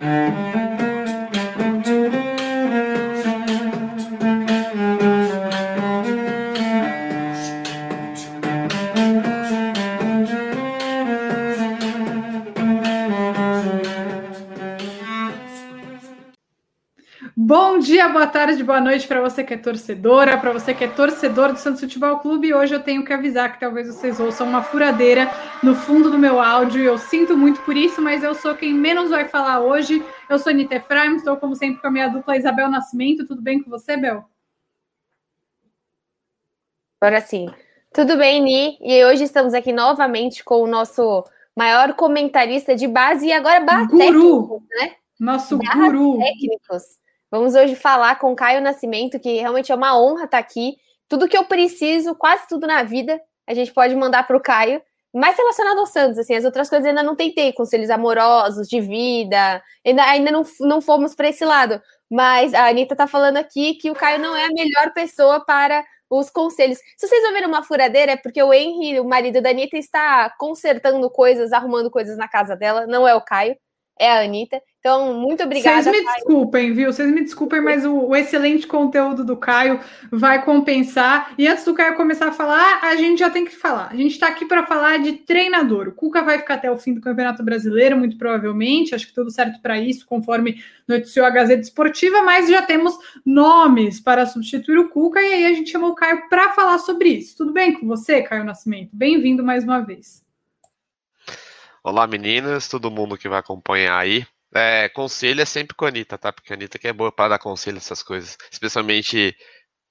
Bom 0.00 0.65
dia, 18.06 18.12
boa 18.12 18.26
tarde, 18.26 18.62
boa 18.62 18.80
noite 18.80 19.06
para 19.06 19.20
você 19.20 19.42
que 19.42 19.54
é 19.54 19.56
torcedora, 19.56 20.38
para 20.38 20.52
você 20.52 20.72
que 20.72 20.84
é 20.84 20.88
torcedor 20.88 21.52
do 21.52 21.58
Santos 21.58 21.80
Futebol 21.80 22.18
Clube. 22.18 22.54
Hoje 22.54 22.74
eu 22.74 22.82
tenho 22.82 23.04
que 23.04 23.12
avisar 23.12 23.52
que 23.52 23.60
talvez 23.60 23.88
vocês 23.88 24.20
ouçam 24.20 24.46
uma 24.46 24.62
furadeira 24.62 25.30
no 25.62 25.74
fundo 25.74 26.10
do 26.10 26.18
meu 26.18 26.40
áudio. 26.40 26.82
Eu 26.82 26.98
sinto 26.98 27.36
muito 27.36 27.60
por 27.62 27.76
isso, 27.76 28.00
mas 28.00 28.22
eu 28.22 28.34
sou 28.34 28.54
quem 28.54 28.72
menos 28.72 29.10
vai 29.10 29.26
falar 29.26 29.60
hoje. 29.60 30.04
Eu 30.28 30.38
sou 30.38 30.50
Anitta 30.50 30.76
Efraim, 30.76 31.16
estou 31.16 31.36
como 31.36 31.54
sempre 31.56 31.80
com 31.80 31.88
a 31.88 31.90
minha 31.90 32.08
dupla 32.08 32.36
Isabel 32.36 32.70
Nascimento. 32.70 33.26
Tudo 33.26 33.42
bem 33.42 33.62
com 33.62 33.70
você, 33.70 33.96
Bel? 33.96 34.24
Agora 37.00 37.20
sim. 37.20 37.48
Tudo 37.92 38.16
bem, 38.16 38.40
Ni? 38.42 38.78
E 38.80 39.04
hoje 39.04 39.24
estamos 39.24 39.52
aqui 39.52 39.72
novamente 39.72 40.44
com 40.44 40.62
o 40.62 40.66
nosso 40.66 41.24
maior 41.56 41.94
comentarista 41.94 42.74
de 42.74 42.86
base 42.86 43.26
e 43.26 43.32
agora 43.32 43.60
barra 43.60 43.86
Guru. 43.86 43.98
técnicos, 43.98 44.62
né? 44.70 44.94
Nosso 45.18 45.56
Barra 45.58 45.90
guru. 45.90 46.18
técnicos. 46.18 47.05
Vamos 47.36 47.54
hoje 47.54 47.76
falar 47.76 48.18
com 48.18 48.34
Caio 48.34 48.62
Nascimento, 48.62 49.20
que 49.20 49.38
realmente 49.38 49.70
é 49.70 49.74
uma 49.74 50.00
honra 50.00 50.24
estar 50.24 50.38
aqui. 50.38 50.78
Tudo 51.06 51.28
que 51.28 51.36
eu 51.36 51.44
preciso, 51.44 52.14
quase 52.14 52.48
tudo 52.48 52.66
na 52.66 52.82
vida, 52.82 53.20
a 53.46 53.52
gente 53.52 53.74
pode 53.74 53.94
mandar 53.94 54.26
para 54.26 54.38
o 54.38 54.40
Caio. 54.40 54.80
Mais 55.12 55.36
relacionado 55.36 55.78
ao 55.80 55.86
Santos, 55.86 56.18
assim, 56.18 56.34
as 56.34 56.46
outras 56.46 56.70
coisas 56.70 56.88
ainda 56.88 57.02
não 57.02 57.14
tentei, 57.14 57.52
conselhos 57.52 57.90
amorosos, 57.90 58.66
de 58.66 58.80
vida, 58.80 59.62
ainda, 59.86 60.04
ainda 60.04 60.30
não, 60.30 60.44
não 60.60 60.80
fomos 60.80 61.14
para 61.14 61.28
esse 61.28 61.44
lado. 61.44 61.78
Mas 62.10 62.54
a 62.54 62.68
Anitta 62.68 62.94
está 62.94 63.06
falando 63.06 63.36
aqui 63.36 63.74
que 63.74 63.90
o 63.90 63.94
Caio 63.94 64.18
não 64.18 64.34
é 64.34 64.46
a 64.46 64.50
melhor 64.54 64.94
pessoa 64.94 65.44
para 65.44 65.84
os 66.08 66.30
conselhos. 66.30 66.78
Se 66.96 67.06
vocês 67.06 67.22
ouviram 67.26 67.48
uma 67.48 67.62
furadeira, 67.62 68.12
é 68.12 68.16
porque 68.16 68.42
o 68.42 68.50
Henry, 68.50 68.98
o 68.98 69.04
marido 69.04 69.42
da 69.42 69.50
Anitta, 69.50 69.76
está 69.76 70.30
consertando 70.38 71.10
coisas, 71.10 71.52
arrumando 71.52 71.90
coisas 71.90 72.16
na 72.16 72.28
casa 72.28 72.56
dela, 72.56 72.86
não 72.86 73.06
é 73.06 73.14
o 73.14 73.20
Caio, 73.20 73.54
é 74.00 74.10
a 74.10 74.20
Anitta. 74.20 74.58
Então, 74.86 75.14
muito 75.14 75.42
obrigada. 75.42 75.82
Vocês 75.82 75.96
me 75.96 76.04
Caio. 76.04 76.14
desculpem, 76.14 76.72
viu? 76.72 76.92
Vocês 76.92 77.10
me 77.10 77.24
desculpem, 77.24 77.60
mas 77.60 77.84
o, 77.84 77.92
o 77.92 78.14
excelente 78.14 78.68
conteúdo 78.68 79.24
do 79.24 79.36
Caio 79.36 79.80
vai 80.12 80.44
compensar. 80.44 81.34
E 81.36 81.48
antes 81.48 81.64
do 81.64 81.74
Caio 81.74 81.96
começar 81.96 82.28
a 82.28 82.32
falar, 82.32 82.78
a 82.84 82.94
gente 82.94 83.18
já 83.18 83.28
tem 83.28 83.44
que 83.44 83.50
falar. 83.50 83.88
A 83.90 83.96
gente 83.96 84.12
está 84.12 84.28
aqui 84.28 84.46
para 84.46 84.64
falar 84.64 84.98
de 84.98 85.14
treinador. 85.14 85.88
O 85.88 85.92
Cuca 85.92 86.22
vai 86.22 86.38
ficar 86.38 86.54
até 86.54 86.70
o 86.70 86.78
fim 86.78 86.94
do 86.94 87.00
Campeonato 87.00 87.42
Brasileiro, 87.42 87.96
muito 87.96 88.16
provavelmente. 88.16 88.94
Acho 88.94 89.08
que 89.08 89.12
tudo 89.12 89.28
certo 89.28 89.60
para 89.60 89.76
isso, 89.76 90.06
conforme 90.06 90.62
noticiou 90.86 91.26
a 91.26 91.30
Gazeta 91.30 91.62
Esportiva, 91.62 92.22
mas 92.22 92.48
já 92.48 92.62
temos 92.62 92.96
nomes 93.24 93.98
para 93.98 94.24
substituir 94.24 94.78
o 94.78 94.88
Cuca. 94.88 95.20
E 95.20 95.34
aí 95.34 95.46
a 95.46 95.52
gente 95.52 95.68
chamou 95.68 95.90
o 95.90 95.94
Caio 95.96 96.28
para 96.28 96.52
falar 96.52 96.78
sobre 96.78 97.08
isso. 97.08 97.36
Tudo 97.36 97.52
bem 97.52 97.72
com 97.72 97.88
você, 97.88 98.22
Caio 98.22 98.44
Nascimento? 98.44 98.90
Bem-vindo 98.92 99.42
mais 99.42 99.64
uma 99.64 99.80
vez. 99.80 100.24
Olá, 101.82 102.06
meninas, 102.06 102.68
todo 102.68 102.88
mundo 102.88 103.18
que 103.18 103.28
vai 103.28 103.40
acompanhar 103.40 103.98
aí. 103.98 104.24
É, 104.54 104.88
conselho 104.90 105.40
é 105.42 105.44
sempre 105.44 105.74
com 105.76 105.84
a 105.84 105.88
Anitta, 105.88 106.16
tá? 106.18 106.32
Porque 106.32 106.52
a 106.52 106.56
Anitta 106.56 106.78
que 106.78 106.88
é 106.88 106.92
boa 106.92 107.12
para 107.12 107.30
dar 107.30 107.38
conselho 107.38 107.78
essas 107.78 108.02
coisas. 108.02 108.36
Especialmente 108.50 109.36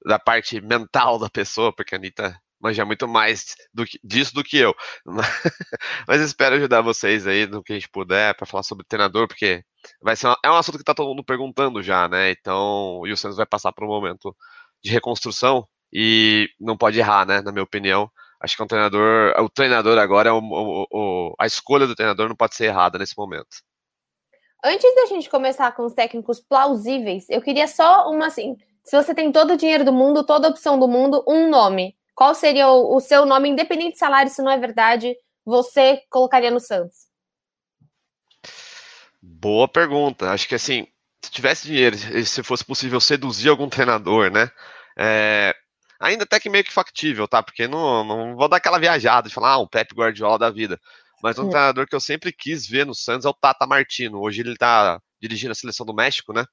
da 0.06 0.20
parte 0.20 0.62
mental 0.62 1.20
da 1.20 1.30
pessoa, 1.30 1.74
porque 1.76 1.96
a 1.96 1.98
Anitta 1.98 2.40
manja 2.60 2.86
muito 2.86 3.08
mais 3.08 3.56
do 3.74 3.86
que, 3.86 4.00
disso 4.04 4.34
do 4.34 4.44
que 4.44 4.58
eu. 4.58 4.74
Mas 6.08 6.22
espero 6.22 6.56
ajudar 6.56 6.82
vocês 6.82 7.28
aí 7.28 7.46
no 7.48 7.64
que 7.64 7.74
a 7.74 7.76
gente 7.76 7.90
puder 7.90 8.36
para 8.36 8.46
falar 8.46 8.64
sobre 8.64 8.86
treinador, 8.88 9.28
porque 9.28 9.64
vai 10.02 10.16
ser 10.16 10.28
uma, 10.28 10.38
é 10.44 10.50
um 10.50 10.56
assunto 10.56 10.78
que 10.78 10.84
tá 10.84 10.94
todo 10.94 11.10
mundo 11.10 11.24
perguntando 11.24 11.84
já, 11.84 12.08
né? 12.08 12.32
Então, 12.32 13.02
e 13.06 13.12
o 13.12 13.18
Santos 13.18 13.38
vai 13.38 13.46
passar 13.46 13.72
por 13.74 13.86
um 13.86 13.88
momento 13.90 14.36
de 14.84 14.92
reconstrução 14.92 15.68
e 15.94 16.50
não 16.60 16.78
pode 16.78 17.00
errar, 17.00 17.26
né? 17.26 17.42
Na 17.42 17.52
minha 17.52 17.64
opinião. 17.64 18.10
Acho 18.42 18.58
que 18.58 18.64
um 18.64 18.68
treinador, 18.68 19.34
o 19.40 19.50
treinador 19.50 19.98
agora 19.98 20.30
é 20.30 20.32
o, 20.34 20.40
o, 20.40 20.88
o, 20.92 21.36
a 21.40 21.46
escolha 21.46 21.88
do 21.88 21.96
treinador 21.96 22.30
não 22.30 22.36
pode 22.36 22.56
ser 22.56 22.66
errada 22.66 22.98
nesse 23.00 23.14
momento. 23.18 23.48
Antes 24.68 24.96
da 24.96 25.06
gente 25.06 25.30
começar 25.30 25.72
com 25.74 25.86
os 25.86 25.94
técnicos 25.94 26.40
plausíveis, 26.40 27.30
eu 27.30 27.40
queria 27.40 27.68
só 27.68 28.10
uma 28.10 28.26
assim. 28.26 28.58
Se 28.84 29.00
você 29.00 29.14
tem 29.14 29.32
todo 29.32 29.54
o 29.54 29.58
dinheiro 29.58 29.86
do 29.86 29.94
mundo, 29.94 30.26
toda 30.26 30.48
a 30.48 30.50
opção 30.50 30.80
do 30.80 30.88
mundo, 30.88 31.24
um 31.28 31.52
nome. 31.52 31.96
Qual 32.16 32.34
seria 32.34 32.68
o, 32.70 32.96
o 32.96 33.00
seu 33.00 33.28
nome, 33.28 33.48
independente 33.48 33.92
de 33.92 34.00
salário, 34.00 34.32
se 34.32 34.42
não 34.42 34.50
é 34.50 34.58
verdade, 34.58 35.16
você 35.46 36.02
colocaria 36.10 36.50
no 36.50 36.60
Santos? 36.60 37.06
Boa 39.22 39.68
pergunta. 39.68 40.32
Acho 40.32 40.48
que 40.48 40.56
assim, 40.56 40.88
se 41.24 41.30
tivesse 41.30 41.68
dinheiro, 41.68 41.96
se 41.96 42.42
fosse 42.42 42.66
possível 42.66 43.00
seduzir 43.00 43.50
algum 43.50 43.70
treinador, 43.70 44.32
né? 44.32 44.50
É, 44.98 45.56
ainda 46.00 46.24
até 46.24 46.40
que 46.40 46.50
meio 46.50 46.64
que 46.64 46.74
factível, 46.74 47.28
tá? 47.28 47.44
Porque 47.44 47.68
não, 47.68 48.04
não 48.04 48.36
vou 48.36 48.48
dar 48.48 48.58
aquela 48.58 48.80
viajada 48.80 49.30
de 49.30 49.36
falar, 49.36 49.52
ah, 49.52 49.60
um 49.60 49.68
Pep 49.68 49.94
Guardiola 49.94 50.40
da 50.40 50.50
vida. 50.50 50.82
Mas 51.24 51.38
um 51.40 51.48
É. 51.48 51.50
treinador 51.52 51.88
que 51.88 51.96
eu 51.96 52.00
sempre 52.00 52.32
quis 52.32 52.68
ver 52.68 52.86
no 52.86 52.94
Santos 52.96 53.26
é 53.26 53.30
o 53.30 53.34
Tata 53.34 53.66
Martino. 53.68 54.20
Hoje 54.22 54.42
ele 54.42 54.56
tá 54.56 55.00
dirigindo 55.22 55.52
a 55.52 55.56
seleção 55.56 55.86
do 55.86 55.94
México, 55.94 56.34
né? 56.34 56.46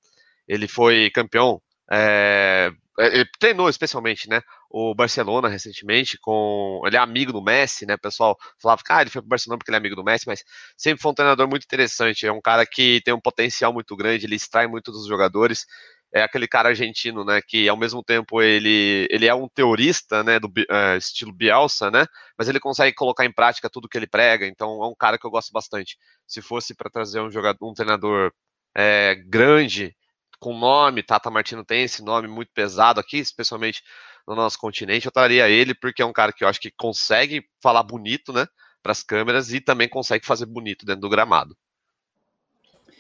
Ele 0.49 0.67
foi 0.69 1.11
campeão. 1.11 1.61
é, 1.91 2.71
ele 2.99 3.27
treinou 3.39 3.69
especialmente, 3.69 4.29
né? 4.29 4.41
O 4.71 4.95
Barcelona 4.95 5.49
recentemente, 5.49 6.19
com. 6.21 6.81
Ele 6.87 6.97
é 6.97 6.99
amigo 6.99 7.33
do 7.33 7.43
Messi, 7.43 7.87
né? 7.87 7.95
O 7.95 7.99
pessoal 8.01 8.37
falava 8.61 8.83
que 8.85 8.93
ah, 8.93 9.01
ele 9.03 9.11
foi 9.11 9.21
pro 9.23 9.29
Barcelona 9.29 9.59
porque 9.59 9.71
ele 9.71 9.77
é 9.77 9.79
amigo 9.79 9.97
do 9.97 10.05
Messi, 10.05 10.27
mas 10.27 10.43
sempre 10.77 11.03
foi 11.03 11.11
um 11.11 11.15
treinador 11.15 11.49
muito 11.49 11.65
interessante. 11.65 12.27
É 12.27 12.33
um 12.33 12.41
cara 12.41 12.65
que 12.67 13.01
tem 13.05 13.13
um 13.15 13.21
potencial 13.21 13.73
muito 13.73 13.97
grande, 13.97 14.27
ele 14.27 14.37
extrai 14.37 14.67
muito 14.67 14.93
dos 14.93 15.07
jogadores 15.07 15.65
é 16.13 16.23
aquele 16.23 16.47
cara 16.47 16.69
argentino, 16.69 17.25
né, 17.25 17.41
que 17.41 17.69
ao 17.69 17.77
mesmo 17.77 18.03
tempo 18.03 18.43
ele, 18.43 19.09
ele 19.11 19.27
é 19.27 19.35
um 19.35 19.49
teorista, 19.49 20.23
né, 20.23 20.39
do 20.39 20.47
uh, 20.47 20.97
estilo 20.99 21.33
Bielsa, 21.33 21.91
né, 21.91 22.07
mas 22.37 22.49
ele 22.49 22.61
consegue 22.61 22.95
colocar 22.95 23.25
em 23.25 23.33
prática 23.33 23.71
tudo 23.71 23.89
que 23.89 23.97
ele 23.97 24.07
prega, 24.07 24.47
então 24.47 24.83
é 24.83 24.87
um 24.87 24.95
cara 24.95 25.17
que 25.17 25.27
eu 25.27 25.31
gosto 25.31 25.51
bastante. 25.53 25.97
Se 26.27 26.43
fosse 26.43 26.75
para 26.75 26.91
trazer 26.91 27.21
um 27.21 27.31
jogador, 27.31 27.67
um 27.67 27.73
treinador 27.73 28.31
é, 28.75 29.15
grande, 29.27 29.97
com 30.39 30.59
nome, 30.59 31.03
Tata 31.03 31.31
Martino 31.31 31.65
tem 31.65 31.85
esse 31.85 32.05
nome 32.05 32.29
muito 32.29 32.51
pesado 32.53 33.01
aqui, 33.01 33.19
especialmente 33.19 33.83
no 34.27 34.35
nosso 34.35 34.59
continente, 34.59 35.07
eu 35.07 35.13
traria 35.13 35.49
ele 35.49 35.75
porque 35.75 36.03
é 36.03 36.07
um 36.07 36.13
cara 36.13 36.33
que 36.33 36.45
eu 36.45 36.49
acho 36.49 36.61
que 36.61 36.71
consegue 36.71 37.43
falar 37.63 37.83
bonito, 37.83 38.33
né, 38.33 38.47
para 38.83 38.93
as 38.93 39.03
câmeras 39.03 39.53
e 39.53 39.61
também 39.61 39.89
consegue 39.89 40.27
fazer 40.27 40.45
bonito 40.45 40.85
dentro 40.85 41.01
do 41.01 41.09
gramado. 41.09 41.57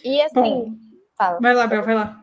E 0.04 0.20
assim, 0.22 0.34
Bom, 0.34 0.74
fala. 1.16 1.38
Vai 1.40 1.54
lá, 1.54 1.66
Bel, 1.66 1.84
vai 1.84 1.94
lá. 1.94 2.21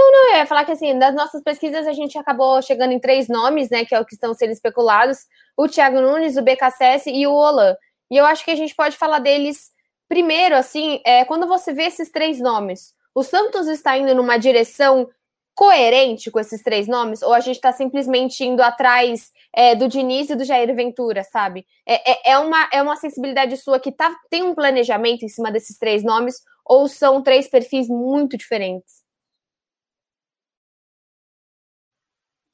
Eu 0.00 0.36
ia 0.36 0.46
falar 0.46 0.64
que, 0.64 0.72
assim, 0.72 0.96
das 0.98 1.14
nossas 1.14 1.42
pesquisas, 1.42 1.86
a 1.86 1.92
gente 1.92 2.16
acabou 2.16 2.62
chegando 2.62 2.92
em 2.92 3.00
três 3.00 3.28
nomes, 3.28 3.68
né, 3.68 3.84
que 3.84 3.94
é 3.94 4.00
o 4.00 4.04
que 4.04 4.14
estão 4.14 4.32
sendo 4.32 4.52
especulados: 4.52 5.26
o 5.56 5.66
Thiago 5.66 6.00
Nunes, 6.00 6.36
o 6.36 6.42
BKSS 6.42 7.10
e 7.10 7.26
o 7.26 7.32
Olan. 7.32 7.74
E 8.10 8.16
eu 8.16 8.24
acho 8.24 8.44
que 8.44 8.50
a 8.50 8.56
gente 8.56 8.74
pode 8.74 8.96
falar 8.96 9.18
deles 9.18 9.70
primeiro, 10.08 10.54
assim, 10.54 11.00
é, 11.04 11.24
quando 11.24 11.46
você 11.46 11.72
vê 11.72 11.84
esses 11.84 12.10
três 12.10 12.40
nomes, 12.40 12.94
o 13.14 13.22
Santos 13.22 13.66
está 13.66 13.98
indo 13.98 14.14
numa 14.14 14.38
direção 14.38 15.08
coerente 15.54 16.30
com 16.30 16.38
esses 16.38 16.62
três 16.62 16.86
nomes? 16.86 17.20
Ou 17.20 17.34
a 17.34 17.40
gente 17.40 17.56
está 17.56 17.72
simplesmente 17.72 18.44
indo 18.44 18.62
atrás 18.62 19.32
é, 19.52 19.74
do 19.74 19.88
Diniz 19.88 20.30
e 20.30 20.36
do 20.36 20.44
Jair 20.44 20.72
Ventura, 20.74 21.24
sabe? 21.24 21.66
É, 21.84 22.12
é, 22.12 22.32
é, 22.32 22.38
uma, 22.38 22.68
é 22.72 22.80
uma 22.80 22.94
sensibilidade 22.94 23.56
sua 23.56 23.80
que 23.80 23.90
tá, 23.90 24.14
tem 24.30 24.44
um 24.44 24.54
planejamento 24.54 25.24
em 25.24 25.28
cima 25.28 25.50
desses 25.50 25.76
três 25.76 26.04
nomes, 26.04 26.36
ou 26.64 26.86
são 26.86 27.20
três 27.22 27.48
perfis 27.48 27.88
muito 27.88 28.36
diferentes? 28.36 29.07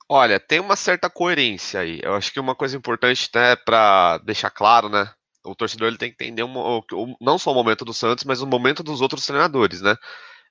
Olha, 0.08 0.38
tem 0.38 0.60
uma 0.60 0.76
certa 0.76 1.08
coerência 1.08 1.80
aí. 1.80 2.00
Eu 2.02 2.14
acho 2.14 2.32
que 2.32 2.38
uma 2.40 2.54
coisa 2.54 2.76
importante, 2.76 3.28
né, 3.34 3.56
para 3.56 4.18
deixar 4.18 4.50
claro, 4.50 4.88
né, 4.88 5.10
o 5.44 5.54
torcedor 5.54 5.88
ele 5.88 5.96
tem 5.98 6.10
que 6.10 6.22
entender 6.24 6.42
um, 6.42 6.78
um, 6.92 7.14
não 7.20 7.38
só 7.38 7.52
o 7.52 7.54
momento 7.54 7.84
do 7.84 7.94
Santos, 7.94 8.24
mas 8.24 8.42
o 8.42 8.46
momento 8.46 8.82
dos 8.82 9.00
outros 9.00 9.26
treinadores, 9.26 9.80
né? 9.80 9.96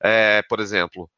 É, 0.03 0.41
por 0.49 0.59
exemplo, 0.59 1.09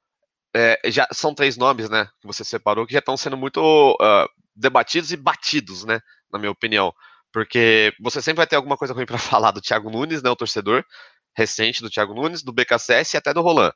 é, 0.55 0.79
já 0.91 1.07
são 1.13 1.35
três 1.35 1.57
nomes, 1.57 1.89
né, 1.89 2.07
que 2.21 2.27
você 2.27 2.43
separou 2.45 2.87
que 2.87 2.93
já 2.93 2.99
estão 2.99 3.17
sendo 3.17 3.37
muito 3.37 3.59
uh, 4.01 4.29
debatidos 4.55 5.11
e 5.13 5.17
batidos, 5.17 5.85
né, 5.85 5.99
na 6.31 6.39
minha 6.39 6.51
opinião, 6.51 6.93
porque 7.33 7.93
você 8.01 8.21
sempre 8.21 8.37
vai 8.39 8.47
ter 8.47 8.57
alguma 8.57 8.77
coisa 8.77 8.93
ruim 8.93 9.05
para 9.07 9.17
falar 9.19 9.51
do 9.51 9.61
Thiago 9.61 9.89
Nunes, 9.91 10.23
né, 10.23 10.29
o 10.29 10.35
torcedor 10.35 10.85
recente 11.37 11.81
do 11.81 11.89
Thiago 11.89 12.13
Nunes, 12.15 12.43
do 12.43 12.53
BKSS 12.53 13.15
e 13.15 13.19
até 13.19 13.33
do 13.33 13.41
Roland. 13.41 13.73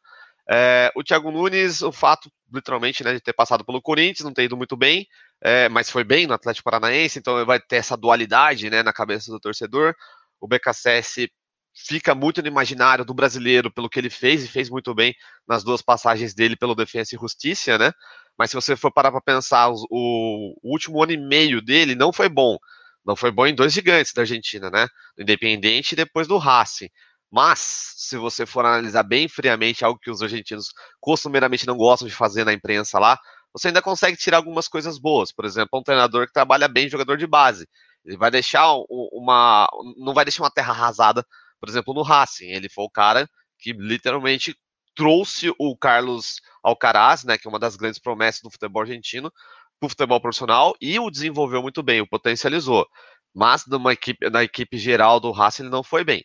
É, 0.51 0.91
o 0.95 1.03
Thiago 1.03 1.31
Nunes, 1.31 1.83
o 1.83 1.91
fato, 1.91 2.31
literalmente, 2.51 3.03
né, 3.03 3.13
de 3.13 3.19
ter 3.19 3.33
passado 3.33 3.63
pelo 3.63 3.79
Corinthians, 3.79 4.25
não 4.25 4.33
ter 4.33 4.45
ido 4.45 4.57
muito 4.57 4.75
bem, 4.75 5.05
é, 5.39 5.69
mas 5.69 5.91
foi 5.91 6.03
bem 6.03 6.25
no 6.25 6.33
Atlético 6.33 6.63
Paranaense, 6.63 7.19
então 7.19 7.45
vai 7.45 7.59
ter 7.59 7.75
essa 7.75 7.95
dualidade 7.95 8.67
né, 8.67 8.81
na 8.81 8.91
cabeça 8.91 9.31
do 9.31 9.39
torcedor. 9.39 9.93
O 10.41 10.47
BKSS 10.47 11.31
fica 11.75 12.15
muito 12.15 12.41
no 12.41 12.47
imaginário 12.47 13.05
do 13.05 13.13
brasileiro 13.13 13.71
pelo 13.71 13.87
que 13.87 13.99
ele 13.99 14.09
fez, 14.09 14.43
e 14.43 14.47
fez 14.47 14.71
muito 14.71 14.93
bem 14.95 15.13
nas 15.47 15.63
duas 15.63 15.83
passagens 15.83 16.33
dele 16.33 16.55
pelo 16.55 16.73
Defensa 16.73 17.15
e 17.15 17.19
Justiça, 17.19 17.77
né? 17.77 17.91
Mas 18.35 18.49
se 18.49 18.55
você 18.55 18.75
for 18.75 18.91
parar 18.91 19.11
para 19.11 19.21
pensar, 19.21 19.69
o, 19.69 19.77
o, 19.91 20.55
último 20.63 21.03
ano 21.03 21.11
e 21.11 21.17
meio 21.17 21.61
dele 21.61 21.93
não 21.93 22.11
foi 22.11 22.27
bom. 22.27 22.57
Não 23.05 23.15
foi 23.15 23.31
bom 23.31 23.45
em 23.45 23.53
dois 23.53 23.71
gigantes 23.71 24.13
da 24.13 24.23
Argentina, 24.23 24.69
né? 24.71 24.87
Independente 25.17 25.91
e 25.91 25.95
depois 25.95 26.27
do 26.27 26.37
Racing 26.37 26.89
Mas, 27.31 27.59
se 27.97 28.17
você 28.17 28.45
for 28.45 28.65
analisar 28.65 29.03
bem 29.03 29.27
friamente 29.27 29.85
algo 29.85 29.99
que 29.99 30.09
os 30.09 30.21
argentinos 30.21 30.73
costumeiramente 30.99 31.67
não 31.67 31.77
gostam 31.77 32.07
de 32.07 32.13
fazer 32.13 32.43
na 32.43 32.53
imprensa 32.53 32.97
lá, 32.99 33.19
você 33.53 33.67
ainda 33.67 33.81
consegue 33.81 34.17
tirar 34.17 34.37
algumas 34.37 34.67
coisas 34.67 34.97
boas. 34.97 35.31
Por 35.31 35.45
exemplo, 35.45 35.79
um 35.79 35.83
treinador 35.83 36.27
que 36.27 36.33
trabalha 36.33 36.67
bem 36.67 36.89
jogador 36.89 37.17
de 37.17 37.27
base. 37.27 37.67
Ele 38.05 38.17
vai 38.17 38.31
deixar 38.31 38.73
uma. 38.89 39.67
não 39.97 40.13
vai 40.13 40.25
deixar 40.25 40.43
uma 40.43 40.51
terra 40.51 40.71
arrasada, 40.73 41.25
por 41.59 41.69
exemplo, 41.69 41.93
no 41.93 42.01
Racing. 42.01 42.47
Ele 42.47 42.69
foi 42.69 42.85
o 42.85 42.89
cara 42.89 43.29
que 43.59 43.73
literalmente 43.73 44.55
trouxe 44.95 45.53
o 45.59 45.77
Carlos 45.77 46.41
Alcaraz, 46.63 47.23
né, 47.23 47.37
que 47.37 47.47
é 47.47 47.49
uma 47.49 47.59
das 47.59 47.75
grandes 47.75 47.99
promessas 47.99 48.41
do 48.41 48.51
futebol 48.51 48.81
argentino, 48.81 49.31
para 49.79 49.87
o 49.87 49.89
futebol 49.89 50.19
profissional 50.19 50.75
e 50.81 50.99
o 50.99 51.09
desenvolveu 51.09 51.61
muito 51.61 51.81
bem, 51.81 52.01
o 52.01 52.07
potencializou. 52.07 52.85
Mas 53.33 53.65
numa 53.65 53.93
equipe, 53.93 54.29
na 54.29 54.43
equipe 54.43 54.77
geral 54.77 55.19
do 55.19 55.31
Racing 55.31 55.63
ele 55.63 55.71
não 55.71 55.83
foi 55.83 56.03
bem. 56.03 56.23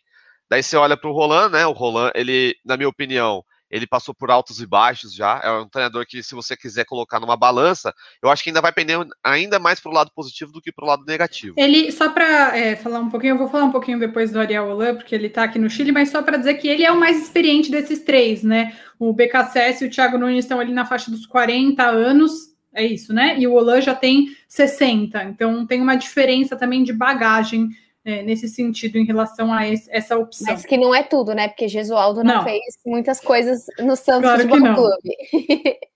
Daí 0.49 0.61
você 0.61 0.77
olha 0.77 0.95
para 0.95 1.09
o 1.09 1.13
Roland, 1.13 1.49
né? 1.49 1.65
O 1.65 1.71
Roland, 1.71 2.11
ele, 2.15 2.55
na 2.63 2.77
minha 2.77 2.89
opinião, 2.89 3.43
ele 3.69 3.87
passou 3.87 4.13
por 4.13 4.29
altos 4.29 4.61
e 4.61 4.65
baixos 4.65 5.13
já. 5.13 5.41
É 5.43 5.51
um 5.51 5.67
treinador 5.67 6.05
que, 6.07 6.21
se 6.21 6.35
você 6.35 6.55
quiser 6.55 6.85
colocar 6.85 7.19
numa 7.19 7.35
balança, 7.35 7.93
eu 8.21 8.29
acho 8.29 8.43
que 8.43 8.49
ainda 8.49 8.61
vai 8.61 8.71
pender 8.71 8.97
ainda 9.23 9.59
mais 9.59 9.79
para 9.79 9.91
o 9.91 9.93
lado 9.93 10.11
positivo 10.15 10.51
do 10.51 10.61
que 10.61 10.71
para 10.71 10.85
o 10.85 10.87
lado 10.87 11.03
negativo. 11.05 11.55
Ele, 11.57 11.91
só 11.91 12.09
para 12.09 12.57
é, 12.57 12.75
falar 12.75 12.99
um 12.99 13.09
pouquinho, 13.09 13.33
eu 13.33 13.37
vou 13.37 13.49
falar 13.49 13.65
um 13.65 13.71
pouquinho 13.71 13.99
depois 13.99 14.31
do 14.31 14.39
Ariel 14.39 14.69
Holan, 14.69 14.95
porque 14.95 15.15
ele 15.15 15.27
está 15.27 15.43
aqui 15.43 15.59
no 15.59 15.69
Chile, 15.69 15.91
mas 15.91 16.09
só 16.09 16.21
para 16.21 16.37
dizer 16.37 16.55
que 16.55 16.67
ele 16.67 16.85
é 16.85 16.91
o 16.91 16.99
mais 16.99 17.21
experiente 17.21 17.71
desses 17.71 18.03
três, 18.03 18.43
né? 18.43 18.75
O 18.99 19.11
BKSS 19.13 19.83
e 19.83 19.87
o 19.87 19.91
Thiago 19.91 20.17
Nunes 20.17 20.45
estão 20.45 20.59
ali 20.59 20.71
na 20.71 20.85
faixa 20.85 21.09
dos 21.09 21.25
40 21.25 21.83
anos. 21.83 22.55
É 22.73 22.85
isso, 22.85 23.13
né? 23.13 23.39
E 23.39 23.47
o 23.47 23.53
Holan 23.53 23.81
já 23.81 23.95
tem 23.95 24.27
60. 24.47 25.23
Então 25.23 25.65
tem 25.65 25.81
uma 25.81 25.95
diferença 25.95 26.55
também 26.55 26.83
de 26.83 26.93
bagagem 26.93 27.69
é, 28.05 28.21
nesse 28.21 28.47
sentido 28.47 28.97
em 28.97 29.05
relação 29.05 29.51
a 29.51 29.67
esse, 29.67 29.91
essa 29.91 30.15
opção. 30.17 30.53
Mas 30.53 30.63
que 30.63 30.77
não 30.77 30.93
é 30.93 31.01
tudo, 31.01 31.33
né? 31.33 31.47
Porque 31.47 31.67
Gesualdo 31.67 32.23
não, 32.23 32.35
não. 32.35 32.43
fez 32.43 32.61
muitas 32.85 33.19
coisas 33.19 33.65
no 33.79 33.95
Santos 33.95 34.29
claro 34.29 34.47
Futebol 34.47 34.75
Clube. 34.75 35.17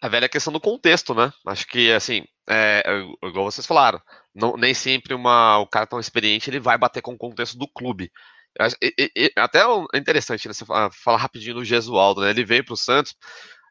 A 0.00 0.08
velha 0.08 0.28
questão 0.28 0.52
do 0.52 0.60
contexto, 0.60 1.12
né? 1.12 1.32
Acho 1.44 1.66
que, 1.66 1.92
assim, 1.92 2.22
é, 2.48 2.82
é, 2.86 3.26
igual 3.26 3.44
vocês 3.44 3.66
falaram, 3.66 4.00
não, 4.32 4.56
nem 4.56 4.72
sempre 4.72 5.12
uma, 5.12 5.58
o 5.58 5.66
cara 5.66 5.88
tão 5.88 5.98
experiente 5.98 6.48
ele 6.48 6.60
vai 6.60 6.78
bater 6.78 7.02
com 7.02 7.12
o 7.14 7.18
contexto 7.18 7.58
do 7.58 7.66
clube. 7.66 8.10
E, 8.80 9.10
e, 9.16 9.32
até 9.36 9.58
é 9.60 9.98
interessante, 9.98 10.46
né? 10.46 10.54
Você 10.54 10.64
falar 10.64 11.18
rapidinho 11.18 11.56
do 11.56 11.64
Gesualdo, 11.64 12.20
né? 12.20 12.30
Ele 12.30 12.44
veio 12.44 12.64
para 12.64 12.74
o 12.74 12.76
Santos, 12.76 13.16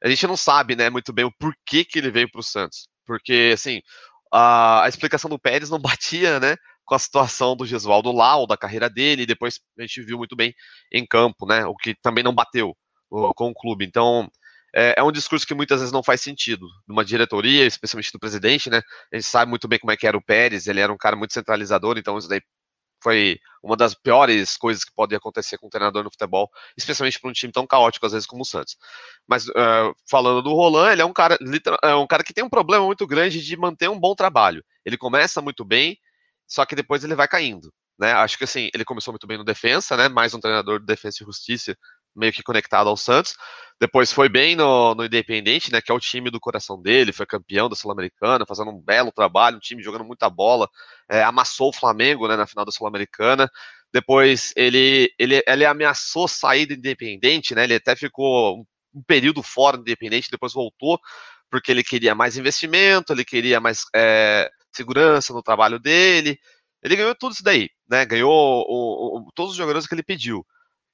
a 0.04 0.10
gente 0.10 0.28
não 0.28 0.38
sabe, 0.38 0.76
né, 0.76 0.90
muito 0.90 1.12
bem 1.12 1.26
o 1.26 1.32
porquê 1.32 1.84
que 1.84 1.98
ele 1.98 2.12
veio 2.12 2.30
para 2.30 2.40
o 2.40 2.44
Santos. 2.44 2.88
Porque, 3.06 3.52
assim, 3.54 3.82
a, 4.32 4.84
a 4.84 4.90
explicação 4.90 5.30
do 5.30 5.40
Pérez 5.40 5.70
não 5.70 5.80
batia, 5.82 6.40
né, 6.40 6.56
com 6.86 6.96
a 6.96 7.00
situação 7.00 7.56
do 7.56 7.66
Gesualdo 7.66 8.12
lá, 8.12 8.36
ou 8.38 8.48
da 8.48 8.58
carreira 8.58 8.90
dele, 8.90 9.24
e 9.24 9.28
depois 9.28 9.60
a 9.78 9.82
gente 9.82 10.02
viu 10.02 10.18
muito 10.18 10.36
bem 10.36 10.54
em 10.92 11.06
campo, 11.06 11.46
né, 11.46 11.66
o 11.66 11.76
que 11.76 11.96
também 12.02 12.24
não 12.24 12.34
bateu 12.34 12.76
com 13.10 13.50
o 13.50 13.54
clube. 13.54 13.86
Então, 13.86 14.30
é, 14.76 14.96
é, 14.98 15.04
um 15.04 15.12
discurso 15.12 15.48
que 15.48 15.54
muitas 15.54 15.80
vezes 15.80 15.94
não 15.94 16.04
faz 16.04 16.22
sentido 16.22 16.68
numa 16.88 17.04
diretoria, 17.04 17.66
especialmente 17.66 18.12
do 18.12 18.20
presidente, 18.20 18.70
né, 18.70 18.82
a 19.12 19.16
gente 19.16 19.28
sabe 19.28 19.50
muito 19.50 19.68
bem 19.68 19.80
como 19.80 19.92
é 19.92 19.98
que 19.98 20.08
era 20.08 20.18
o 20.18 20.24
Pérez, 20.24 20.68
ele 20.68 20.80
era 20.80 20.92
um 20.92 20.98
cara 20.98 21.16
muito 21.16 21.34
centralizador, 21.34 21.98
então 21.98 22.18
isso 22.18 22.28
daí 22.28 22.42
foi 23.02 23.40
uma 23.62 23.76
das 23.76 23.94
piores 23.94 24.58
coisas 24.58 24.84
que 24.84 24.92
pode 24.94 25.16
acontecer 25.16 25.58
com 25.58 25.68
um 25.68 25.70
treinador 25.70 26.04
no 26.04 26.12
futebol, 26.12 26.50
especialmente 26.78 27.20
para 27.20 27.30
um 27.30 27.34
time 27.34 27.52
tão 27.52 27.68
caótico 27.68 28.06
às 28.06 28.12
vezes 28.12 28.28
como 28.28 28.42
o 28.42 28.46
Santos. 28.46 28.78
Mas 29.28 29.48
uh, 29.48 29.94
falando 30.10 30.42
do 30.42 30.54
Roland, 30.54 30.94
ele 30.94 31.02
é 31.02 31.06
um 31.06 31.14
cara, 31.14 31.38
é 31.84 31.96
um 31.96 32.08
cara 32.08 32.24
que 32.24 32.34
tem 32.34 32.44
um 32.44 32.50
problema 32.50 32.86
muito 32.86 33.06
grande 33.06 33.44
de 33.44 33.58
manter 33.58 33.90
um 33.90 34.00
bom 34.00 34.16
trabalho. 34.16 34.64
Ele 34.86 34.98
começa 34.98 35.42
muito 35.42 35.66
bem, 35.66 35.98
só 36.48 36.66
que 36.66 36.76
depois 36.76 37.04
ele 37.04 37.16
vai 37.16 37.28
caindo. 37.28 37.72
Né? 38.00 38.12
Acho 38.14 38.38
que 38.38 38.44
assim, 38.44 38.70
ele 38.74 38.86
começou 38.86 39.12
muito 39.12 39.26
bem 39.26 39.38
no 39.38 39.44
defensa, 39.44 39.98
né? 39.98 40.08
Mais 40.08 40.34
um 40.34 40.40
treinador 40.40 40.80
de 40.80 40.86
defesa 40.86 41.18
e 41.22 41.26
justiça 41.26 41.76
meio 42.18 42.34
que 42.34 42.44
conectado 42.44 42.90
ao 42.90 42.98
Santos. 42.98 43.36
Depois 43.80 44.12
foi 44.12 44.28
bem 44.28 44.56
no, 44.56 44.96
no 44.96 45.06
Independente, 45.06 45.72
né? 45.72 45.80
Que 45.82 45.92
é 45.92 45.96
o 45.96 46.00
time 46.00 46.32
do 46.32 46.40
coração 46.40 46.82
dele, 46.82 47.14
foi 47.14 47.28
campeão 47.28 47.70
da 47.70 47.76
Sul-Americana, 47.76 48.46
fazendo 48.46 48.72
um 48.72 48.82
belo 48.82 49.12
trabalho, 49.12 49.58
um 49.58 49.60
time 49.60 49.84
jogando 49.84 50.04
muita 50.04 50.30
bola, 50.30 50.68
é, 51.10 51.22
amassou 51.22 51.70
o 51.70 51.74
Flamengo 51.74 52.28
né, 52.28 52.36
na 52.36 52.48
final 52.48 52.66
da 52.66 52.72
Sul-Americana. 52.72 53.50
Depois 53.94 54.52
ele, 54.56 55.14
ele, 55.20 55.44
ele 55.48 55.66
ameaçou 55.66 56.28
sair 56.28 56.66
do 56.66 56.74
Independente, 56.74 57.54
né? 57.54 57.66
Ele 57.66 57.76
até 57.76 57.96
ficou 57.96 58.66
um 58.94 59.04
período 59.06 59.44
fora 59.44 59.78
do 59.78 59.82
Independente, 59.82 60.32
depois 60.32 60.54
voltou, 60.54 61.00
porque 61.50 61.72
ele 61.72 61.84
queria 61.84 62.16
mais 62.16 62.36
investimento, 62.36 63.14
ele 63.14 63.24
queria 63.24 63.60
mais 63.60 63.86
é, 63.96 64.50
segurança 64.76 65.34
no 65.34 65.44
trabalho 65.44 65.80
dele. 65.80 66.40
Ele 66.84 66.96
ganhou 66.96 67.16
tudo 67.16 67.34
isso 67.34 67.44
daí, 67.44 67.70
né? 67.88 68.06
Ganhou 68.06 68.32
o, 68.68 69.20
o, 69.20 69.32
todos 69.36 69.52
os 69.52 69.58
jogadores 69.58 69.88
que 69.88 69.94
ele 69.94 70.04
pediu 70.04 70.44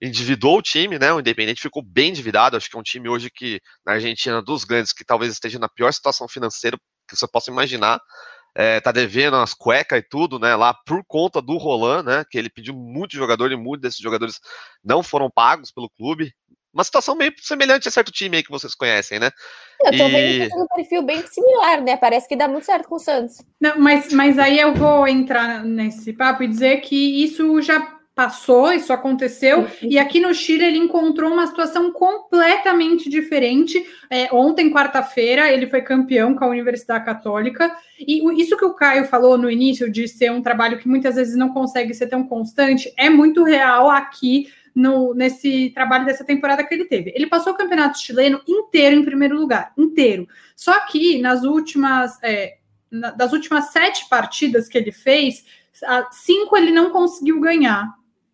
endividou 0.02 0.58
o 0.58 0.62
time, 0.62 1.00
né? 1.00 1.14
O 1.14 1.20
Independente 1.20 1.62
ficou 1.62 1.82
bem 1.82 2.10
endividado. 2.10 2.58
Acho 2.58 2.70
que 2.70 2.76
é 2.76 2.80
um 2.80 2.84
time 2.84 3.08
hoje 3.08 3.30
que, 3.30 3.60
na 3.86 3.94
Argentina, 3.94 4.42
dos 4.42 4.64
grandes, 4.64 4.92
que 4.92 5.06
talvez 5.06 5.32
esteja 5.32 5.58
na 5.58 5.70
pior 5.70 5.92
situação 5.94 6.28
financeira 6.28 6.78
que 7.08 7.16
você 7.16 7.28
possa 7.28 7.52
imaginar. 7.52 8.00
É, 8.56 8.80
tá 8.80 8.92
devendo 8.92 9.36
as 9.38 9.54
cuecas 9.54 10.00
e 10.00 10.08
tudo, 10.08 10.38
né? 10.38 10.56
Lá 10.56 10.74
por 10.86 11.04
conta 11.08 11.42
do 11.42 11.58
Roland, 11.58 12.04
né? 12.04 12.24
Que 12.30 12.38
ele 12.38 12.50
pediu 12.50 12.76
muito 12.76 13.16
jogador 13.16 13.52
e 13.52 13.56
muitos 13.56 13.82
desses 13.82 14.00
jogadores 14.00 14.40
não 14.84 15.02
foram 15.02 15.30
pagos 15.30 15.72
pelo 15.72 15.90
clube. 15.90 16.32
Uma 16.74 16.84
situação 16.84 17.16
meio 17.16 17.32
semelhante 17.40 17.88
a 17.88 17.92
certo 17.92 18.12
time 18.12 18.38
aí 18.38 18.44
que 18.44 18.52
vocês 18.52 18.74
conhecem, 18.74 19.20
né? 19.20 19.30
Eu 19.82 19.98
tô 19.98 20.08
e... 20.08 20.12
vendo 20.12 20.44
que 20.44 20.50
tem 20.50 20.62
um 20.62 20.68
perfil 20.68 21.02
bem 21.04 21.28
similar, 21.28 21.82
né? 21.82 21.98
Parece 21.98 22.28
que 22.28 22.36
dá 22.36 22.48
muito 22.48 22.66
certo 22.66 22.88
com 22.88 22.96
o 22.96 23.00
Santos. 23.00 23.38
Não, 23.62 23.80
mas, 23.80 24.12
mas 24.12 24.40
aí 24.40 24.60
eu 24.60 24.74
vou 24.74 25.08
entrar 25.08 25.64
nesse 25.64 26.14
papo 26.14 26.44
e 26.44 26.48
dizer 26.48 26.82
que 26.82 27.24
isso 27.24 27.62
já 27.62 27.93
passou, 28.16 28.72
isso 28.72 28.94
aconteceu, 28.94 29.68
e 29.82 29.98
aqui 29.98 30.20
no 30.20 30.34
Chile 30.34 30.66
ele 30.66 30.78
encontrou 30.78 31.32
uma 31.32 31.48
situação 31.48 31.92
completamente 31.92 33.10
diferente. 33.10 33.84
É, 34.10 34.30
ontem, 34.32 34.72
quarta-feira, 34.72 35.52
ele 35.52 35.68
foi 35.68 35.82
campeão 35.82 36.36
com 36.36 36.46
a 36.46 36.50
Universidade 36.50 37.06
Católica, 37.06 37.76
e 38.00 38.22
isso 38.40 38.56
que 38.56 38.66
o 38.66 38.76
Caio 38.76 39.06
falou 39.06 39.38
no 39.38 39.50
início, 39.50 39.92
de 39.92 40.08
ser 40.08 40.32
um 40.32 40.44
trabalho 40.44 40.78
que 40.78 40.88
muitas 40.88 41.16
vezes 41.16 41.36
não 41.36 41.50
consegue 41.50 41.94
ser 41.94 42.08
tão 42.08 42.24
constante, 42.24 42.94
é 42.98 43.10
muito 43.10 43.44
real 43.44 43.90
aqui. 43.90 44.48
No, 44.76 45.14
nesse 45.14 45.70
trabalho 45.70 46.04
dessa 46.04 46.24
temporada 46.24 46.64
que 46.64 46.74
ele 46.74 46.86
teve. 46.86 47.14
Ele 47.16 47.28
passou 47.28 47.54
o 47.54 47.56
campeonato 47.56 48.00
chileno 48.00 48.42
inteiro 48.48 48.96
em 48.96 49.06
primeiro 49.06 49.38
lugar, 49.38 49.72
inteiro. 49.78 50.28
Só 50.56 50.88
que 50.88 51.22
nas 51.22 51.44
últimas, 51.44 52.18
é, 52.24 52.56
na, 52.90 53.12
das 53.12 53.34
últimas 53.34 53.66
sete 53.66 54.10
partidas 54.10 54.68
que 54.68 54.76
ele 54.76 54.92
fez, 54.92 55.46
cinco 56.10 56.58
ele 56.58 56.72
não 56.72 56.90
conseguiu 56.90 57.40
ganhar. 57.40 57.88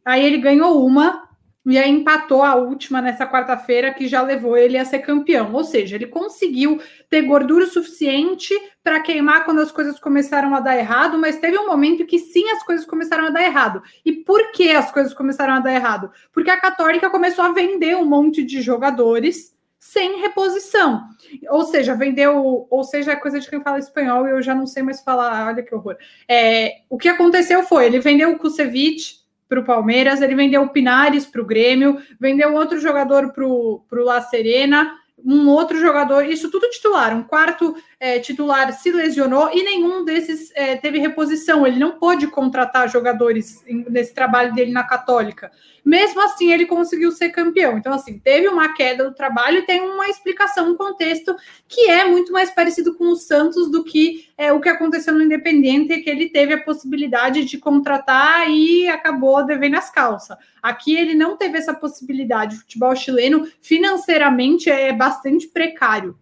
Aí 0.06 0.26
ele 0.26 0.38
ganhou 0.38 0.86
uma 0.86 1.30
e 1.66 1.78
aí 1.78 1.92
empatou 1.92 2.42
a 2.42 2.56
última 2.56 3.02
nessa 3.02 3.28
quarta-feira, 3.28 3.94
que 3.94 4.08
já 4.08 4.22
levou 4.22 4.58
ele 4.58 4.78
a 4.78 4.86
ser 4.86 5.00
campeão. 5.00 5.54
Ou 5.54 5.64
seja, 5.64 5.96
ele 5.96 6.08
conseguiu 6.08 6.82
ter 7.10 7.22
gordura 7.22 7.68
suficiente 7.68 8.54
para 8.84 9.02
queimar 9.02 9.46
quando 9.46 9.60
as 9.60 9.72
coisas 9.72 10.00
começaram 10.00 10.56
a 10.56 10.62
dar 10.62 10.78
errado, 10.78 11.18
mas 11.18 11.38
teve 11.38 11.60
um 11.60 11.68
momento 11.68 12.06
que 12.06 12.18
sim 12.18 12.50
as 12.50 12.64
coisas 12.64 12.86
começaram 12.86 13.28
a 13.28 13.30
dar 13.30 13.44
errado. 13.44 13.84
E 14.04 14.12
por 14.12 14.52
que 14.52 14.72
as 14.72 14.90
coisas 14.92 15.14
começaram 15.14 15.54
a 15.54 15.60
dar 15.60 15.74
errado? 15.74 16.10
Porque 16.34 16.50
a 16.50 16.60
Católica 16.60 17.10
começou 17.10 17.44
a 17.44 17.52
vender 17.52 17.96
um 17.96 18.06
monte 18.06 18.44
de 18.44 18.62
jogadores 18.62 19.56
sem 19.80 20.22
reposição. 20.22 21.04
Ou 21.50 21.64
seja, 21.64 21.96
vendeu, 21.96 22.68
ou 22.70 22.84
seja, 22.84 23.12
é 23.12 23.16
coisa 23.16 23.40
de 23.40 23.50
quem 23.50 23.62
fala 23.62 23.80
espanhol 23.80 24.28
e 24.28 24.32
eu 24.32 24.42
já 24.42 24.54
não 24.54 24.68
sei 24.68 24.84
mais 24.84 25.02
falar, 25.02 25.48
olha 25.48 25.64
que 25.64 25.74
horror. 25.74 25.96
É, 26.28 26.82
o 26.90 26.98
que 26.98 27.08
aconteceu 27.08 27.64
foi, 27.64 27.86
ele 27.86 28.00
vendeu 28.00 28.32
o 28.32 28.38
Kusevich, 28.38 29.19
para 29.50 29.60
o 29.60 29.66
Palmeiras, 29.66 30.22
ele 30.22 30.36
vendeu 30.36 30.62
o 30.62 30.70
Pinares 30.70 31.26
para 31.26 31.42
o 31.42 31.46
Grêmio, 31.46 32.00
vendeu 32.20 32.54
outro 32.54 32.80
jogador 32.80 33.34
para 33.34 33.44
o 33.44 33.84
La 33.92 34.22
Serena, 34.22 34.96
um 35.26 35.50
outro 35.50 35.80
jogador, 35.80 36.24
isso 36.24 36.50
tudo 36.52 36.70
titular, 36.70 37.14
um 37.18 37.24
quarto 37.24 37.76
é, 38.00 38.18
titular 38.18 38.72
se 38.72 38.92
lesionou 38.92 39.50
e 39.52 39.62
nenhum 39.62 40.06
desses 40.06 40.52
é, 40.56 40.78
teve 40.78 41.00
reposição. 41.00 41.68
Ele 41.68 41.78
não 41.78 42.00
pôde 42.00 42.28
contratar 42.28 42.90
jogadores 42.90 43.64
nesse 43.68 44.14
trabalho 44.14 44.54
dele 44.54 44.72
na 44.72 44.84
Católica. 44.84 45.52
Mesmo 45.84 46.22
assim, 46.22 46.52
ele 46.52 46.66
conseguiu 46.66 47.12
ser 47.12 47.30
campeão. 47.30 47.78
Então, 47.78 47.94
assim, 47.94 48.18
teve 48.18 48.48
uma 48.48 48.74
queda 48.74 49.06
do 49.06 49.16
trabalho 49.16 49.60
e 49.60 49.66
tem 49.66 49.82
uma 49.82 50.08
explicação, 50.08 50.70
um 50.70 50.78
contexto 50.78 51.36
que 51.68 51.90
é 51.90 52.06
muito 52.06 52.32
mais 52.32 52.52
parecido 52.52 52.96
com 52.96 53.06
o 53.06 53.16
Santos 53.16 53.70
do 53.70 53.84
que 53.84 54.30
é, 54.38 54.54
o 54.54 54.62
que 54.62 54.70
aconteceu 54.70 55.14
no 55.14 55.22
Independente, 55.22 56.00
que 56.02 56.10
ele 56.10 56.30
teve 56.30 56.54
a 56.54 56.64
possibilidade 56.64 57.44
de 57.44 57.58
contratar 57.58 58.50
e 58.50 58.88
acabou 58.88 59.46
devendo 59.46 59.76
as 59.76 59.90
calças. 59.90 60.38
Aqui 60.62 60.96
ele 60.96 61.16
não 61.16 61.36
teve 61.36 61.58
essa 61.58 61.74
possibilidade. 61.74 62.56
O 62.56 62.60
futebol 62.60 62.96
chileno, 62.96 63.46
financeiramente, 63.62 64.70
é 64.70 64.94
bastante 64.94 65.48
precário. 65.48 66.16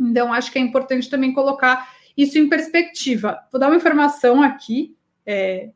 Então, 0.00 0.32
acho 0.32 0.52
que 0.52 0.58
é 0.58 0.62
importante 0.62 1.10
também 1.10 1.32
colocar 1.32 1.92
isso 2.16 2.38
em 2.38 2.48
perspectiva. 2.48 3.38
Vou 3.50 3.60
dar 3.60 3.68
uma 3.68 3.76
informação 3.76 4.42
aqui. 4.42 4.96
É, 5.26 5.70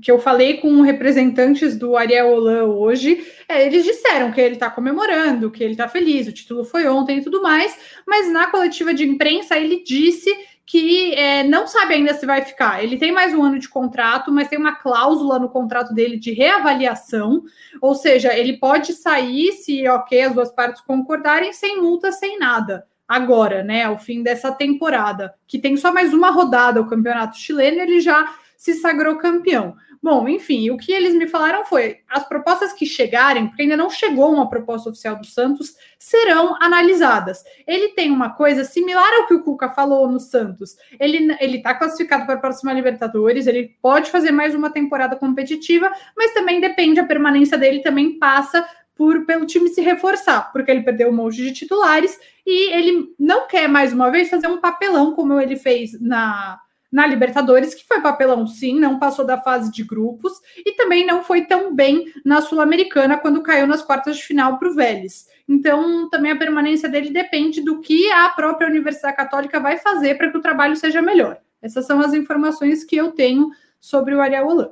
que 0.00 0.10
eu 0.10 0.18
falei 0.18 0.58
com 0.58 0.80
representantes 0.80 1.76
do 1.76 1.96
Ariel 1.96 2.30
Holan 2.30 2.64
hoje, 2.64 3.26
é, 3.48 3.66
eles 3.66 3.84
disseram 3.84 4.30
que 4.30 4.40
ele 4.40 4.54
está 4.54 4.70
comemorando, 4.70 5.50
que 5.50 5.62
ele 5.62 5.72
está 5.72 5.88
feliz, 5.88 6.28
o 6.28 6.32
título 6.32 6.64
foi 6.64 6.86
ontem 6.86 7.18
e 7.18 7.22
tudo 7.22 7.42
mais, 7.42 7.76
mas 8.06 8.30
na 8.30 8.48
coletiva 8.48 8.94
de 8.94 9.04
imprensa 9.04 9.58
ele 9.58 9.82
disse 9.82 10.32
que 10.64 11.14
é, 11.14 11.44
não 11.44 11.66
sabe 11.66 11.94
ainda 11.94 12.12
se 12.14 12.26
vai 12.26 12.42
ficar. 12.42 12.82
Ele 12.82 12.98
tem 12.98 13.12
mais 13.12 13.32
um 13.32 13.42
ano 13.42 13.58
de 13.58 13.68
contrato, 13.68 14.32
mas 14.32 14.48
tem 14.48 14.58
uma 14.58 14.74
cláusula 14.74 15.38
no 15.38 15.48
contrato 15.48 15.94
dele 15.94 16.16
de 16.16 16.32
reavaliação, 16.32 17.42
ou 17.80 17.94
seja, 17.94 18.36
ele 18.36 18.58
pode 18.58 18.92
sair 18.92 19.52
se, 19.52 19.86
ok, 19.88 20.22
as 20.22 20.34
duas 20.34 20.52
partes 20.52 20.80
concordarem, 20.82 21.52
sem 21.52 21.80
multa, 21.80 22.10
sem 22.10 22.38
nada. 22.38 22.84
Agora, 23.08 23.62
né, 23.62 23.84
ao 23.84 23.98
fim 23.98 24.22
dessa 24.22 24.50
temporada, 24.52 25.34
que 25.46 25.58
tem 25.58 25.76
só 25.76 25.92
mais 25.92 26.12
uma 26.12 26.30
rodada 26.30 26.80
o 26.80 26.88
campeonato 26.88 27.38
chileno, 27.38 27.80
ele 27.80 28.00
já 28.00 28.34
se 28.56 28.74
sagrou 28.74 29.16
campeão. 29.16 29.76
Bom, 30.02 30.28
enfim, 30.28 30.70
o 30.70 30.76
que 30.76 30.92
eles 30.92 31.14
me 31.14 31.26
falaram 31.26 31.64
foi: 31.64 31.98
as 32.08 32.28
propostas 32.28 32.72
que 32.72 32.86
chegarem, 32.86 33.48
porque 33.48 33.62
ainda 33.62 33.76
não 33.76 33.90
chegou 33.90 34.32
uma 34.32 34.48
proposta 34.48 34.90
oficial 34.90 35.16
do 35.16 35.26
Santos, 35.26 35.74
serão 35.98 36.56
analisadas. 36.60 37.42
Ele 37.66 37.88
tem 37.88 38.10
uma 38.10 38.30
coisa 38.30 38.62
similar 38.64 39.12
ao 39.14 39.26
que 39.26 39.34
o 39.34 39.42
Cuca 39.42 39.70
falou 39.70 40.08
no 40.08 40.20
Santos. 40.20 40.76
Ele 41.00 41.34
está 41.56 41.74
classificado 41.74 42.24
para 42.24 42.36
a 42.36 42.38
próxima 42.38 42.72
Libertadores, 42.72 43.46
ele 43.46 43.76
pode 43.82 44.10
fazer 44.10 44.30
mais 44.30 44.54
uma 44.54 44.70
temporada 44.70 45.16
competitiva, 45.16 45.90
mas 46.16 46.32
também 46.32 46.60
depende, 46.60 47.00
a 47.00 47.06
permanência 47.06 47.58
dele 47.58 47.80
também 47.80 48.18
passa 48.18 48.64
por 48.96 49.26
pelo 49.26 49.46
time 49.46 49.68
se 49.68 49.80
reforçar, 49.80 50.50
porque 50.52 50.70
ele 50.70 50.82
perdeu 50.82 51.10
um 51.10 51.14
monte 51.14 51.36
de 51.36 51.52
titulares 51.52 52.18
e 52.46 52.72
ele 52.72 53.14
não 53.18 53.46
quer 53.46 53.68
mais 53.68 53.92
uma 53.92 54.10
vez 54.10 54.30
fazer 54.30 54.48
um 54.48 54.60
papelão 54.60 55.14
como 55.14 55.38
ele 55.40 55.56
fez 55.56 56.00
na 56.00 56.58
na 56.90 57.06
Libertadores, 57.06 57.74
que 57.74 57.86
foi 57.86 58.00
papelão 58.00 58.46
sim, 58.46 58.78
não 58.78 58.98
passou 58.98 59.26
da 59.26 59.38
fase 59.38 59.70
de 59.70 59.82
grupos, 59.84 60.32
e 60.64 60.72
também 60.72 61.04
não 61.04 61.22
foi 61.22 61.44
tão 61.44 61.74
bem 61.74 62.06
na 62.24 62.40
Sul-Americana 62.40 63.18
quando 63.18 63.42
caiu 63.42 63.66
nas 63.66 63.82
quartas 63.82 64.16
de 64.16 64.22
final 64.22 64.58
para 64.58 64.68
o 64.68 64.74
Vélez. 64.74 65.26
Então, 65.48 66.08
também 66.08 66.32
a 66.32 66.38
permanência 66.38 66.88
dele 66.88 67.10
depende 67.10 67.60
do 67.60 67.80
que 67.80 68.10
a 68.10 68.28
própria 68.30 68.68
Universidade 68.68 69.16
Católica 69.16 69.60
vai 69.60 69.76
fazer 69.76 70.16
para 70.16 70.30
que 70.30 70.38
o 70.38 70.40
trabalho 70.40 70.76
seja 70.76 71.02
melhor. 71.02 71.38
Essas 71.60 71.86
são 71.86 72.00
as 72.00 72.14
informações 72.14 72.84
que 72.84 72.96
eu 72.96 73.12
tenho 73.12 73.50
sobre 73.80 74.14
o 74.14 74.20
Ariel 74.20 74.46
Holan. 74.46 74.70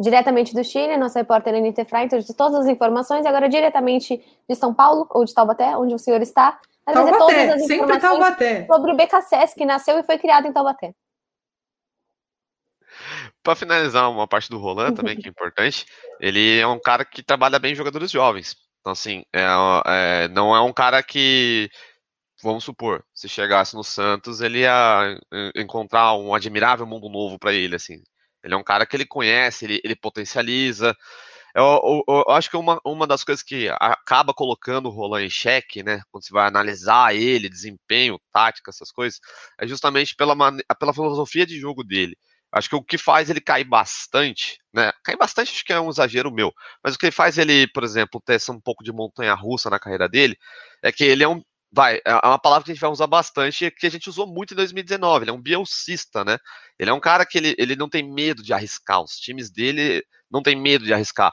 Diretamente 0.00 0.54
do 0.54 0.64
Chile, 0.64 0.96
nossa 0.96 1.18
repórter 1.18 1.54
Anitta 1.54 1.84
Freitag, 1.84 2.24
de 2.24 2.34
todas 2.34 2.60
as 2.60 2.66
informações, 2.66 3.26
agora 3.26 3.50
diretamente 3.50 4.24
de 4.48 4.54
São 4.54 4.72
Paulo, 4.72 5.06
ou 5.10 5.24
de 5.26 5.34
Taubaté, 5.34 5.76
onde 5.76 5.94
o 5.94 5.98
senhor 5.98 6.22
está, 6.22 6.58
Taubaté, 6.86 7.18
todas 7.18 7.62
as 7.62 7.66
sempre 7.66 7.98
Taubaté. 7.98 8.66
Sobre 8.66 8.92
o 8.92 8.96
BKSS, 8.96 9.54
que 9.54 9.64
nasceu 9.64 9.98
e 9.98 10.02
foi 10.02 10.18
criado 10.18 10.46
em 10.46 10.52
Taubaté. 10.52 10.94
Para 13.42 13.54
finalizar 13.54 14.10
uma 14.10 14.26
parte 14.26 14.50
do 14.50 14.58
Roland 14.58 14.94
também, 14.96 15.16
que 15.16 15.28
é 15.28 15.30
importante, 15.30 15.86
ele 16.18 16.58
é 16.58 16.66
um 16.66 16.80
cara 16.80 17.04
que 17.04 17.22
trabalha 17.22 17.58
bem 17.58 17.74
jogadores 17.74 18.10
jovens. 18.10 18.56
Então, 18.80 18.92
assim, 18.92 19.24
é, 19.32 19.44
é, 19.86 20.28
não 20.28 20.54
é 20.54 20.60
um 20.60 20.72
cara 20.72 21.02
que, 21.02 21.68
vamos 22.42 22.64
supor, 22.64 23.04
se 23.12 23.28
chegasse 23.28 23.76
no 23.76 23.84
Santos, 23.84 24.40
ele 24.40 24.60
ia 24.60 25.18
encontrar 25.54 26.14
um 26.14 26.34
admirável 26.34 26.86
mundo 26.86 27.08
novo 27.08 27.38
para 27.38 27.52
ele, 27.52 27.76
assim. 27.76 28.02
Ele 28.42 28.54
é 28.54 28.56
um 28.56 28.64
cara 28.64 28.86
que 28.86 28.96
ele 28.96 29.06
conhece, 29.06 29.64
ele, 29.64 29.80
ele 29.84 29.96
potencializa, 29.96 30.96
eu, 31.54 31.64
eu, 32.08 32.24
eu, 32.28 32.34
acho 32.34 32.48
que 32.48 32.56
uma, 32.56 32.80
uma 32.84 33.06
das 33.06 33.24
coisas 33.24 33.42
que 33.42 33.68
acaba 33.80 34.32
colocando 34.32 34.86
o 34.86 34.92
Roland 34.92 35.24
em 35.24 35.30
xeque, 35.30 35.82
né, 35.82 36.00
quando 36.10 36.24
você 36.24 36.32
vai 36.32 36.46
analisar 36.46 37.14
ele, 37.14 37.48
desempenho, 37.48 38.20
tática, 38.32 38.70
essas 38.70 38.92
coisas, 38.92 39.20
é 39.60 39.66
justamente 39.66 40.14
pela, 40.14 40.36
pela 40.78 40.94
filosofia 40.94 41.44
de 41.44 41.58
jogo 41.58 41.82
dele. 41.82 42.16
Acho 42.52 42.68
que 42.68 42.76
o 42.76 42.82
que 42.82 42.98
faz 42.98 43.30
ele 43.30 43.40
cair 43.40 43.64
bastante, 43.64 44.58
né? 44.74 44.92
Cair 45.04 45.16
bastante 45.16 45.52
acho 45.52 45.64
que 45.64 45.72
é 45.72 45.80
um 45.80 45.88
exagero 45.88 46.32
meu, 46.32 46.52
mas 46.82 46.96
o 46.96 46.98
que 46.98 47.10
faz 47.12 47.38
ele, 47.38 47.68
por 47.68 47.84
exemplo, 47.84 48.20
ter 48.24 48.40
um 48.50 48.60
pouco 48.60 48.82
de 48.82 48.92
montanha 48.92 49.34
russa 49.34 49.70
na 49.70 49.78
carreira 49.78 50.08
dele, 50.08 50.36
é 50.82 50.90
que 50.90 51.04
ele 51.04 51.22
é 51.22 51.28
um. 51.28 51.42
Vai, 51.72 52.00
é 52.04 52.14
uma 52.26 52.38
palavra 52.38 52.64
que 52.64 52.72
a 52.72 52.74
gente 52.74 52.80
vai 52.80 52.90
usar 52.90 53.06
bastante, 53.06 53.70
que 53.70 53.86
a 53.86 53.90
gente 53.90 54.08
usou 54.08 54.26
muito 54.26 54.54
em 54.54 54.56
2019. 54.56 55.24
Ele 55.24 55.30
é 55.30 55.34
um 55.34 55.40
bielcista, 55.40 56.24
né? 56.24 56.36
Ele 56.78 56.90
é 56.90 56.92
um 56.92 56.98
cara 56.98 57.24
que 57.24 57.38
ele, 57.38 57.54
ele 57.58 57.76
não 57.76 57.88
tem 57.88 58.02
medo 58.02 58.42
de 58.42 58.52
arriscar. 58.52 59.00
Os 59.00 59.12
times 59.12 59.50
dele 59.50 60.04
não 60.30 60.42
tem 60.42 60.56
medo 60.56 60.84
de 60.84 60.92
arriscar. 60.92 61.32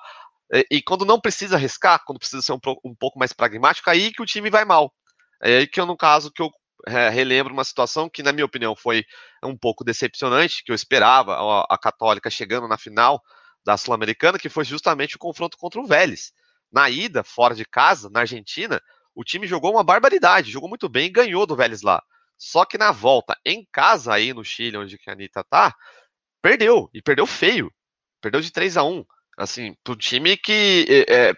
E, 0.53 0.65
e 0.77 0.81
quando 0.81 1.05
não 1.05 1.19
precisa 1.19 1.55
arriscar, 1.55 2.03
quando 2.05 2.19
precisa 2.19 2.41
ser 2.41 2.53
um, 2.53 2.59
um, 2.85 2.95
pouco 2.95 3.17
mais 3.17 3.33
pragmático, 3.33 3.89
aí 3.89 4.11
que 4.11 4.21
o 4.21 4.25
time 4.25 4.49
vai 4.49 4.63
mal. 4.63 4.93
É 5.41 5.57
aí 5.57 5.67
que 5.67 5.79
eu, 5.79 5.85
no 5.87 5.97
caso, 5.97 6.31
que 6.31 6.41
eu 6.41 6.51
é, 6.87 7.09
relembro 7.09 7.53
uma 7.53 7.63
situação 7.63 8.09
que, 8.09 8.21
na 8.21 8.31
minha 8.31 8.45
opinião, 8.45 8.75
foi 8.75 9.05
um 9.43 9.57
pouco 9.57 9.83
decepcionante, 9.83 10.63
que 10.63 10.71
eu 10.71 10.75
esperava 10.75 11.33
a, 11.33 11.75
a 11.75 11.77
Católica 11.77 12.29
chegando 12.29 12.67
na 12.67 12.77
final 12.77 13.21
da 13.65 13.75
Sul-Americana, 13.75 14.37
que 14.39 14.49
foi 14.49 14.63
justamente 14.63 15.15
o 15.15 15.19
confronto 15.19 15.57
contra 15.57 15.81
o 15.81 15.85
Vélez. 15.85 16.31
Na 16.71 16.89
ida, 16.89 17.23
fora 17.23 17.55
de 17.55 17.65
casa, 17.65 18.09
na 18.09 18.21
Argentina, 18.21 18.81
o 19.17 19.23
time 19.23 19.47
jogou 19.47 19.71
uma 19.71 19.83
barbaridade, 19.83 20.51
jogou 20.51 20.69
muito 20.69 20.87
bem 20.87 21.07
e 21.07 21.11
ganhou 21.11 21.47
do 21.47 21.55
Vélez 21.55 21.81
lá. 21.81 22.03
Só 22.37 22.63
que 22.63 22.77
na 22.77 22.91
volta, 22.91 23.35
em 23.43 23.67
casa 23.71 24.13
aí 24.13 24.31
no 24.31 24.45
Chile, 24.45 24.77
onde 24.77 24.95
a 25.07 25.11
Anitta 25.11 25.43
tá, 25.43 25.73
perdeu, 26.39 26.87
e 26.93 27.01
perdeu 27.01 27.25
feio. 27.25 27.73
Perdeu 28.21 28.41
de 28.41 28.51
3 28.51 28.77
a 28.77 28.83
1 28.83 29.03
Assim, 29.35 29.75
pro 29.83 29.95
time 29.95 30.37
que 30.37 31.05
é, 31.07 31.33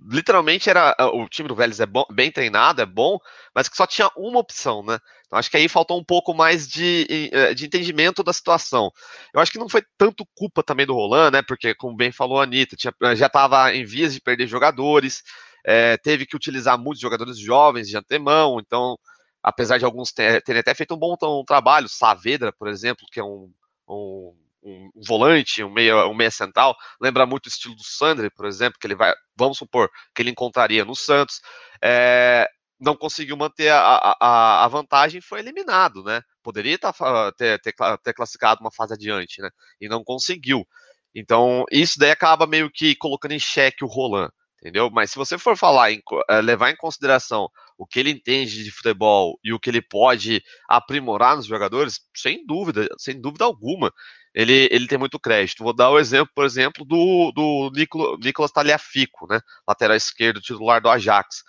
literalmente 0.00 0.70
era. 0.70 0.94
O 1.12 1.28
time 1.28 1.48
do 1.48 1.56
Vélez 1.56 1.80
é 1.80 1.86
bom, 1.86 2.04
bem 2.10 2.30
treinado, 2.30 2.82
é 2.82 2.86
bom, 2.86 3.18
mas 3.52 3.68
que 3.68 3.76
só 3.76 3.86
tinha 3.86 4.08
uma 4.16 4.38
opção, 4.38 4.84
né? 4.84 4.98
Então 5.26 5.38
acho 5.38 5.50
que 5.50 5.56
aí 5.56 5.68
faltou 5.68 5.98
um 5.98 6.04
pouco 6.04 6.34
mais 6.34 6.68
de, 6.68 7.30
de 7.56 7.66
entendimento 7.66 8.22
da 8.22 8.32
situação. 8.32 8.92
Eu 9.32 9.40
acho 9.40 9.50
que 9.50 9.58
não 9.58 9.68
foi 9.68 9.82
tanto 9.98 10.26
culpa 10.36 10.62
também 10.62 10.86
do 10.86 10.94
Roland, 10.94 11.32
né? 11.32 11.42
Porque, 11.42 11.74
como 11.74 11.96
bem 11.96 12.12
falou 12.12 12.40
a 12.40 12.44
Anitta, 12.44 12.76
tinha, 12.76 12.92
já 13.16 13.26
estava 13.26 13.74
em 13.74 13.84
vias 13.84 14.14
de 14.14 14.20
perder 14.20 14.46
jogadores, 14.46 15.22
é, 15.64 15.96
teve 15.96 16.26
que 16.26 16.36
utilizar 16.36 16.78
muitos 16.78 17.00
jogadores 17.00 17.38
jovens 17.38 17.88
de 17.88 17.96
antemão, 17.96 18.60
então. 18.60 18.98
Apesar 19.42 19.76
de 19.76 19.84
alguns 19.84 20.10
terem 20.10 20.60
até 20.60 20.74
feito 20.74 20.94
um 20.94 20.98
bom 20.98 21.16
um 21.22 21.44
trabalho, 21.44 21.86
Saavedra, 21.86 22.50
por 22.50 22.66
exemplo, 22.66 23.06
que 23.12 23.20
é 23.20 23.24
um, 23.24 23.52
um 23.86 24.34
um, 24.64 24.90
volante, 25.06 25.62
um 25.62 25.70
meia, 25.70 26.06
um 26.06 26.14
meia 26.14 26.30
central, 26.30 26.74
lembra 27.00 27.26
muito 27.26 27.46
o 27.46 27.48
estilo 27.48 27.76
do 27.76 27.84
Sandri, 27.84 28.30
por 28.30 28.46
exemplo, 28.46 28.78
que 28.80 28.86
ele 28.86 28.94
vai, 28.94 29.12
vamos 29.36 29.58
supor, 29.58 29.90
que 30.14 30.22
ele 30.22 30.30
encontraria 30.30 30.84
no 30.84 30.96
Santos, 30.96 31.40
é, 31.82 32.48
não 32.80 32.96
conseguiu 32.96 33.36
manter 33.36 33.68
a, 33.68 34.16
a, 34.20 34.64
a 34.64 34.68
vantagem 34.68 35.20
foi 35.20 35.40
eliminado, 35.40 36.02
né? 36.02 36.22
Poderia 36.42 36.78
tá, 36.78 36.92
ter, 37.36 37.60
ter, 37.60 37.74
ter 38.02 38.14
classificado 38.14 38.60
uma 38.60 38.72
fase 38.72 38.94
adiante, 38.94 39.40
né? 39.40 39.50
E 39.80 39.88
não 39.88 40.02
conseguiu. 40.02 40.66
Então, 41.14 41.64
isso 41.70 41.98
daí 41.98 42.10
acaba 42.10 42.46
meio 42.46 42.70
que 42.70 42.96
colocando 42.96 43.32
em 43.32 43.38
xeque 43.38 43.84
o 43.84 43.88
Roland, 43.88 44.30
entendeu? 44.64 44.90
Mas 44.90 45.10
se 45.10 45.16
você 45.16 45.36
for 45.36 45.58
falar, 45.58 45.92
em, 45.92 46.00
eh, 46.30 46.40
levar 46.40 46.70
em 46.70 46.76
consideração 46.76 47.50
o 47.76 47.86
que 47.86 48.00
ele 48.00 48.10
entende 48.10 48.64
de 48.64 48.70
futebol 48.70 49.38
e 49.44 49.52
o 49.52 49.60
que 49.60 49.68
ele 49.68 49.82
pode 49.82 50.42
aprimorar 50.66 51.36
nos 51.36 51.44
jogadores, 51.44 52.00
sem 52.16 52.46
dúvida, 52.46 52.88
sem 52.96 53.20
dúvida 53.20 53.44
alguma, 53.44 53.92
ele, 54.34 54.66
ele 54.72 54.86
tem 54.88 54.96
muito 54.96 55.20
crédito. 55.20 55.62
Vou 55.62 55.74
dar 55.74 55.90
o 55.90 55.98
exemplo, 55.98 56.32
por 56.34 56.46
exemplo, 56.46 56.82
do, 56.84 57.30
do 57.32 57.70
Nicolas, 58.18 58.50
Taliafico, 58.50 59.26
né? 59.28 59.38
Lateral 59.68 59.96
esquerdo, 59.96 60.40
titular 60.40 60.80
do 60.80 60.88
Ajax. 60.88 61.42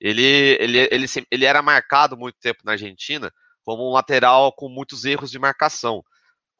Ele, 0.00 0.56
ele, 0.58 0.78
ele, 0.90 1.06
ele 1.30 1.44
era 1.44 1.60
marcado 1.60 2.16
muito 2.16 2.38
tempo 2.40 2.60
na 2.64 2.72
Argentina 2.72 3.30
como 3.62 3.88
um 3.88 3.92
lateral 3.92 4.52
com 4.52 4.68
muitos 4.68 5.04
erros 5.04 5.30
de 5.30 5.38
marcação. 5.38 6.02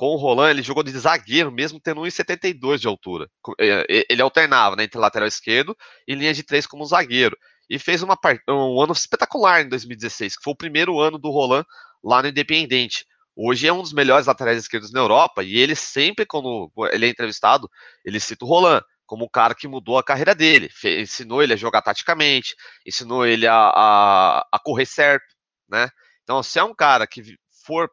Com 0.03 0.15
o 0.15 0.17
Roland, 0.17 0.51
ele 0.51 0.63
jogou 0.63 0.83
de 0.83 0.91
zagueiro, 0.91 1.53
mesmo 1.53 1.79
tendo 1.79 2.01
1,72 2.01 2.79
de 2.79 2.89
altura. 2.89 3.31
É, 3.61 4.05
ele 4.11 4.21
alternava 4.21 4.75
né, 4.75 4.83
entre 4.83 4.99
lateral 4.99 5.29
esquerdo 5.29 5.77
e 6.09 6.17
linha 6.17 6.35
de 6.35 6.43
três 6.43 6.67
como 6.67 6.85
zagueiro. 6.85 7.39
E 7.71 7.79
fez 7.79 8.03
uma, 8.03 8.19
um 8.49 8.83
ano 8.83 8.93
espetacular 8.93 9.61
em 9.61 9.69
2016, 9.69 10.37
que 10.37 10.43
foi 10.43 10.55
o 10.55 10.57
primeiro 10.57 10.99
ano 10.99 11.21
do 11.21 11.31
Roland 11.31 11.65
lá 12.03 12.21
no 12.21 12.27
Independente. 12.27 13.07
Hoje 13.37 13.69
é 13.69 13.73
um 13.73 13.81
dos 13.81 13.93
melhores 13.93 14.27
laterais 14.27 14.59
esquerdos 14.59 14.93
na 14.93 14.99
Europa 14.99 15.45
e 15.45 15.57
ele 15.57 15.77
sempre, 15.77 16.27
quando 16.27 16.69
ele 16.91 17.07
é 17.07 17.09
entrevistado, 17.09 17.71
ele 18.05 18.19
cita 18.19 18.45
o 18.45 18.49
Roland 18.49 18.83
como 19.07 19.27
o 19.27 19.31
cara 19.31 19.55
que 19.55 19.69
mudou 19.69 19.99
a 19.99 20.03
carreira 20.03 20.35
dele, 20.35 20.69
ensinou 20.85 21.45
ele 21.45 21.53
a 21.53 21.57
jogar 21.57 21.81
taticamente, 21.81 22.57
ensinou 22.85 23.25
ele 23.25 23.47
a, 23.47 23.55
a, 23.55 24.49
a 24.51 24.59
correr 24.59 24.85
certo, 24.85 25.33
né? 25.69 25.89
Então, 26.25 26.43
se 26.43 26.59
é 26.59 26.65
um 26.65 26.75
cara 26.75 27.07
que 27.07 27.23
for 27.65 27.89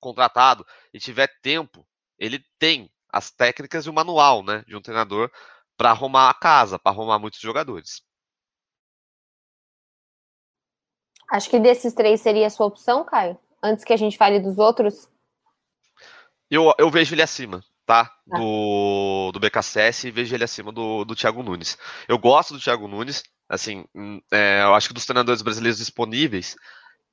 contratado 0.00 0.66
e 0.92 0.98
tiver 0.98 1.28
tempo, 1.42 1.86
ele 2.18 2.44
tem 2.58 2.90
as 3.08 3.30
técnicas 3.30 3.86
e 3.86 3.90
o 3.90 3.92
manual, 3.92 4.42
né, 4.42 4.64
de 4.66 4.76
um 4.76 4.82
treinador 4.82 5.30
para 5.76 5.90
arrumar 5.90 6.30
a 6.30 6.34
casa, 6.34 6.78
para 6.78 6.92
arrumar 6.92 7.18
muitos 7.18 7.40
jogadores. 7.40 8.02
Acho 11.30 11.48
que 11.48 11.58
desses 11.58 11.94
três 11.94 12.20
seria 12.20 12.46
a 12.46 12.50
sua 12.50 12.66
opção, 12.66 13.04
Caio? 13.04 13.38
antes 13.62 13.84
que 13.84 13.92
a 13.92 13.96
gente 13.96 14.16
fale 14.16 14.40
dos 14.40 14.58
outros? 14.58 15.08
Eu, 16.50 16.72
eu 16.78 16.90
vejo 16.90 17.14
ele 17.14 17.22
acima, 17.22 17.62
tá? 17.86 18.06
tá. 18.06 18.38
Do, 18.38 19.30
do 19.32 19.40
BKSS 19.40 20.08
e 20.08 20.10
vejo 20.10 20.34
ele 20.34 20.44
acima 20.44 20.72
do, 20.72 21.04
do 21.04 21.14
Thiago 21.14 21.42
Nunes. 21.42 21.78
Eu 22.08 22.18
gosto 22.18 22.54
do 22.54 22.60
Thiago 22.60 22.88
Nunes, 22.88 23.22
assim, 23.48 23.84
hum, 23.94 24.20
é, 24.32 24.62
eu 24.62 24.74
acho 24.74 24.88
que 24.88 24.94
dos 24.94 25.06
treinadores 25.06 25.42
brasileiros 25.42 25.78
disponíveis, 25.78 26.56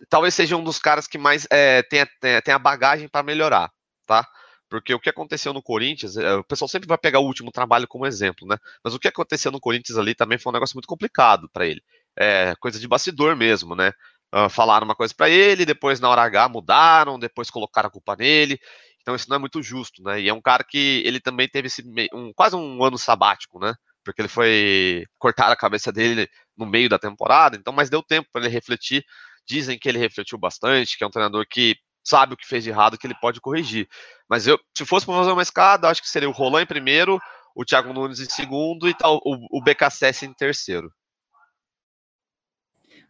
talvez 0.10 0.34
seja 0.34 0.56
um 0.56 0.64
dos 0.64 0.80
caras 0.80 1.08
que 1.08 1.18
mais 1.18 1.48
é, 1.52 1.84
tem 1.84 2.54
a 2.54 2.60
bagagem 2.60 3.08
para 3.08 3.24
melhorar, 3.24 3.72
tá? 4.06 4.28
Porque 4.70 4.94
o 4.94 5.00
que 5.00 5.10
aconteceu 5.10 5.54
no 5.54 5.62
Corinthians, 5.64 6.18
é, 6.18 6.36
o 6.36 6.44
pessoal 6.44 6.68
sempre 6.68 6.88
vai 6.88 6.98
pegar 6.98 7.20
o 7.20 7.26
último 7.26 7.52
trabalho 7.52 7.88
como 7.88 8.06
exemplo, 8.06 8.48
né? 8.48 8.58
Mas 8.84 8.94
o 8.94 9.00
que 9.00 9.08
aconteceu 9.08 9.52
no 9.52 9.60
Corinthians 9.60 9.98
ali 9.98 10.14
também 10.14 10.38
foi 10.38 10.52
um 10.52 10.54
negócio 10.54 10.76
muito 10.76 10.88
complicado 10.88 11.50
para 11.52 11.66
ele. 11.66 11.82
É 12.18 12.54
coisa 12.60 12.80
de 12.80 12.88
bastidor 12.88 13.36
mesmo, 13.36 13.76
né? 13.76 13.94
uh, 14.34 14.50
falaram 14.50 14.86
uma 14.86 14.96
coisa 14.96 15.14
para 15.16 15.30
ele, 15.30 15.66
depois 15.66 16.00
na 16.00 16.10
hora 16.10 16.24
H 16.24 16.50
mudaram, 16.50 17.20
depois 17.20 17.50
colocaram 17.50 17.88
a 17.88 17.92
culpa 17.92 18.16
nele. 18.16 18.60
Então 19.02 19.16
isso 19.16 19.30
não 19.30 19.38
é 19.38 19.40
muito 19.40 19.62
justo, 19.62 20.04
né? 20.04 20.22
E 20.22 20.30
é 20.30 20.34
um 20.34 20.42
cara 20.42 20.64
que 20.64 21.02
ele 21.06 21.20
também 21.20 21.48
teve 21.48 21.68
esse 21.68 21.84
um, 22.14 22.34
quase 22.34 22.56
um 22.56 22.84
ano 22.84 22.98
sabático, 22.98 23.60
né? 23.60 23.74
Porque 24.04 24.22
ele 24.22 24.30
foi 24.30 25.06
cortar 25.18 25.52
a 25.52 25.56
cabeça 25.56 25.92
dele 25.92 26.30
no 26.58 26.66
meio 26.66 26.90
da 26.90 27.00
temporada, 27.00 27.58
então, 27.58 27.74
mas 27.74 27.90
deu 27.90 28.02
tempo 28.04 28.28
para 28.32 28.42
ele 28.46 28.54
refletir. 28.54 29.04
Dizem 29.48 29.80
que 29.80 29.88
ele 29.88 29.98
refletiu 29.98 30.38
bastante, 30.38 30.98
que 30.98 31.04
é 31.04 31.08
um 31.08 31.12
treinador 31.12 31.46
que 31.50 31.76
sabe 32.04 32.34
o 32.34 32.38
que 32.38 32.48
fez 32.48 32.64
de 32.64 32.70
errado, 32.70 32.98
que 32.98 33.06
ele 33.06 33.16
pode 33.20 33.42
corrigir. 33.42 33.88
Mas 34.30 34.48
eu, 34.48 34.60
se 34.76 34.86
fosse 34.86 35.06
para 35.06 35.16
fazer 35.16 35.32
uma 35.32 35.42
escada, 35.42 35.90
acho 35.90 36.02
que 36.02 36.10
seria 36.10 36.30
o 36.30 36.34
Roland 36.34 36.64
em 36.64 36.68
primeiro, 36.68 37.20
o 37.56 37.66
Thiago 37.66 37.92
Nunes 37.94 38.20
em 38.20 38.30
segundo 38.30 38.88
e 38.88 38.94
tal, 38.94 39.20
o, 39.26 39.60
o 39.60 39.62
BKSS 39.62 40.26
em 40.26 40.34
terceiro. 40.34 40.90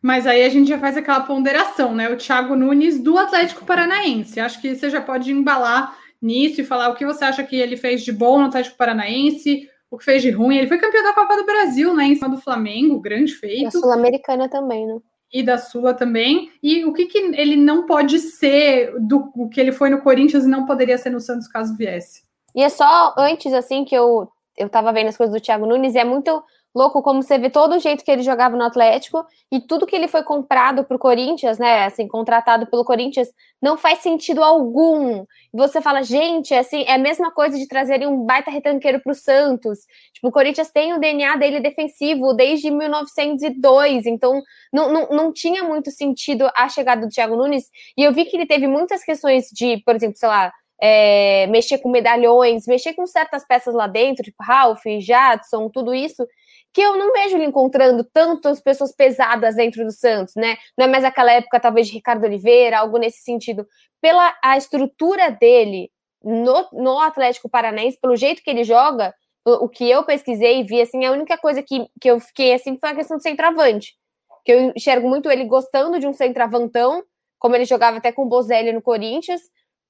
Mas 0.01 0.27
aí 0.27 0.43
a 0.43 0.49
gente 0.49 0.69
já 0.69 0.79
faz 0.79 0.95
aquela 0.95 1.21
ponderação, 1.21 1.93
né? 1.93 2.09
O 2.09 2.17
Thiago 2.17 2.55
Nunes 2.55 3.01
do 3.01 3.17
Atlético 3.17 3.65
Paranaense. 3.65 4.39
Acho 4.39 4.61
que 4.61 4.75
você 4.75 4.89
já 4.89 5.01
pode 5.01 5.31
embalar 5.31 5.97
nisso 6.21 6.61
e 6.61 6.65
falar 6.65 6.89
o 6.89 6.95
que 6.95 7.05
você 7.05 7.25
acha 7.25 7.43
que 7.43 7.55
ele 7.55 7.75
fez 7.77 8.03
de 8.03 8.11
bom 8.11 8.39
no 8.39 8.45
Atlético 8.45 8.77
Paranaense, 8.77 9.69
o 9.89 9.97
que 9.97 10.05
fez 10.05 10.21
de 10.21 10.29
ruim. 10.29 10.57
Ele 10.57 10.67
foi 10.67 10.77
campeão 10.77 11.03
da 11.03 11.13
Copa 11.13 11.35
do 11.35 11.45
Brasil, 11.45 11.93
né? 11.95 12.05
Em 12.05 12.15
cima 12.15 12.29
do 12.29 12.41
Flamengo, 12.41 12.99
grande 12.99 13.33
feito. 13.33 13.63
E 13.63 13.65
a 13.65 13.71
Sul-Americana 13.71 14.47
também, 14.47 14.85
né? 14.85 14.99
E 15.31 15.43
da 15.43 15.57
Sula 15.57 15.93
também. 15.93 16.51
E 16.63 16.85
o 16.85 16.93
que, 16.93 17.05
que 17.05 17.17
ele 17.17 17.55
não 17.55 17.85
pode 17.85 18.19
ser 18.19 18.97
do 18.99 19.31
o 19.35 19.49
que 19.49 19.59
ele 19.59 19.71
foi 19.71 19.89
no 19.89 20.01
Corinthians 20.01 20.45
e 20.45 20.49
não 20.49 20.65
poderia 20.65 20.97
ser 20.97 21.09
no 21.09 21.19
Santos 21.19 21.47
caso 21.47 21.75
viesse? 21.75 22.23
E 22.55 22.63
é 22.63 22.69
só 22.69 23.13
antes, 23.17 23.53
assim, 23.53 23.83
que 23.83 23.95
eu, 23.95 24.29
eu 24.57 24.69
tava 24.69 24.91
vendo 24.93 25.07
as 25.07 25.17
coisas 25.17 25.35
do 25.35 25.41
Thiago 25.41 25.65
Nunes, 25.65 25.95
e 25.95 25.99
é 25.99 26.03
muito 26.03 26.43
louco 26.77 27.01
como 27.01 27.23
você 27.23 27.37
vê 27.37 27.49
todo 27.49 27.75
o 27.75 27.79
jeito 27.79 28.03
que 28.03 28.11
ele 28.11 28.21
jogava 28.21 28.55
no 28.55 28.63
Atlético 28.63 29.25
e 29.51 29.59
tudo 29.59 29.85
que 29.85 29.95
ele 29.95 30.07
foi 30.07 30.23
comprado 30.23 30.83
pro 30.83 30.99
Corinthians, 30.99 31.57
né, 31.57 31.85
assim, 31.85 32.07
contratado 32.07 32.67
pelo 32.67 32.85
Corinthians, 32.85 33.29
não 33.61 33.75
faz 33.75 33.99
sentido 33.99 34.43
algum. 34.43 35.25
Você 35.51 35.81
fala, 35.81 36.03
gente, 36.03 36.53
é 36.53 36.59
assim, 36.59 36.83
é 36.83 36.93
a 36.93 36.97
mesma 36.97 37.31
coisa 37.31 37.57
de 37.57 37.67
trazerem 37.67 38.07
um 38.07 38.23
baita 38.23 38.51
retranqueiro 38.51 39.01
pro 39.01 39.15
Santos. 39.15 39.79
Tipo, 40.13 40.27
o 40.27 40.31
Corinthians 40.31 40.69
tem 40.69 40.93
o 40.93 40.99
DNA 40.99 41.35
dele 41.37 41.59
defensivo 41.59 42.33
desde 42.33 42.69
1902, 42.69 44.05
então 44.05 44.41
não, 44.71 44.91
não, 44.93 45.09
não 45.09 45.33
tinha 45.33 45.63
muito 45.63 45.89
sentido 45.89 46.49
a 46.55 46.69
chegada 46.69 47.01
do 47.01 47.09
Thiago 47.11 47.35
Nunes. 47.35 47.65
E 47.97 48.03
eu 48.03 48.13
vi 48.13 48.25
que 48.25 48.37
ele 48.37 48.45
teve 48.45 48.67
muitas 48.67 49.03
questões 49.03 49.45
de, 49.51 49.81
por 49.83 49.95
exemplo, 49.95 50.17
sei 50.17 50.29
lá, 50.29 50.51
é, 50.79 51.47
mexer 51.47 51.79
com 51.79 51.89
medalhões, 51.89 52.67
mexer 52.67 52.93
com 52.93 53.05
certas 53.05 53.45
peças 53.45 53.73
lá 53.73 53.87
dentro, 53.87 54.23
tipo 54.23 54.43
Ralph, 54.43 54.83
Jadson, 54.99 55.69
tudo 55.69 55.93
isso, 55.93 56.27
que 56.73 56.81
eu 56.81 56.97
não 56.97 57.11
vejo 57.11 57.37
ele 57.37 57.45
encontrando 57.45 58.03
tantas 58.03 58.61
pessoas 58.61 58.93
pesadas 58.93 59.55
dentro 59.55 59.83
do 59.83 59.91
Santos, 59.91 60.35
né? 60.35 60.57
Não 60.77 60.85
é 60.85 60.87
mais 60.87 61.03
aquela 61.03 61.31
época, 61.31 61.59
talvez, 61.59 61.87
de 61.87 61.93
Ricardo 61.93 62.23
Oliveira, 62.23 62.79
algo 62.79 62.97
nesse 62.97 63.23
sentido. 63.23 63.65
Pela 64.01 64.35
a 64.43 64.57
estrutura 64.57 65.31
dele 65.31 65.89
no, 66.23 66.67
no 66.73 66.99
Atlético 66.99 67.49
Paranaense, 67.49 67.99
pelo 67.99 68.15
jeito 68.15 68.43
que 68.43 68.49
ele 68.49 68.63
joga, 68.63 69.13
o 69.45 69.69
que 69.69 69.89
eu 69.89 70.03
pesquisei 70.03 70.59
e 70.59 70.63
vi, 70.63 70.81
assim, 70.81 71.05
a 71.05 71.11
única 71.11 71.37
coisa 71.37 71.63
que, 71.63 71.87
que 72.01 72.09
eu 72.09 72.19
fiquei, 72.19 72.53
assim, 72.53 72.77
foi 72.77 72.89
a 72.89 72.95
questão 72.95 73.17
do 73.17 73.23
centroavante. 73.23 73.95
Que 74.43 74.51
eu 74.51 74.73
enxergo 74.75 75.07
muito 75.07 75.31
ele 75.31 75.45
gostando 75.45 75.99
de 75.99 76.07
um 76.07 76.13
centroavantão, 76.13 77.03
como 77.39 77.55
ele 77.55 77.65
jogava 77.65 77.97
até 77.97 78.11
com 78.11 78.23
o 78.23 78.29
Bozelli 78.29 78.73
no 78.73 78.81
Corinthians, 78.81 79.41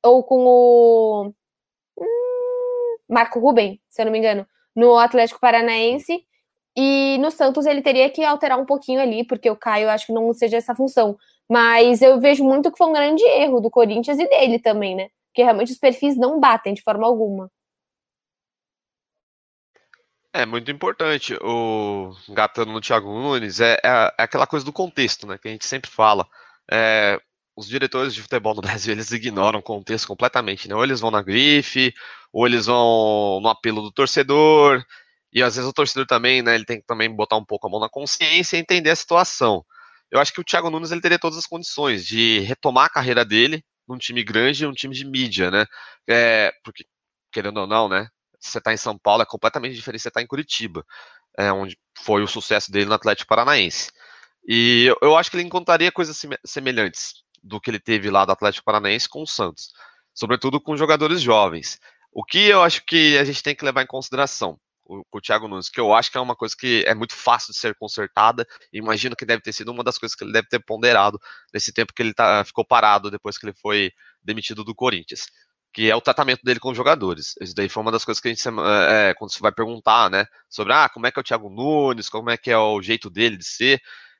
ou 0.03 0.23
com 0.23 0.45
o 0.45 1.33
hum, 1.97 2.97
Marco 3.09 3.39
Ruben, 3.39 3.81
se 3.89 4.01
eu 4.01 4.05
não 4.05 4.11
me 4.11 4.19
engano, 4.19 4.45
no 4.75 4.97
Atlético 4.97 5.39
Paranaense. 5.39 6.23
E 6.79 7.17
no 7.17 7.31
Santos 7.31 7.65
ele 7.65 7.81
teria 7.81 8.07
que 8.07 8.23
alterar 8.23 8.59
um 8.59 8.65
pouquinho 8.65 9.01
ali, 9.01 9.25
porque 9.25 9.49
o 9.49 9.55
Caio 9.55 9.89
acho 9.89 10.05
que 10.05 10.13
não 10.13 10.31
seja 10.31 10.57
essa 10.57 10.75
função. 10.75 11.17
Mas 11.49 12.03
eu 12.03 12.19
vejo 12.19 12.43
muito 12.43 12.71
que 12.71 12.77
foi 12.77 12.85
um 12.85 12.93
grande 12.93 13.23
erro 13.23 13.59
do 13.59 13.71
Corinthians 13.71 14.19
e 14.19 14.29
dele 14.29 14.59
também, 14.59 14.95
né? 14.95 15.09
Porque 15.29 15.41
realmente 15.41 15.71
os 15.71 15.79
perfis 15.79 16.15
não 16.15 16.39
batem 16.39 16.75
de 16.75 16.83
forma 16.83 17.07
alguma. 17.07 17.49
É 20.31 20.45
muito 20.45 20.69
importante 20.69 21.35
o 21.41 22.11
gatando 22.29 22.71
no 22.71 22.79
Thiago 22.79 23.07
Nunes 23.09 23.59
é, 23.59 23.73
é, 23.83 23.87
é, 24.19 24.23
aquela 24.23 24.45
coisa 24.45 24.63
do 24.63 24.71
contexto, 24.71 25.25
né? 25.25 25.39
Que 25.39 25.47
a 25.47 25.51
gente 25.51 25.65
sempre 25.65 25.89
fala. 25.89 26.27
É, 26.69 27.19
os 27.55 27.67
diretores 27.67 28.13
de 28.13 28.21
futebol 28.21 28.53
no 28.53 28.61
Brasil 28.61 28.93
eles 28.93 29.11
ignoram 29.11 29.59
o 29.59 29.63
contexto 29.63 30.07
completamente, 30.07 30.69
né? 30.69 30.75
Ou 30.75 30.83
eles 30.83 30.99
vão 30.99 31.09
na 31.09 31.23
grife, 31.23 31.91
ou 32.31 32.45
eles 32.45 32.67
vão 32.67 33.39
no 33.41 33.49
apelo 33.49 33.81
do 33.81 33.91
torcedor. 33.91 34.85
E 35.31 35.43
às 35.43 35.55
vezes 35.55 35.69
o 35.69 35.73
torcedor 35.73 36.05
também, 36.05 36.41
né, 36.41 36.55
ele 36.55 36.65
tem 36.65 36.79
que 36.79 36.85
também 36.85 37.13
botar 37.13 37.37
um 37.37 37.45
pouco 37.45 37.67
a 37.67 37.69
mão 37.69 37.79
na 37.79 37.89
consciência 37.89 38.57
e 38.57 38.59
entender 38.59 38.89
a 38.89 38.95
situação. 38.95 39.65
Eu 40.09 40.19
acho 40.19 40.33
que 40.33 40.39
o 40.39 40.43
Thiago 40.43 40.69
Nunes 40.69 40.91
ele 40.91 41.01
teria 41.01 41.19
todas 41.19 41.37
as 41.37 41.45
condições 41.45 42.05
de 42.05 42.39
retomar 42.41 42.85
a 42.85 42.89
carreira 42.89 43.25
dele 43.25 43.63
num 43.87 43.97
time 43.97 44.23
grande, 44.23 44.65
um 44.65 44.73
time 44.73 44.93
de 44.95 45.05
mídia, 45.05 45.51
né? 45.51 45.65
É, 46.09 46.51
porque, 46.63 46.85
querendo 47.31 47.61
ou 47.61 47.67
não, 47.67 47.89
né? 47.89 48.07
Você 48.39 48.61
tá 48.61 48.73
em 48.73 48.77
São 48.77 48.97
Paulo 48.97 49.23
é 49.23 49.25
completamente 49.25 49.75
diferente 49.75 49.99
de 49.99 50.03
você 50.03 50.11
tá 50.11 50.21
em 50.21 50.27
Curitiba, 50.27 50.85
é, 51.37 51.51
onde 51.51 51.77
foi 51.97 52.21
o 52.23 52.27
sucesso 52.27 52.71
dele 52.71 52.85
no 52.85 52.93
Atlético 52.93 53.27
Paranaense. 53.27 53.91
E 54.47 54.85
eu, 54.85 54.97
eu 55.01 55.17
acho 55.17 55.29
que 55.29 55.37
ele 55.37 55.43
encontraria 55.43 55.91
coisas 55.91 56.21
semelhantes 56.45 57.15
do 57.43 57.59
que 57.59 57.69
ele 57.69 57.79
teve 57.79 58.09
lá 58.09 58.25
do 58.25 58.31
Atlético 58.31 58.65
Paranaense 58.65 59.09
com 59.09 59.23
o 59.23 59.27
Santos, 59.27 59.71
sobretudo 60.13 60.61
com 60.61 60.77
jogadores 60.77 61.21
jovens. 61.21 61.79
O 62.11 62.23
que 62.23 62.47
eu 62.47 62.63
acho 62.63 62.85
que 62.85 63.17
a 63.17 63.23
gente 63.23 63.43
tem 63.43 63.55
que 63.55 63.65
levar 63.65 63.83
em 63.83 63.87
consideração? 63.87 64.59
Com 64.87 65.17
o 65.17 65.21
Thiago 65.21 65.47
Nunes, 65.47 65.69
que 65.69 65.79
eu 65.79 65.93
acho 65.93 66.11
que 66.11 66.17
é 66.17 66.21
uma 66.21 66.35
coisa 66.35 66.55
que 66.57 66.83
é 66.87 66.95
muito 66.95 67.13
fácil 67.13 67.53
de 67.53 67.59
ser 67.59 67.75
consertada. 67.75 68.45
Imagino 68.71 69.15
que 69.15 69.25
deve 69.25 69.41
ter 69.41 69.53
sido 69.53 69.71
uma 69.71 69.83
das 69.83 69.97
coisas 69.97 70.15
que 70.15 70.23
ele 70.23 70.31
deve 70.31 70.47
ter 70.47 70.59
ponderado 70.59 71.19
nesse 71.53 71.73
tempo 71.73 71.93
que 71.93 72.01
ele 72.01 72.13
tá, 72.13 72.43
ficou 72.45 72.65
parado 72.65 73.11
depois 73.11 73.37
que 73.37 73.45
ele 73.45 73.55
foi 73.61 73.91
demitido 74.23 74.63
do 74.63 74.73
Corinthians. 74.73 75.25
Que 75.73 75.91
é 75.91 75.95
o 75.95 76.01
tratamento 76.01 76.41
dele 76.43 76.59
com 76.59 76.71
os 76.71 76.77
jogadores. 76.77 77.35
Isso 77.41 77.53
daí 77.53 77.69
foi 77.69 77.83
uma 77.83 77.91
das 77.91 78.03
coisas 78.05 78.21
que 78.21 78.29
a 78.29 78.33
gente, 78.33 78.47
é, 78.89 79.13
quando 79.15 79.31
você 79.31 79.39
vai 79.39 79.51
perguntar, 79.51 80.09
né, 80.09 80.25
sobre 80.49 80.73
ah, 80.73 80.89
como 80.89 81.05
é 81.05 81.11
que 81.11 81.19
é 81.19 81.21
o 81.21 81.23
Thiago 81.23 81.49
Nunes, 81.49 82.09
como 82.09 82.29
é 82.29 82.37
que 82.37 82.49
é 82.49 82.57
o 82.57 82.81
jeito 82.81 83.09
dele 83.09 83.37
de 83.37 83.45
ser, 83.45 83.79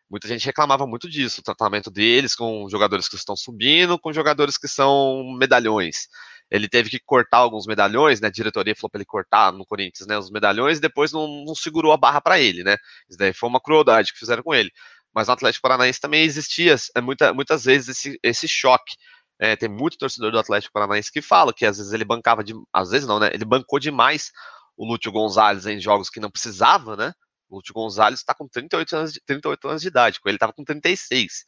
muita 0.10 0.27
gente 0.27 0.45
reclamava 0.45 0.86
muito 0.86 1.10
disso, 1.10 1.41
o 1.41 1.43
tratamento 1.43 1.89
deles 1.89 2.36
com 2.36 2.67
jogadores 2.69 3.10
que 3.10 3.15
estão 3.15 3.36
subindo, 3.36 3.97
com 3.99 4.13
jogadores 4.13 4.58
que 4.58 4.67
são 4.67 5.23
medalhões 5.38 6.08
ele 6.49 6.67
teve 6.69 6.89
que 6.89 6.99
cortar 6.99 7.39
alguns 7.39 7.65
medalhões, 7.65 8.21
né? 8.21 8.27
A 8.27 8.31
diretoria 8.31 8.75
falou 8.75 8.89
para 8.89 8.99
ele 8.99 9.05
cortar 9.05 9.51
no 9.51 9.65
Corinthians, 9.65 10.07
né? 10.07 10.17
Os 10.17 10.31
medalhões, 10.31 10.77
e 10.77 10.81
depois 10.81 11.12
não, 11.12 11.27
não 11.45 11.55
segurou 11.55 11.91
a 11.91 11.97
barra 11.97 12.21
para 12.21 12.39
ele, 12.39 12.63
né? 12.63 12.77
Isso 13.10 13.17
daí 13.17 13.33
foi 13.33 13.49
uma 13.49 13.60
crueldade 13.60 14.13
que 14.13 14.19
fizeram 14.19 14.43
com 14.43 14.53
ele. 14.55 14.71
Mas 15.13 15.27
no 15.27 15.33
Atlético 15.33 15.63
Paranaense 15.63 15.99
também 15.99 16.23
existia 16.23 16.75
é, 16.95 17.01
muita, 17.01 17.33
muitas 17.33 17.65
vezes 17.65 17.89
esse, 17.89 18.19
esse 18.23 18.47
choque. 18.47 18.95
É, 19.39 19.55
tem 19.55 19.69
muito 19.69 19.97
torcedor 19.97 20.31
do 20.31 20.39
Atlético 20.39 20.73
Paranaense 20.73 21.12
que 21.12 21.21
fala 21.21 21.53
que 21.53 21.65
às 21.65 21.77
vezes 21.77 21.93
ele 21.93 22.03
bancava 22.05 22.43
de, 22.43 22.53
às 22.73 22.89
vezes 22.89 23.07
não, 23.07 23.19
né? 23.19 23.29
Ele 23.33 23.45
bancou 23.45 23.79
demais 23.79 24.31
o 24.75 24.86
Lúcio 24.86 25.12
Gonzalez 25.12 25.65
em 25.65 25.79
jogos 25.79 26.10
que 26.10 26.19
não 26.19 26.31
precisava, 26.31 26.95
né? 26.95 27.13
O 27.49 27.57
Lúcio 27.57 27.73
Gonzalez 27.73 28.19
está 28.19 28.33
com 28.33 28.47
38 28.47 28.95
anos, 28.95 29.13
de, 29.13 29.21
38 29.25 29.67
anos 29.67 29.81
de 29.81 29.88
idade, 29.88 30.19
ele 30.25 30.36
estava 30.36 30.53
com 30.53 30.63
36. 30.63 31.45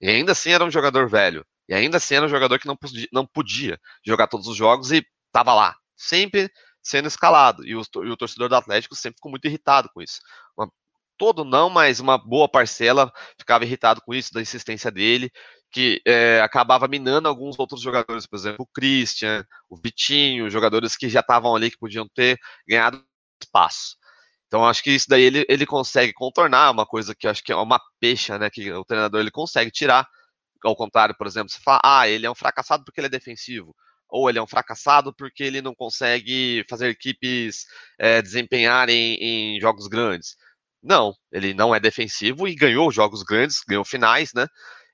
E 0.00 0.08
ainda 0.08 0.32
assim 0.32 0.50
era 0.50 0.64
um 0.64 0.70
jogador 0.70 1.08
velho. 1.08 1.44
E 1.70 1.74
ainda 1.74 1.98
assim 1.98 2.16
era 2.16 2.26
um 2.26 2.28
jogador 2.28 2.58
que 2.58 2.66
não 2.66 2.76
podia, 2.76 3.06
não 3.12 3.24
podia 3.24 3.78
jogar 4.04 4.26
todos 4.26 4.48
os 4.48 4.56
jogos 4.56 4.90
e 4.90 5.06
estava 5.28 5.54
lá, 5.54 5.76
sempre 5.96 6.50
sendo 6.82 7.06
escalado. 7.06 7.64
E 7.64 7.76
o, 7.76 7.82
e 8.04 8.10
o, 8.10 8.16
torcedor 8.16 8.48
do 8.48 8.56
Atlético 8.56 8.96
sempre 8.96 9.18
ficou 9.18 9.30
muito 9.30 9.46
irritado 9.46 9.88
com 9.94 10.02
isso. 10.02 10.18
Uma, 10.58 10.68
todo 11.16 11.44
não, 11.44 11.70
mas 11.70 12.00
uma 12.00 12.18
boa 12.18 12.48
parcela 12.48 13.12
ficava 13.38 13.64
irritado 13.64 14.00
com 14.02 14.12
isso, 14.12 14.32
da 14.32 14.42
insistência 14.42 14.90
dele, 14.90 15.30
que 15.70 16.02
é, 16.04 16.40
acabava 16.40 16.88
minando 16.88 17.28
alguns 17.28 17.56
outros 17.56 17.80
jogadores, 17.80 18.26
por 18.26 18.36
exemplo, 18.36 18.64
o 18.64 18.68
Christian, 18.74 19.44
o 19.68 19.76
Vitinho, 19.76 20.50
jogadores 20.50 20.96
que 20.96 21.08
já 21.08 21.20
estavam 21.20 21.54
ali, 21.54 21.70
que 21.70 21.78
podiam 21.78 22.08
ter 22.08 22.36
ganhado 22.68 23.04
espaço. 23.40 23.96
Então 24.48 24.66
acho 24.66 24.82
que 24.82 24.90
isso 24.90 25.06
daí 25.08 25.22
ele, 25.22 25.46
ele 25.48 25.64
consegue 25.64 26.12
contornar, 26.12 26.72
uma 26.72 26.84
coisa 26.84 27.14
que 27.14 27.28
acho 27.28 27.44
que 27.44 27.52
é 27.52 27.56
uma 27.56 27.80
pecha, 28.00 28.36
né, 28.38 28.50
que 28.50 28.72
o 28.72 28.84
treinador 28.84 29.20
ele 29.20 29.30
consegue 29.30 29.70
tirar, 29.70 30.04
ao 30.64 30.76
contrário, 30.76 31.14
por 31.16 31.26
exemplo, 31.26 31.50
você 31.50 31.60
fala, 31.62 31.80
ah, 31.84 32.08
ele 32.08 32.26
é 32.26 32.30
um 32.30 32.34
fracassado 32.34 32.84
porque 32.84 33.00
ele 33.00 33.06
é 33.06 33.10
defensivo. 33.10 33.74
Ou 34.08 34.28
ele 34.28 34.38
é 34.38 34.42
um 34.42 34.46
fracassado 34.46 35.14
porque 35.14 35.44
ele 35.44 35.62
não 35.62 35.74
consegue 35.74 36.64
fazer 36.68 36.88
equipes 36.88 37.64
é, 37.98 38.20
desempenharem 38.20 39.14
em 39.20 39.60
jogos 39.60 39.86
grandes. 39.86 40.36
Não, 40.82 41.14
ele 41.32 41.54
não 41.54 41.74
é 41.74 41.80
defensivo 41.80 42.48
e 42.48 42.54
ganhou 42.54 42.90
jogos 42.90 43.22
grandes, 43.22 43.60
ganhou 43.68 43.84
finais, 43.84 44.32
né? 44.34 44.46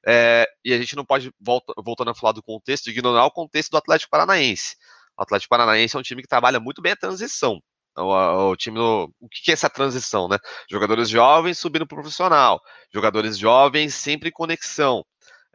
É, 0.07 0.47
e 0.65 0.73
a 0.73 0.79
gente 0.79 0.95
não 0.97 1.05
pode, 1.05 1.33
volta, 1.41 1.73
voltando 1.85 2.11
a 2.11 2.15
falar 2.15 2.33
do 2.33 2.43
contexto, 2.43 2.91
ignorar 2.91 3.25
o 3.27 3.31
contexto 3.31 3.71
do 3.71 3.79
Atlético 3.79 4.11
Paranaense. 4.11 4.77
O 5.19 5.23
Atlético 5.23 5.51
Paranaense 5.51 5.97
é 5.97 5.99
um 5.99 6.03
time 6.03 6.23
que 6.23 6.29
trabalha 6.29 6.61
muito 6.61 6.83
bem 6.83 6.93
a 6.93 6.97
transição. 6.97 7.61
O, 7.97 8.51
o 8.51 8.57
time, 8.57 8.79
no, 8.79 9.11
o 9.21 9.29
que 9.29 9.51
é 9.51 9.55
essa 9.55 9.71
transição, 9.71 10.29
né? 10.29 10.39
Jogadores 10.71 11.09
jovens 11.09 11.59
subindo 11.59 11.87
para 11.87 11.95
o 11.95 12.03
profissional, 12.03 12.61
jogadores 12.93 13.39
jovens 13.39 13.95
sempre 13.95 14.29
em 14.29 14.33
conexão 14.33 15.05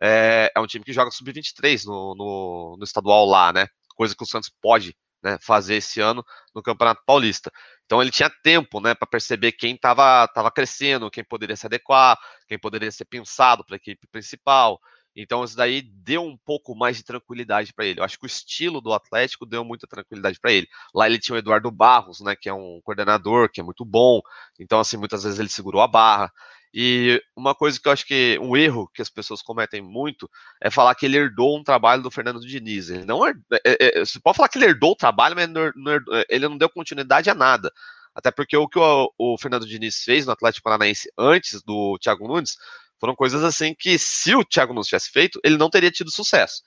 é, 0.02 0.52
é 0.56 0.60
um 0.60 0.66
time 0.66 0.84
que 0.84 0.92
joga 0.92 1.12
sub-23 1.12 1.86
no, 1.86 2.16
no, 2.16 2.76
no, 2.78 2.84
estadual 2.84 3.26
lá, 3.26 3.54
né? 3.54 3.68
Coisa 3.96 4.16
que 4.16 4.24
o 4.24 4.28
Santos 4.28 4.50
pode 4.62 4.96
né, 5.24 5.38
fazer 5.40 5.76
esse 5.76 6.02
ano 6.02 6.26
no 6.56 6.64
Campeonato 6.64 7.04
Paulista. 7.06 7.52
Então 7.86 8.02
ele 8.02 8.10
tinha 8.10 8.30
tempo, 8.44 8.80
né, 8.82 8.96
para 8.96 9.08
perceber 9.08 9.52
quem 9.52 9.76
estava 9.76 10.28
tava 10.30 10.50
crescendo, 10.50 11.12
quem 11.12 11.24
poderia 11.24 11.56
se 11.56 11.68
adequar, 11.68 12.18
quem 12.48 12.58
poderia 12.58 12.92
ser 12.92 13.06
pensado 13.06 13.64
para 13.64 13.76
a 13.76 13.78
equipe 13.78 14.08
principal. 14.08 14.80
Então 15.16 15.44
isso 15.44 15.56
daí 15.58 15.82
deu 15.82 16.24
um 16.24 16.38
pouco 16.38 16.74
mais 16.74 16.98
de 16.98 17.04
tranquilidade 17.04 17.74
para 17.74 17.86
ele. 17.86 18.00
Eu 18.00 18.04
acho 18.04 18.18
que 18.18 18.26
o 18.26 18.28
estilo 18.28 18.82
do 18.82 18.94
Atlético 18.94 19.46
deu 19.46 19.64
muita 19.64 19.86
tranquilidade 19.86 20.40
para 20.40 20.52
ele. 20.52 20.68
Lá 20.96 21.06
ele 21.06 21.20
tinha 21.20 21.36
o 21.36 21.38
Eduardo 21.38 21.70
Barros, 21.70 22.22
né, 22.22 22.36
que 22.36 22.50
é 22.50 22.54
um 22.54 22.80
coordenador 22.84 23.50
que 23.52 23.60
é 23.60 23.64
muito 23.64 23.86
bom. 23.86 24.22
Então 24.60 24.80
assim, 24.80 24.98
muitas 24.98 25.24
vezes 25.24 25.38
ele 25.38 25.50
segurou 25.50 25.82
a 25.82 25.88
barra. 25.88 26.32
E 26.74 27.22
uma 27.36 27.54
coisa 27.54 27.80
que 27.80 27.88
eu 27.88 27.92
acho 27.92 28.06
que 28.06 28.40
um 28.42 28.56
erro 28.56 28.90
que 28.94 29.02
as 29.02 29.10
pessoas 29.10 29.42
cometem 29.42 29.82
muito 29.82 30.30
é 30.62 30.72
falar 30.72 30.96
que 30.96 31.06
ele 31.06 31.18
herdou 31.18 31.58
um 31.58 31.64
trabalho 31.64 32.02
do 32.02 32.10
Fernando 32.10 32.40
Diniz. 32.40 32.90
Ele 32.90 33.04
não 33.04 33.26
é, 33.26 33.34
é, 33.52 34.00
é, 34.00 34.06
você 34.06 34.20
pode 34.20 34.38
falar 34.38 34.48
que 34.48 34.58
ele 34.58 34.66
herdou 34.66 34.92
o 34.92 34.96
trabalho, 34.96 35.36
mas 35.36 35.50
não 35.50 35.92
herdou, 35.92 36.24
ele 36.30 36.48
não 36.48 36.58
deu 36.58 36.70
continuidade 36.70 37.30
a 37.30 37.36
nada. 37.36 37.72
Até 38.16 38.32
porque 38.32 38.56
o 38.56 38.68
que 38.68 38.80
o, 38.80 39.12
o, 39.18 39.38
Fernando 39.38 39.68
Diniz 39.68 40.04
fez 40.04 40.26
no 40.26 40.32
Atlético 40.32 40.64
Paranaense 40.64 41.12
antes 41.18 41.62
do 41.62 41.98
Thiago 42.00 42.28
Nunes 42.28 42.58
foram 43.00 43.16
coisas 43.16 43.44
assim 43.44 43.74
que, 43.74 43.98
se 43.98 44.36
o 44.36 44.46
Thiago 44.46 44.74
Nunes 44.74 44.88
tivesse 44.88 45.10
feito, 45.10 45.40
ele 45.44 45.58
não 45.58 45.70
teria 45.70 45.90
tido 45.90 46.12
sucesso. 46.12 46.62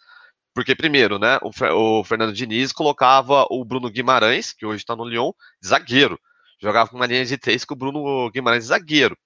Porque, 0.53 0.75
primeiro, 0.75 1.19
né, 1.19 1.39
o, 1.43 2.01
o 2.01 2.05
Fernando 2.05 2.33
Diniz 2.33 2.73
colocava 2.73 3.47
o 3.51 3.65
Bruno 3.65 3.91
Guimarães, 3.91 4.53
que 4.53 4.67
hoje 4.67 4.83
está 4.83 4.97
no 4.97 5.05
Lyon, 5.05 5.33
zagueiro. 5.65 6.19
Jogava 6.61 6.89
com 6.89 6.97
uma 6.97 7.07
linha 7.07 7.25
de 7.25 7.39
três 7.39 7.65
com 7.65 7.75
o 7.75 7.77
Bruno 7.77 8.31
Guimarães 8.31 8.65
zagueiro. 8.65 9.17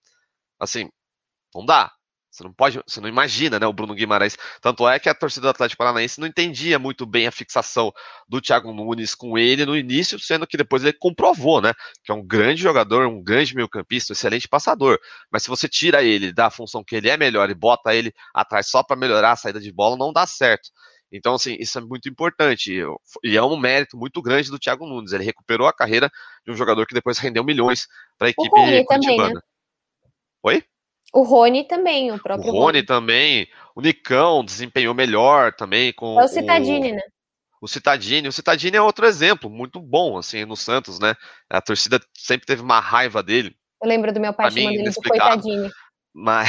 Assim, 0.59 0.89
não 1.55 1.65
dá. 1.65 1.91
Você 2.31 2.45
não 2.45 2.53
pode, 2.53 2.81
você 2.87 3.01
não 3.01 3.09
imagina, 3.09 3.59
né, 3.59 3.67
o 3.67 3.73
Bruno 3.73 3.95
Guimarães. 3.95 4.37
Tanto 4.61 4.87
é 4.87 4.99
que 4.99 5.09
a 5.09 5.15
torcida 5.15 5.47
do 5.47 5.51
Atlético 5.51 5.79
Paranaense 5.79 6.21
não 6.21 6.27
entendia 6.27 6.79
muito 6.79 7.07
bem 7.07 7.27
a 7.27 7.33
fixação 7.33 7.91
do 8.29 8.41
Thiago 8.41 8.73
Nunes 8.73 9.15
com 9.15 9.39
ele 9.39 9.65
no 9.65 9.75
início, 9.75 10.21
sendo 10.21 10.47
que 10.47 10.57
depois 10.57 10.85
ele 10.85 10.93
comprovou, 10.93 11.61
né, 11.61 11.73
que 12.05 12.13
é 12.13 12.15
um 12.15 12.25
grande 12.25 12.61
jogador, 12.61 13.07
um 13.07 13.23
grande 13.23 13.57
meio-campista, 13.57 14.13
um 14.13 14.15
excelente 14.15 14.47
passador. 14.47 14.99
Mas 15.33 15.43
se 15.43 15.49
você 15.49 15.67
tira 15.69 16.03
ele 16.03 16.33
da 16.33 16.51
função 16.51 16.85
que 16.85 16.95
ele 16.95 17.09
é 17.09 17.17
melhor 17.17 17.49
e 17.51 17.55
bota 17.55 17.95
ele 17.95 18.13
atrás 18.35 18.69
só 18.69 18.83
para 18.83 18.95
melhorar 18.95 19.33
a 19.33 19.37
saída 19.37 19.59
de 19.59 19.73
bola, 19.73 19.97
não 19.97 20.13
dá 20.13 20.27
certo. 20.27 20.69
Então, 21.11 21.35
assim, 21.35 21.57
isso 21.59 21.79
é 21.79 21.81
muito 21.81 22.09
importante. 22.09 22.79
E 23.25 23.37
é 23.37 23.43
um 23.43 23.57
mérito 23.57 23.97
muito 23.97 24.21
grande 24.21 24.51
do 24.51 24.59
Thiago 24.59 24.87
Nunes. 24.87 25.13
Ele 25.13 25.25
recuperou 25.25 25.67
a 25.67 25.73
carreira 25.73 26.11
de 26.45 26.53
um 26.53 26.55
jogador 26.55 26.87
que 26.87 26.95
depois 26.95 27.19
rendeu 27.19 27.43
milhões 27.43 27.89
para 28.19 28.29
a 28.29 28.31
equipe 28.31 28.51
curitibana. 28.51 28.87
Também, 28.87 29.35
né? 29.35 29.41
Oi? 30.49 30.65
O 31.13 31.23
Rony 31.23 31.65
também, 31.65 32.11
o 32.11 32.19
próprio 32.19 32.49
o 32.49 32.53
Rony, 32.53 32.79
Rony. 32.79 32.83
também. 32.83 33.49
O 33.75 33.81
Nicão 33.81 34.45
desempenhou 34.45 34.95
melhor 34.95 35.53
também 35.53 35.93
com 35.93 36.19
é 36.21 36.25
o 36.25 36.29
Citadini, 36.29 36.93
o... 36.93 36.95
né? 36.97 37.03
O 37.61 37.69
Citadini, 37.69 38.29
o 38.29 38.33
Citadini 38.33 38.77
é 38.77 38.83
outro 38.83 39.05
exemplo, 39.05 39.51
muito 39.51 39.81
bom, 39.81 40.17
assim, 40.17 40.45
no 40.45 40.57
Santos, 40.57 40.99
né? 40.99 41.15
A 41.51 41.61
torcida 41.61 42.01
sempre 42.17 42.47
teve 42.47 42.63
uma 42.63 42.81
raiva 42.81 43.23
dele. 43.23 43.57
Eu 43.83 43.89
lembro 43.89 44.13
do 44.13 44.21
meu 44.21 44.33
pai 44.33 44.51
chamando 44.51 44.75
ele 44.75 44.91
de 44.91 44.95
coitadinho. 44.95 45.71
Mas, 46.21 46.49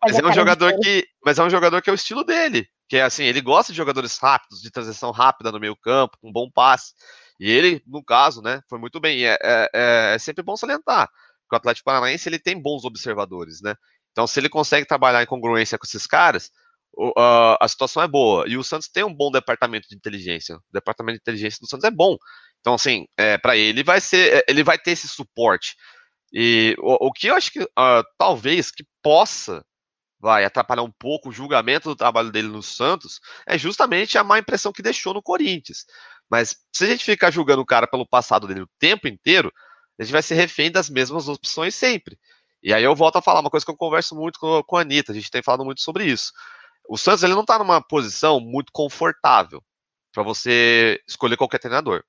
mas 0.00 0.16
é 0.16 0.24
um 0.24 0.32
jogador 0.32 0.72
que, 0.78 1.04
mas 1.24 1.36
é 1.36 1.42
um 1.42 1.50
jogador 1.50 1.82
que 1.82 1.90
é 1.90 1.92
o 1.92 1.96
estilo 1.96 2.22
dele, 2.22 2.68
que 2.88 2.96
é 2.96 3.02
assim, 3.02 3.24
ele 3.24 3.40
gosta 3.40 3.72
de 3.72 3.76
jogadores 3.76 4.16
rápidos, 4.18 4.60
de 4.60 4.70
transição 4.70 5.10
rápida 5.10 5.50
no 5.50 5.58
meio 5.58 5.74
campo, 5.74 6.16
com 6.20 6.28
um 6.28 6.32
bom 6.32 6.48
passe. 6.48 6.92
E 7.40 7.50
ele, 7.50 7.82
no 7.84 8.04
caso, 8.04 8.40
né, 8.40 8.60
foi 8.68 8.78
muito 8.78 9.00
bem. 9.00 9.24
É, 9.24 9.36
é, 9.42 9.70
é, 9.74 10.14
é 10.14 10.18
sempre 10.18 10.44
bom 10.44 10.56
salientar 10.56 11.10
que 11.48 11.54
o 11.54 11.58
Atlético 11.58 11.86
Paranaense 11.86 12.28
ele 12.28 12.38
tem 12.38 12.60
bons 12.60 12.84
observadores, 12.84 13.60
né? 13.62 13.74
Então, 14.12 14.26
se 14.26 14.38
ele 14.40 14.48
consegue 14.48 14.86
trabalhar 14.86 15.22
em 15.22 15.26
congruência 15.26 15.78
com 15.78 15.86
esses 15.86 16.06
caras, 16.06 16.50
a 17.60 17.68
situação 17.68 18.02
é 18.02 18.08
boa. 18.08 18.48
E 18.48 18.56
o 18.56 18.64
Santos 18.64 18.88
tem 18.88 19.04
um 19.04 19.14
bom 19.14 19.30
departamento 19.30 19.88
de 19.88 19.96
inteligência. 19.96 20.56
O 20.56 20.62
departamento 20.72 21.16
de 21.18 21.20
inteligência 21.20 21.58
do 21.60 21.68
Santos 21.68 21.84
é 21.84 21.90
bom. 21.90 22.16
Então, 22.60 22.74
assim, 22.74 23.06
é, 23.16 23.38
para 23.38 23.56
ele 23.56 23.84
vai 23.84 24.00
ser, 24.00 24.38
é, 24.38 24.44
ele 24.48 24.64
vai 24.64 24.78
ter 24.78 24.92
esse 24.92 25.08
suporte. 25.08 25.76
E 26.32 26.74
o, 26.80 27.06
o 27.08 27.12
que 27.12 27.28
eu 27.28 27.34
acho 27.36 27.52
que 27.52 27.62
uh, 27.62 28.04
talvez 28.18 28.70
que 28.70 28.84
possa 29.02 29.64
vai 30.20 30.44
atrapalhar 30.44 30.82
um 30.82 30.90
pouco 30.90 31.28
o 31.28 31.32
julgamento 31.32 31.88
do 31.88 31.96
trabalho 31.96 32.32
dele 32.32 32.48
no 32.48 32.62
Santos 32.62 33.20
é 33.46 33.56
justamente 33.56 34.18
a 34.18 34.24
má 34.24 34.38
impressão 34.38 34.72
que 34.72 34.82
deixou 34.82 35.14
no 35.14 35.22
Corinthians. 35.22 35.84
Mas 36.28 36.56
se 36.74 36.84
a 36.84 36.88
gente 36.88 37.04
ficar 37.04 37.30
julgando 37.30 37.62
o 37.62 37.66
cara 37.66 37.86
pelo 37.86 38.06
passado 38.06 38.48
dele 38.48 38.62
o 38.62 38.70
tempo 38.78 39.06
inteiro, 39.06 39.52
a 39.98 40.02
gente 40.02 40.12
vai 40.12 40.22
ser 40.22 40.34
refém 40.34 40.70
das 40.70 40.88
mesmas 40.88 41.28
opções 41.28 41.74
sempre. 41.74 42.18
E 42.62 42.72
aí 42.72 42.82
eu 42.82 42.94
volto 42.94 43.16
a 43.16 43.22
falar 43.22 43.40
uma 43.40 43.50
coisa 43.50 43.64
que 43.64 43.70
eu 43.70 43.76
converso 43.76 44.14
muito 44.14 44.38
com, 44.38 44.62
com 44.62 44.76
a 44.76 44.80
Anitta, 44.80 45.12
a 45.12 45.14
gente 45.14 45.30
tem 45.30 45.42
falado 45.42 45.64
muito 45.64 45.80
sobre 45.80 46.04
isso. 46.04 46.32
O 46.88 46.96
Santos 46.96 47.22
ele 47.22 47.34
não 47.34 47.42
está 47.42 47.58
numa 47.58 47.80
posição 47.80 48.40
muito 48.40 48.72
confortável 48.72 49.62
para 50.12 50.22
você 50.22 51.00
escolher 51.06 51.36
qualquer 51.36 51.58
treinador. 51.58 52.02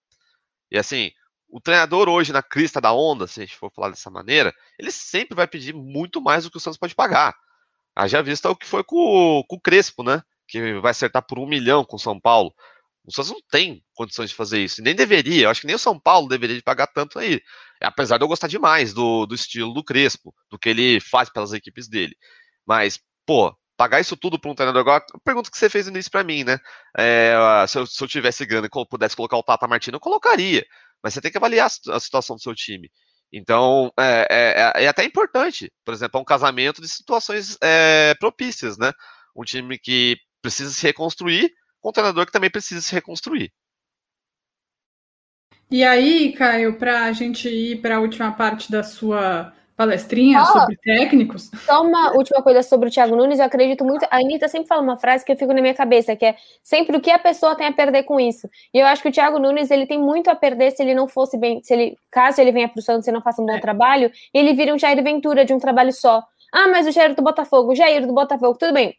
E 0.72 0.78
assim, 0.78 1.12
o 1.50 1.60
treinador 1.60 2.08
hoje 2.08 2.32
na 2.32 2.44
crista 2.44 2.80
da 2.80 2.94
onda, 2.94 3.28
se 3.28 3.42
a 3.42 3.46
gente 3.46 3.58
for 3.58 3.72
falar 3.72 3.90
dessa 3.90 4.10
maneira, 4.10 4.54
ele 4.78 4.92
sempre 4.92 5.36
vai 5.36 5.48
pedir 5.48 5.74
muito 5.74 6.22
mais 6.22 6.44
do 6.44 6.52
que 6.52 6.58
o 6.58 6.60
Santos 6.60 6.78
pode 6.78 6.96
pagar. 6.96 7.36
Haja 7.96 8.22
vista 8.22 8.50
o 8.50 8.56
que 8.56 8.66
foi 8.66 8.84
com, 8.84 9.44
com 9.48 9.56
o 9.56 9.62
Crespo, 9.62 10.04
né? 10.04 10.24
Que 10.48 10.80
vai 10.80 10.92
acertar 10.92 11.26
por 11.26 11.38
um 11.38 11.48
milhão 11.48 11.84
com 11.84 11.96
o 11.96 12.00
São 12.00 12.20
Paulo. 12.20 12.54
O 13.04 13.12
Santos 13.12 13.32
não 13.32 13.42
tem 13.50 13.84
condições 13.94 14.30
de 14.30 14.36
fazer 14.36 14.60
isso, 14.60 14.82
nem 14.82 14.96
deveria. 14.96 15.46
Eu 15.46 15.50
acho 15.50 15.62
que 15.62 15.68
nem 15.68 15.76
o 15.76 15.80
São 15.80 16.00
Paulo 16.00 16.28
deveria 16.28 16.56
de 16.56 16.62
pagar 16.62 16.88
tanto 16.88 17.20
aí. 17.20 17.42
Apesar 17.82 18.18
de 18.18 18.24
eu 18.24 18.28
gostar 18.28 18.48
demais 18.48 18.94
do, 18.94 19.26
do 19.26 19.36
estilo 19.36 19.74
do 19.74 19.84
Crespo, 19.84 20.34
do 20.50 20.60
que 20.60 20.70
ele 20.70 21.00
faz 21.00 21.30
pelas 21.30 21.54
equipes 21.54 21.88
dele. 21.88 22.16
Mas, 22.66 23.00
pô, 23.26 23.56
pagar 23.80 24.02
isso 24.02 24.18
tudo 24.18 24.38
para 24.38 24.52
um 24.52 24.56
treinador 24.56 24.82
agora, 24.82 25.06
pergunta 25.24 25.50
que 25.50 25.58
você 25.58 25.70
fez 25.70 25.86
no 25.86 25.94
início 25.94 26.12
para 26.12 26.24
mim, 26.24 26.44
né? 26.44 26.60
É, 26.98 27.34
se, 27.66 27.80
eu, 27.80 27.86
se, 27.86 28.04
eu, 28.04 28.08
tivesse 28.10 28.46
grana 28.46 28.68
e 28.68 28.86
pudesse 28.90 29.16
colocar 29.16 29.38
o 29.38 29.44
Tata 29.44 29.68
Martino, 29.68 29.96
eu 29.96 30.02
colocaria. 30.02 30.66
Mas 31.02 31.14
você 31.14 31.22
tem 31.22 31.32
que 31.32 31.38
avaliar 31.38 31.68
a, 31.68 32.00
situação 32.00 32.36
do 32.36 32.42
seu 32.42 32.54
time. 32.54 32.92
Então, 33.32 33.90
é, 33.98 34.28
é, 34.30 34.84
é, 34.84 34.88
até 34.88 35.06
importante, 35.06 35.72
por 35.86 35.94
exemplo, 35.94 36.20
um 36.20 36.26
casamento 36.26 36.82
de 36.82 36.90
situações 36.90 37.58
é, 37.62 38.14
propícias, 38.20 38.78
né? 38.78 38.92
Um 39.34 39.44
time 39.44 39.80
que 39.80 40.18
precisa 40.42 40.72
se 40.72 40.86
reconstruir 40.86 41.50
com 41.80 41.90
um 41.90 41.94
treinador 41.94 42.26
que 42.26 42.32
também 42.34 42.50
precisa 42.50 42.82
se 42.82 42.94
reconstruir. 42.94 43.50
E 45.72 45.84
aí, 45.84 46.32
Caio, 46.32 46.74
para 46.74 47.04
a 47.04 47.12
gente 47.12 47.48
ir 47.48 47.80
para 47.80 47.98
a 47.98 48.00
última 48.00 48.32
parte 48.32 48.72
da 48.72 48.82
sua 48.82 49.54
palestrinha 49.78 50.42
oh, 50.42 50.46
sobre 50.46 50.76
técnicos. 50.78 51.50
Só 51.66 51.84
uma 51.84 52.12
última 52.18 52.42
coisa 52.42 52.62
sobre 52.62 52.90
o 52.90 52.92
Thiago 52.92 53.16
Nunes, 53.16 53.40
eu 53.40 53.46
acredito 53.46 53.86
muito. 53.86 54.04
A 54.10 54.18
Anitta 54.18 54.48
sempre 54.48 54.68
fala 54.68 54.82
uma 54.82 54.98
frase 54.98 55.24
que 55.24 55.32
eu 55.32 55.38
fico 55.38 55.54
na 55.54 55.62
minha 55.62 55.74
cabeça, 55.74 56.16
que 56.16 56.26
é 56.26 56.36
sempre 56.62 56.98
o 56.98 57.00
que 57.00 57.12
a 57.12 57.20
pessoa 57.20 57.56
tem 57.56 57.68
a 57.68 57.72
perder 57.72 58.04
com 58.04 58.20
isso. 58.20 58.50
E 58.74 58.80
eu 58.80 58.86
acho 58.88 59.02
que 59.02 59.10
o 59.10 59.12
Thiago 59.12 59.40
Nunes 59.40 59.72
ele 59.72 59.86
tem 59.86 59.98
muito 59.98 60.30
a 60.30 60.36
perder 60.36 60.72
se 60.72 60.82
ele 60.82 60.94
não 60.94 61.08
fosse 61.08 61.38
bem, 61.38 61.62
se 61.64 61.74
ele, 61.74 61.96
caso 62.12 62.42
ele 62.42 62.52
venha 62.52 62.68
para 62.68 62.80
o 62.80 62.84
Santos 62.84 63.08
e 63.08 63.12
não 63.12 63.22
faça 63.22 63.42
um 63.42 63.46
bom 63.46 63.56
é. 63.56 63.62
trabalho, 63.62 64.12
ele 64.34 64.54
vira 64.54 64.74
um 64.74 64.78
Jair 64.78 65.02
Ventura 65.02 65.46
de 65.46 65.54
um 65.54 65.60
trabalho 65.60 65.94
só. 65.94 66.24
Ah, 66.52 66.68
mas 66.68 66.88
o 66.88 66.92
Jair 66.92 67.16
do 67.16 67.22
Botafogo, 67.22 67.72
o 67.72 67.76
Jair 67.76 68.06
do 68.06 68.14
Botafogo, 68.14 68.58
tudo 68.58 68.74
bem 68.74 68.96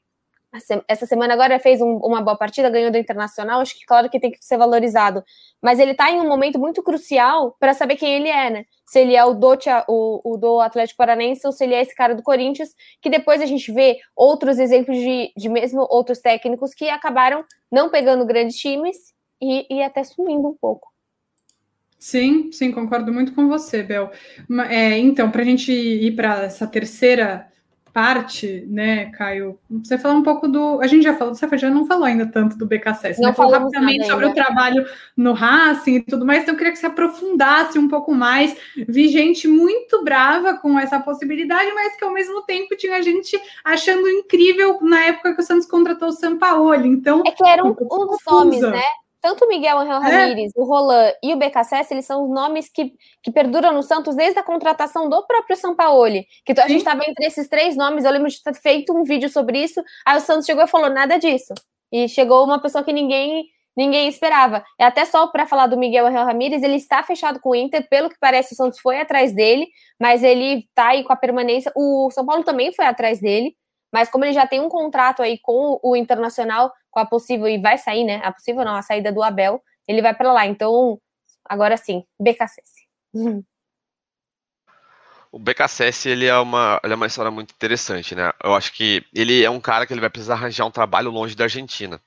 essa 0.88 1.06
semana 1.06 1.32
agora 1.32 1.58
fez 1.60 1.80
um, 1.80 1.96
uma 1.98 2.20
boa 2.20 2.36
partida, 2.36 2.68
ganhou 2.68 2.90
do 2.90 2.98
Internacional, 2.98 3.60
acho 3.60 3.78
que 3.78 3.86
claro 3.86 4.10
que 4.10 4.18
tem 4.18 4.32
que 4.32 4.44
ser 4.44 4.58
valorizado. 4.58 5.22
Mas 5.62 5.78
ele 5.78 5.92
está 5.92 6.10
em 6.10 6.20
um 6.20 6.28
momento 6.28 6.58
muito 6.58 6.82
crucial 6.82 7.56
para 7.60 7.72
saber 7.72 7.96
quem 7.96 8.16
ele 8.16 8.28
é, 8.28 8.50
né? 8.50 8.64
Se 8.84 9.00
ele 9.00 9.14
é 9.14 9.24
o 9.24 9.32
do, 9.32 9.56
o, 9.88 10.32
o 10.34 10.36
do 10.36 10.60
Atlético 10.60 10.98
Paranense 10.98 11.46
ou 11.46 11.52
se 11.52 11.62
ele 11.62 11.74
é 11.74 11.82
esse 11.82 11.94
cara 11.94 12.14
do 12.14 12.22
Corinthians, 12.22 12.70
que 13.00 13.08
depois 13.08 13.40
a 13.40 13.46
gente 13.46 13.70
vê 13.70 13.98
outros 14.16 14.58
exemplos 14.58 14.96
de, 14.96 15.32
de 15.36 15.48
mesmo 15.48 15.86
outros 15.88 16.18
técnicos 16.18 16.74
que 16.74 16.88
acabaram 16.88 17.44
não 17.70 17.88
pegando 17.88 18.26
grandes 18.26 18.56
times 18.56 18.96
e, 19.40 19.66
e 19.70 19.82
até 19.82 20.02
sumindo 20.02 20.48
um 20.48 20.56
pouco. 20.60 20.90
Sim, 21.96 22.50
sim, 22.50 22.72
concordo 22.72 23.12
muito 23.12 23.34
com 23.34 23.46
você, 23.46 23.82
Bel. 23.82 24.10
É, 24.70 24.98
então, 24.98 25.30
para 25.30 25.42
a 25.42 25.44
gente 25.44 25.70
ir 25.70 26.16
para 26.16 26.44
essa 26.44 26.66
terceira 26.66 27.46
parte, 27.92 28.64
né, 28.68 29.06
Caio? 29.12 29.58
Você 29.82 29.98
falou 29.98 30.18
um 30.18 30.22
pouco 30.22 30.48
do. 30.48 30.80
A 30.80 30.86
gente 30.86 31.02
já 31.02 31.14
falou, 31.14 31.34
você 31.34 31.58
já 31.58 31.70
não 31.70 31.86
falou 31.86 32.04
ainda 32.04 32.26
tanto 32.26 32.56
do 32.56 32.66
BKSS, 32.66 33.20
não 33.20 33.30
né? 33.30 33.34
Falou 33.34 33.52
rapidamente 33.52 34.06
sobre 34.06 34.26
o 34.26 34.34
trabalho 34.34 34.84
no 35.16 35.32
Racing 35.32 35.96
e 35.96 36.02
tudo 36.02 36.24
mais, 36.26 36.42
então 36.42 36.54
eu 36.54 36.58
queria 36.58 36.72
que 36.72 36.78
você 36.78 36.86
aprofundasse 36.86 37.78
um 37.78 37.88
pouco 37.88 38.14
mais. 38.14 38.56
Vi 38.88 39.08
gente 39.08 39.48
muito 39.48 40.02
brava 40.04 40.54
com 40.54 40.78
essa 40.78 40.98
possibilidade, 41.00 41.70
mas 41.74 41.96
que 41.96 42.04
ao 42.04 42.12
mesmo 42.12 42.42
tempo 42.42 42.76
tinha 42.76 43.02
gente 43.02 43.40
achando 43.64 44.08
incrível 44.08 44.78
na 44.82 45.00
época 45.04 45.34
que 45.34 45.40
o 45.40 45.44
Santos 45.44 45.66
contratou 45.66 46.08
o 46.08 46.12
Sampaoli. 46.12 46.88
Então. 46.88 47.22
É 47.26 47.30
que 47.30 47.46
eram 47.46 47.70
um, 47.70 47.74
os 48.14 48.18
nomes, 48.26 48.60
né? 48.60 48.82
Tanto 49.20 49.44
o 49.44 49.48
Miguel 49.48 49.78
Angel 49.78 50.02
é. 50.02 50.16
Ramírez, 50.16 50.52
o 50.56 50.64
Roland 50.64 51.12
e 51.22 51.32
o 51.34 51.36
BKSS, 51.36 51.92
eles 51.92 52.06
são 52.06 52.24
os 52.24 52.30
nomes 52.30 52.68
que, 52.68 52.92
que 53.22 53.30
perduram 53.30 53.72
no 53.72 53.82
Santos 53.82 54.16
desde 54.16 54.38
a 54.38 54.42
contratação 54.42 55.08
do 55.08 55.26
próprio 55.26 55.56
Sampaoli. 55.56 56.26
Que 56.44 56.52
a 56.58 56.66
gente 56.66 56.78
estava 56.78 57.04
entre 57.06 57.26
esses 57.26 57.48
três 57.48 57.76
nomes, 57.76 58.04
eu 58.04 58.10
lembro 58.10 58.28
de 58.28 58.42
ter 58.42 58.54
feito 58.54 58.96
um 58.96 59.04
vídeo 59.04 59.28
sobre 59.28 59.62
isso, 59.62 59.82
aí 60.06 60.16
o 60.16 60.20
Santos 60.20 60.46
chegou 60.46 60.64
e 60.64 60.68
falou 60.68 60.90
nada 60.90 61.18
disso. 61.18 61.52
E 61.92 62.08
chegou 62.08 62.44
uma 62.44 62.60
pessoa 62.60 62.84
que 62.84 62.92
ninguém 62.92 63.44
ninguém 63.76 64.08
esperava. 64.08 64.64
É 64.78 64.84
até 64.84 65.04
só 65.04 65.26
para 65.28 65.46
falar 65.46 65.66
do 65.66 65.78
Miguel 65.78 66.06
Angel 66.06 66.24
Ramírez, 66.24 66.62
ele 66.62 66.76
está 66.76 67.02
fechado 67.02 67.40
com 67.40 67.50
o 67.50 67.54
Inter, 67.54 67.88
pelo 67.88 68.08
que 68.10 68.16
parece 68.20 68.52
o 68.52 68.56
Santos 68.56 68.80
foi 68.80 69.00
atrás 69.00 69.32
dele, 69.32 69.68
mas 69.98 70.22
ele 70.22 70.60
está 70.60 70.88
aí 70.88 71.04
com 71.04 71.12
a 71.12 71.16
permanência. 71.16 71.72
O 71.74 72.10
São 72.10 72.26
Paulo 72.26 72.44
também 72.44 72.72
foi 72.72 72.84
atrás 72.84 73.20
dele, 73.20 73.54
mas 73.92 74.10
como 74.10 74.24
ele 74.24 74.32
já 74.32 74.46
tem 74.46 74.60
um 74.60 74.68
contrato 74.68 75.22
aí 75.22 75.38
com 75.38 75.78
o 75.82 75.96
Internacional, 75.96 76.72
com 76.90 77.00
a 77.00 77.06
possível, 77.06 77.46
e 77.46 77.58
vai 77.58 77.78
sair, 77.78 78.04
né? 78.04 78.20
A 78.24 78.32
possível 78.32 78.64
não, 78.64 78.74
a 78.74 78.82
saída 78.82 79.12
do 79.12 79.22
Abel, 79.22 79.62
ele 79.86 80.02
vai 80.02 80.14
para 80.14 80.32
lá. 80.32 80.46
Então, 80.46 81.00
agora 81.44 81.76
sim, 81.76 82.04
BKSS. 82.18 82.86
O 85.32 85.38
BKSS, 85.38 86.08
ele 86.08 86.26
é, 86.26 86.36
uma, 86.36 86.80
ele 86.82 86.92
é 86.92 86.96
uma 86.96 87.06
história 87.06 87.30
muito 87.30 87.54
interessante, 87.54 88.16
né? 88.16 88.32
Eu 88.42 88.52
acho 88.52 88.72
que 88.72 89.04
ele 89.14 89.44
é 89.44 89.50
um 89.50 89.60
cara 89.60 89.86
que 89.86 89.92
ele 89.92 90.00
vai 90.00 90.10
precisar 90.10 90.34
arranjar 90.34 90.66
um 90.66 90.72
trabalho 90.72 91.08
longe 91.08 91.36
da 91.36 91.44
Argentina, 91.44 92.00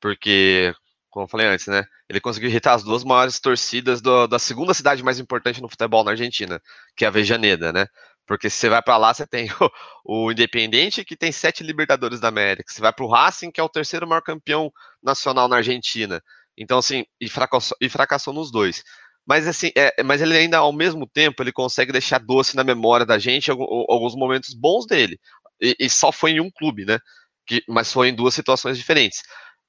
porque, 0.00 0.72
como 1.10 1.24
eu 1.24 1.28
falei 1.28 1.48
antes, 1.48 1.66
né? 1.66 1.84
Ele 2.08 2.20
conseguiu 2.20 2.48
irritar 2.48 2.74
as 2.74 2.84
duas 2.84 3.02
maiores 3.02 3.40
torcidas 3.40 4.00
do, 4.00 4.28
da 4.28 4.38
segunda 4.38 4.72
cidade 4.74 5.02
mais 5.02 5.18
importante 5.18 5.60
no 5.60 5.68
futebol 5.68 6.04
na 6.04 6.12
Argentina, 6.12 6.62
que 6.96 7.04
é 7.04 7.08
a 7.08 7.10
Vejaneda, 7.10 7.72
né? 7.72 7.86
Porque 8.28 8.50
você 8.50 8.68
vai 8.68 8.82
para 8.82 8.98
lá, 8.98 9.14
você 9.14 9.26
tem 9.26 9.48
o, 10.04 10.26
o 10.26 10.30
Independente, 10.30 11.04
que 11.04 11.16
tem 11.16 11.32
sete 11.32 11.64
Libertadores 11.64 12.20
da 12.20 12.28
América. 12.28 12.70
Você 12.70 12.80
vai 12.80 12.92
para 12.92 13.04
o 13.04 13.08
Racing, 13.08 13.50
que 13.50 13.60
é 13.60 13.64
o 13.64 13.68
terceiro 13.68 14.06
maior 14.06 14.20
campeão 14.20 14.70
nacional 15.02 15.48
na 15.48 15.56
Argentina. 15.56 16.22
Então, 16.56 16.78
assim, 16.78 17.04
e 17.20 17.28
fracassou, 17.28 17.76
e 17.80 17.88
fracassou 17.88 18.34
nos 18.34 18.52
dois. 18.52 18.84
Mas 19.26 19.46
assim, 19.46 19.70
é, 19.76 20.02
mas 20.02 20.22
ele 20.22 20.36
ainda, 20.36 20.58
ao 20.58 20.72
mesmo 20.72 21.06
tempo, 21.06 21.42
ele 21.42 21.52
consegue 21.52 21.92
deixar 21.92 22.18
doce 22.18 22.56
na 22.56 22.64
memória 22.64 23.06
da 23.06 23.18
gente 23.18 23.50
alguns 23.50 24.14
momentos 24.14 24.54
bons 24.54 24.86
dele. 24.86 25.18
E, 25.60 25.76
e 25.80 25.90
só 25.90 26.12
foi 26.12 26.32
em 26.32 26.40
um 26.40 26.50
clube, 26.50 26.84
né? 26.84 26.98
Que, 27.46 27.62
mas 27.68 27.92
foi 27.92 28.08
em 28.08 28.14
duas 28.14 28.34
situações 28.34 28.76
diferentes. 28.76 29.22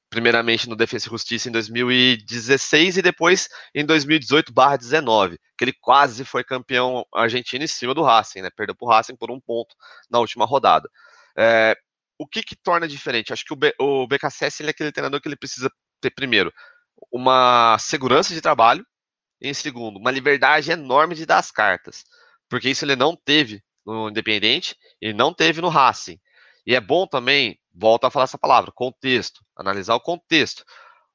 Primeiramente 0.10 0.68
no 0.68 0.76
Defesa 0.76 1.08
e 1.08 1.10
Justiça 1.10 1.50
em 1.50 1.52
2016 1.52 2.98
e 2.98 3.02
depois 3.02 3.48
em 3.76 3.86
2018/19, 3.86 5.38
que 5.58 5.64
ele 5.64 5.74
quase 5.74 6.26
foi 6.26 6.44
campeão 6.44 7.06
argentino 7.14 7.64
em 7.64 7.68
cima 7.68 7.94
do 7.94 8.02
Racing, 8.02 8.42
né? 8.42 8.50
Perdeu 8.50 8.76
para 8.76 8.86
o 8.86 8.90
Racing 8.90 9.16
por 9.16 9.30
um 9.30 9.40
ponto 9.40 9.76
na 10.10 10.20
última 10.20 10.46
rodada. 10.46 10.90
É, 11.38 11.76
o 12.18 12.28
que, 12.28 12.44
que 12.44 12.56
torna 12.56 12.88
diferente? 12.88 13.32
Acho 13.32 13.46
que 13.46 13.54
o, 13.54 13.56
B, 13.56 13.74
o 13.80 14.08
BKSS 14.08 14.64
é 14.64 14.70
aquele 14.70 14.92
treinador 14.92 15.22
que 15.22 15.28
ele 15.28 15.38
precisa 15.38 15.72
ter 16.02 16.10
primeiro 16.10 16.52
uma 17.12 17.78
segurança 17.80 18.34
de 18.34 18.42
trabalho, 18.42 18.86
em 19.42 19.54
segundo, 19.54 19.98
uma 19.98 20.12
liberdade 20.12 20.72
enorme 20.72 21.16
de 21.16 21.26
dar 21.26 21.38
as 21.38 21.52
cartas. 21.52 22.04
Porque 22.50 22.70
isso 22.70 22.84
ele 22.84 22.96
não 22.96 23.16
teve 23.16 23.64
no 23.86 24.10
Independente 24.10 24.76
e 25.02 25.14
não 25.14 25.34
teve 25.34 25.62
no 25.62 25.70
Racing. 25.70 26.20
E 26.66 26.76
é 26.76 26.82
bom 26.82 27.08
também, 27.08 27.58
volta 27.80 28.08
a 28.08 28.12
falar 28.12 28.26
essa 28.26 28.38
palavra, 28.38 28.72
contexto, 28.72 29.42
analisar 29.56 29.96
o 29.96 30.00
contexto. 30.00 30.64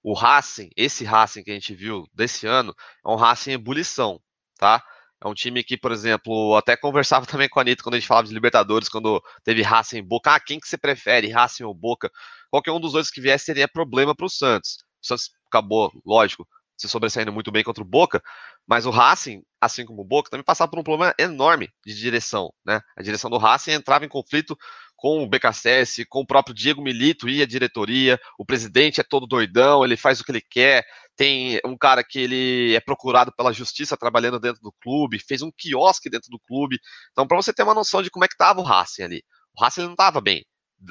O 0.03 0.15
Racing, 0.15 0.71
esse 0.77 1.05
Racing 1.05 1.45
que 1.45 1.51
a 1.51 1.55
gente 1.55 1.75
viu 1.75 2.07
desse 2.13 2.47
ano, 2.47 2.75
é 3.05 3.09
um 3.11 3.17
Racing 3.17 3.51
em 3.51 3.55
ebulição, 3.55 4.21
tá? 4.59 4.83
É 5.23 5.29
um 5.29 5.35
time 5.35 5.65
que, 5.65 5.77
por 5.79 5.93
exemplo, 5.93 6.55
até 6.57 6.77
conversava 6.77 7.25
também 7.27 7.49
com 7.49 7.59
a 7.59 7.63
Anitta 7.63 7.83
quando 7.83 7.95
a 7.95 7.99
gente 7.99 8.09
falava 8.09 8.27
de 8.27 8.35
Libertadores, 8.35 8.89
quando 8.89 9.23
teve 9.43 9.63
Racing 9.63 9.99
e 9.99 10.03
Boca. 10.03 10.35
Ah, 10.35 10.41
quem 10.41 10.61
que 10.61 10.69
você 10.69 10.77
prefere, 10.77 11.31
Racing 11.31 11.65
ou 11.65 11.75
Boca? 11.75 12.11
Qualquer 12.51 12.73
um 12.73 12.81
dos 12.81 12.93
dois 12.93 13.11
que 13.11 13.21
viesse 13.21 13.47
seria 13.47 13.67
problema 13.67 14.15
para 14.15 14.27
o 14.27 14.31
Santos. 14.31 14.79
O 15.03 15.07
Santos 15.07 15.31
acabou, 15.49 15.91
lógico, 16.05 16.47
se 16.77 16.89
sobressaindo 16.89 17.33
muito 17.33 17.51
bem 17.51 17.65
contra 17.65 17.83
o 17.83 17.87
Boca, 17.87 18.23
mas 18.67 18.87
o 18.87 18.91
Racing, 18.91 19.43
assim 19.61 19.87
como 19.87 20.03
o 20.03 20.05
Boca, 20.05 20.31
também 20.31 20.45
passava 20.45 20.71
por 20.71 20.79
um 20.79 20.83
problema 20.83 21.15
enorme 21.19 21.71
de 21.87 21.95
direção, 21.95 22.53
né? 22.65 22.81
A 22.97 23.03
direção 23.03 23.31
do 23.31 23.39
Racing 23.39 23.73
entrava 23.73 24.05
em 24.05 24.09
conflito 24.09 24.57
com 25.05 25.23
o 25.23 25.29
BKSS, 25.29 26.07
com 26.07 26.21
o 26.21 26.27
próprio 26.27 26.55
Diego 26.55 26.81
Milito 26.81 27.29
e 27.29 27.43
a 27.43 27.47
diretoria, 27.47 28.19
o 28.39 28.47
presidente 28.47 29.03
é 29.03 29.05
todo 29.05 29.27
doidão, 29.27 29.85
ele 29.85 29.99
faz 29.99 30.19
o 30.19 30.25
que 30.25 30.33
ele 30.33 30.41
quer, 30.41 30.83
tem 31.15 31.61
um 31.63 31.77
cara 31.77 32.03
que 32.03 32.19
ele 32.19 32.75
é 32.75 32.81
procurado 32.81 33.31
pela 33.37 33.53
justiça 33.53 33.99
trabalhando 33.99 34.41
dentro 34.41 34.63
do 34.63 34.73
clube, 34.83 35.19
fez 35.19 35.43
um 35.43 35.53
quiosque 35.53 36.09
dentro 36.09 36.31
do 36.31 36.41
clube, 36.41 36.79
então 37.13 37.27
para 37.27 37.37
você 37.37 37.53
ter 37.53 37.65
uma 37.65 37.75
noção 37.75 38.03
de 38.03 38.09
como 38.09 38.25
é 38.25 38.29
que 38.29 38.33
estava 38.33 38.63
o 38.63 38.65
Racing 38.65 39.03
ali, 39.03 39.23
o 39.55 39.63
Racing 39.63 39.83
não 39.83 39.91
estava 39.91 40.23
bem 40.23 40.43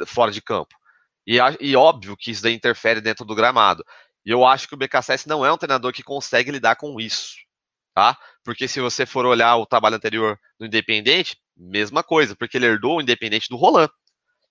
fora 0.05 0.29
de 0.31 0.43
campo, 0.43 0.75
e, 1.25 1.39
e 1.59 1.75
óbvio 1.75 2.15
que 2.15 2.29
isso 2.29 2.43
daí 2.43 2.53
interfere 2.53 3.01
dentro 3.01 3.25
do 3.25 3.33
gramado, 3.33 3.83
e 4.23 4.29
eu 4.29 4.45
acho 4.45 4.67
que 4.67 4.75
o 4.75 4.77
BKSS 4.77 5.27
não 5.27 5.43
é 5.43 5.51
um 5.51 5.57
treinador 5.57 5.91
que 5.91 6.03
consegue 6.03 6.51
lidar 6.51 6.75
com 6.75 7.01
isso, 7.01 7.33
tá? 7.95 8.15
Porque 8.43 8.67
se 8.67 8.79
você 8.79 9.07
for 9.07 9.25
olhar 9.25 9.55
o 9.55 9.65
trabalho 9.65 9.95
anterior 9.95 10.37
do 10.59 10.67
Independente, 10.67 11.35
mesma 11.57 12.03
coisa, 12.03 12.35
porque 12.35 12.57
ele 12.57 12.65
herdou 12.65 12.97
o 12.97 13.01
Independente 13.01 13.49
do 13.49 13.55
Roland. 13.55 13.89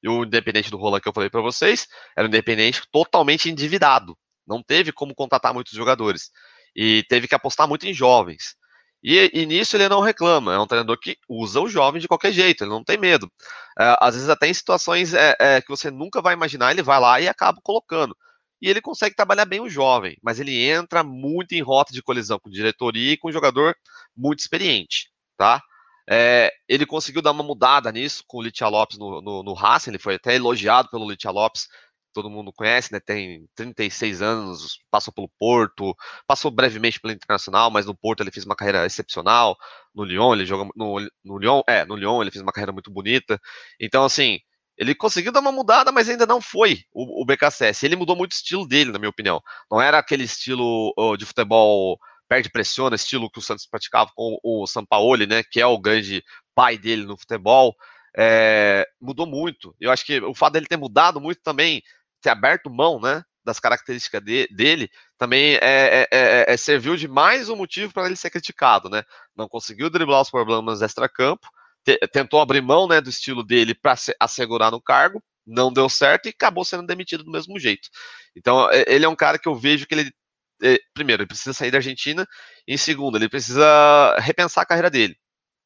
E 0.03 0.09
o 0.09 0.25
Independente 0.25 0.71
do 0.71 0.77
Roland 0.77 1.01
que 1.01 1.09
eu 1.09 1.12
falei 1.12 1.31
para 1.31 1.41
vocês 1.41 1.87
era 2.17 2.27
um 2.27 2.29
Independente 2.29 2.83
totalmente 2.91 3.51
endividado. 3.51 4.17
Não 4.47 4.62
teve 4.62 4.93
como 4.93 5.15
contratar 5.15 5.55
muitos 5.55 5.73
jogadores. 5.73 6.31
E 6.75 7.05
teve 7.09 7.29
que 7.29 7.35
apostar 7.35 7.69
muito 7.69 7.87
em 7.87 7.95
jovens. 7.95 8.57
E, 9.05 9.31
e, 9.35 9.47
nisso 9.47 9.77
ele 9.77 9.88
não 9.88 10.01
reclama. 10.01 10.55
É 10.55 10.59
um 10.59 10.67
treinador 10.67 10.99
que 10.99 11.17
usa 11.29 11.61
o 11.61 11.69
jovem 11.69 12.01
de 12.01 12.09
qualquer 12.09 12.33
jeito, 12.33 12.65
ele 12.65 12.71
não 12.71 12.85
tem 12.85 12.97
medo. 12.97 13.31
É, 13.79 13.97
às 14.01 14.15
vezes, 14.15 14.29
até 14.29 14.47
em 14.49 14.55
situações 14.55 15.12
é, 15.12 15.37
é, 15.41 15.61
que 15.61 15.69
você 15.69 15.91
nunca 15.91 16.23
vai 16.23 16.35
imaginar, 16.35 16.71
ele 16.71 16.83
vai 16.83 17.01
lá 17.01 17.21
e 17.21 17.29
acaba 17.29 17.61
colocando 17.62 18.17
e 18.62 18.71
ele 18.71 18.81
consegue 18.81 19.17
trabalhar 19.17 19.45
bem 19.45 19.61
o 19.61 19.69
jovem, 19.69 20.17
mas 20.23 20.38
ele 20.38 20.57
entra 20.65 21.03
muito 21.03 21.53
em 21.53 21.61
rota 21.61 21.93
de 21.93 22.01
colisão 22.01 22.38
com 22.38 22.49
diretoria 22.49 23.12
e 23.12 23.17
com 23.17 23.29
um 23.29 23.33
jogador 23.33 23.75
muito 24.17 24.38
experiente, 24.38 25.11
tá? 25.37 25.61
É, 26.09 26.53
ele 26.69 26.85
conseguiu 26.85 27.23
dar 27.23 27.31
uma 27.31 27.45
mudada 27.45 27.93
nisso 27.93 28.25
com 28.27 28.38
o 28.38 28.43
Litia 28.43 28.69
Lopes 28.69 28.99
no, 28.99 29.21
no, 29.21 29.43
no 29.43 29.53
Racing, 29.55 29.91
ele 29.91 29.99
foi 29.99 30.17
até 30.17 30.35
elogiado 30.35 30.88
pelo 30.91 31.09
Litia 31.09 31.31
Lopes, 31.31 31.69
todo 32.12 32.31
mundo 32.31 32.53
conhece, 32.53 32.93
né? 32.93 33.01
Tem 33.01 33.47
36 33.55 34.23
anos, 34.23 34.79
passou 34.91 35.12
pelo 35.12 35.31
Porto, 35.38 35.97
passou 36.27 36.51
brevemente 36.51 37.01
pelo 37.01 37.12
Internacional, 37.12 37.71
mas 37.71 37.87
no 37.87 37.97
Porto 37.97 38.23
ele 38.23 38.31
fez 38.31 38.45
uma 38.45 38.57
carreira 38.57 38.87
excepcional. 38.87 39.57
No 39.95 40.05
Lyon, 40.05 40.35
ele 40.35 40.47
jogou 40.47 40.71
no, 40.77 41.01
no 41.25 41.38
Lyon, 41.38 41.62
é, 41.69 41.85
no 41.85 41.97
Lyon 41.97 42.23
ele 42.23 42.31
fez 42.31 42.43
uma 42.43 42.53
carreira 42.53 42.73
muito 42.73 42.91
bonita. 42.91 43.41
Então, 43.81 44.05
assim, 44.05 44.38
ele 44.77 44.95
conseguiu 44.95 45.33
dar 45.33 45.41
uma 45.41 45.53
mudada, 45.53 45.93
mas 45.93 46.09
ainda 46.09 46.27
não 46.27 46.41
foi 46.41 46.85
o, 46.93 47.23
o 47.23 47.25
BKSS. 47.25 47.85
Ele 47.85 47.97
mudou 47.97 48.17
muito 48.17 48.33
o 48.33 48.35
estilo 48.35 48.67
dele, 48.67 48.93
na 48.93 48.99
minha 48.99 49.11
opinião. 49.11 49.41
Não 49.71 49.81
era 49.81 49.99
aquele 49.99 50.25
estilo 50.25 50.93
uh, 50.99 51.17
de 51.17 51.25
futebol 51.27 51.99
perde 52.33 52.49
pressiona, 52.49 52.97
estilo 52.97 53.31
que 53.31 53.38
o 53.38 53.42
Santos 53.42 53.66
praticava 53.66 54.11
com 54.14 54.38
o 54.42 54.66
Sampaoli, 54.66 55.27
né, 55.27 55.42
que 55.42 55.61
é 55.61 55.66
o 55.66 55.79
grande 55.79 56.25
pai 56.55 56.79
dele 56.79 57.05
no 57.05 57.18
futebol. 57.18 57.75
É, 58.16 58.88
mudou 58.99 59.27
muito. 59.27 59.77
Eu 59.79 59.90
acho 59.90 60.03
que 60.07 60.18
o 60.18 60.35
fato 60.35 60.55
dele 60.55 60.64
ter 60.64 60.79
mudado 60.79 61.21
muito 61.21 61.42
também, 61.42 61.83
ter 62.23 62.31
aberto 62.31 62.71
mão, 62.71 62.99
né, 62.99 63.23
das 63.45 63.61
características 63.61 64.23
de, 64.23 64.49
dele, 64.51 64.88
também 65.18 65.57
é, 65.57 65.61
é, 65.61 66.09
é, 66.11 66.45
é 66.55 66.57
serviu 66.57 66.97
de 66.97 67.07
mais 67.07 67.51
um 67.51 67.57
motivo 67.57 67.92
para 67.92 68.07
ele 68.07 68.16
ser 68.16 68.31
criticado, 68.31 68.88
né? 68.88 69.03
Não 69.37 69.47
conseguiu 69.47 69.90
driblar 69.90 70.23
os 70.23 70.31
problemas 70.31 70.81
extra-campo, 70.81 71.47
tentou 72.12 72.40
abrir 72.40 72.62
mão 72.62 72.88
né, 72.88 73.01
do 73.01 73.11
estilo 73.11 73.42
dele 73.42 73.75
para 73.75 73.95
assegurar 74.18 74.71
no 74.71 74.81
cargo, 74.81 75.23
não 75.47 75.71
deu 75.71 75.88
certo 75.88 76.27
e 76.27 76.31
acabou 76.31 76.64
sendo 76.64 76.87
demitido 76.87 77.25
do 77.25 77.31
mesmo 77.31 77.59
jeito. 77.59 77.90
Então, 78.35 78.71
ele 78.87 79.05
é 79.05 79.09
um 79.09 79.16
cara 79.16 79.38
que 79.38 79.49
eu 79.49 79.55
vejo 79.55 79.87
que 79.87 79.95
ele, 79.95 80.12
primeiro, 80.94 81.22
ele 81.22 81.29
precisa 81.29 81.53
sair 81.53 81.70
da 81.70 81.79
Argentina, 81.79 82.27
e 82.66 82.79
segundo, 82.79 83.16
ele 83.16 83.29
precisa 83.29 84.16
repensar 84.18 84.62
a 84.62 84.66
carreira 84.66 84.90
dele. 84.90 85.16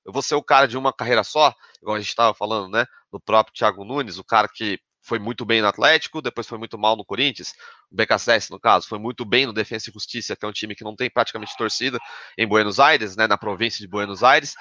Eu 0.04 0.12
vou 0.12 0.22
ser 0.22 0.37
o 0.37 0.42
cara 0.42 0.66
de 0.68 0.78
uma 0.78 0.92
carreira 0.92 1.24
só, 1.24 1.52
igual 1.82 1.96
a 1.96 2.00
gente 2.00 2.09
estava 2.09 2.32
falando, 2.35 2.70
né, 2.70 2.87
do 3.11 3.20
próprio 3.20 3.54
Thiago 3.54 3.85
Nunes, 3.85 4.18
o 4.18 4.24
cara 4.24 4.48
que 4.52 4.78
foi 5.02 5.18
muito 5.18 5.44
bem 5.44 5.62
no 5.62 5.68
Atlético, 5.68 6.20
depois 6.20 6.46
foi 6.46 6.59
muito 6.59 6.76
mal 6.76 6.96
no 6.96 7.04
Corinthians, 7.04 7.52
o 7.90 7.94
BKSS, 7.94 8.50
no 8.50 8.59
caso, 8.59 8.88
foi 8.88 8.98
muito 8.98 9.24
bem 9.24 9.46
no 9.46 9.52
Defensa 9.52 9.88
e 9.88 9.92
Justiça, 9.92 10.35
que 10.35 10.44
é 10.44 10.48
um 10.48 10.52
time 10.52 10.74
que 10.74 10.85
não 10.85 10.96
tem 10.96 11.09
praticamente 11.09 11.56
torcida 11.56 11.98
em 12.37 12.46
Buenos 12.46 12.80
Aires, 12.80 13.16
né, 13.16 13.26
na 13.26 13.38
província 13.38 13.80
de 13.80 13.88
Buenos 13.88 14.22
Aires, 14.24 14.54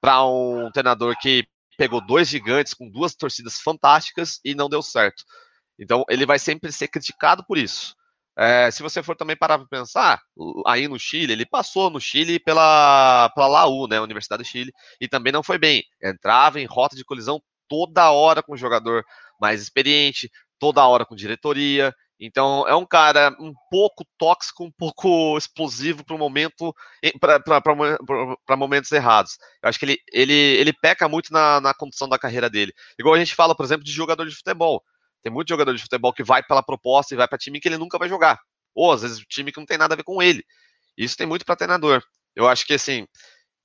para 0.00 0.24
um 0.24 0.70
treinador 0.72 1.14
que 1.20 1.46
pegou 1.76 2.04
dois 2.04 2.28
gigantes 2.28 2.74
com 2.74 2.90
duas 2.90 3.14
torcidas 3.14 3.60
fantásticas 3.60 4.40
e 4.44 4.54
não 4.54 4.68
deu 4.68 4.82
certo. 4.82 5.22
Então 5.78 6.04
ele 6.08 6.26
vai 6.26 6.38
sempre 6.38 6.70
ser 6.72 6.88
criticado 6.88 7.44
por 7.46 7.56
isso. 7.56 7.94
É, 8.40 8.70
se 8.70 8.82
você 8.82 9.02
for 9.02 9.14
também 9.14 9.36
parar 9.36 9.58
para 9.58 9.68
pensar, 9.68 10.18
aí 10.66 10.88
no 10.88 10.98
Chile, 10.98 11.34
ele 11.34 11.44
passou 11.44 11.90
no 11.90 12.00
Chile 12.00 12.40
pela, 12.40 13.28
pela 13.34 13.46
Laú, 13.46 13.86
né, 13.86 14.00
Universidade 14.00 14.42
do 14.42 14.46
Chile, 14.48 14.72
e 14.98 15.06
também 15.06 15.30
não 15.30 15.42
foi 15.42 15.58
bem. 15.58 15.82
Entrava 16.02 16.58
em 16.58 16.64
rota 16.64 16.96
de 16.96 17.04
colisão 17.04 17.38
toda 17.68 18.10
hora 18.10 18.42
com 18.42 18.54
o 18.54 18.56
jogador 18.56 19.04
mais 19.38 19.60
experiente, 19.60 20.30
toda 20.58 20.86
hora 20.86 21.04
com 21.04 21.14
diretoria, 21.14 21.94
então 22.20 22.68
é 22.68 22.74
um 22.74 22.84
cara 22.84 23.34
um 23.40 23.52
pouco 23.70 24.04
tóxico, 24.18 24.64
um 24.64 24.70
pouco 24.70 25.36
explosivo 25.38 26.04
para 26.04 26.18
momento, 26.18 26.74
para 28.46 28.56
momentos 28.56 28.92
errados. 28.92 29.38
Eu 29.62 29.68
acho 29.70 29.78
que 29.78 29.86
ele, 29.86 29.98
ele, 30.12 30.32
ele 30.32 30.72
peca 30.72 31.08
muito 31.08 31.32
na, 31.32 31.60
na 31.60 31.72
condução 31.72 32.08
da 32.08 32.18
carreira 32.18 32.50
dele. 32.50 32.72
Igual 32.98 33.14
a 33.14 33.18
gente 33.18 33.34
fala, 33.34 33.54
por 33.54 33.64
exemplo, 33.64 33.84
de 33.84 33.92
jogador 33.92 34.26
de 34.26 34.36
futebol. 34.36 34.82
Tem 35.22 35.32
muito 35.32 35.48
jogador 35.48 35.74
de 35.74 35.82
futebol 35.82 36.12
que 36.12 36.24
vai 36.24 36.42
pela 36.42 36.62
proposta 36.62 37.14
e 37.14 37.16
vai 37.16 37.28
para 37.28 37.38
time 37.38 37.60
que 37.60 37.68
ele 37.68 37.78
nunca 37.78 37.98
vai 37.98 38.08
jogar. 38.08 38.38
Ou 38.74 38.92
às 38.92 39.02
vezes 39.02 39.18
o 39.18 39.24
time 39.24 39.52
que 39.52 39.58
não 39.58 39.66
tem 39.66 39.78
nada 39.78 39.94
a 39.94 39.96
ver 39.96 40.04
com 40.04 40.22
ele. 40.22 40.44
Isso 40.96 41.16
tem 41.16 41.26
muito 41.26 41.44
para 41.44 41.56
treinador. 41.56 42.02
Eu 42.34 42.48
acho 42.48 42.66
que 42.66 42.74
assim, 42.74 43.06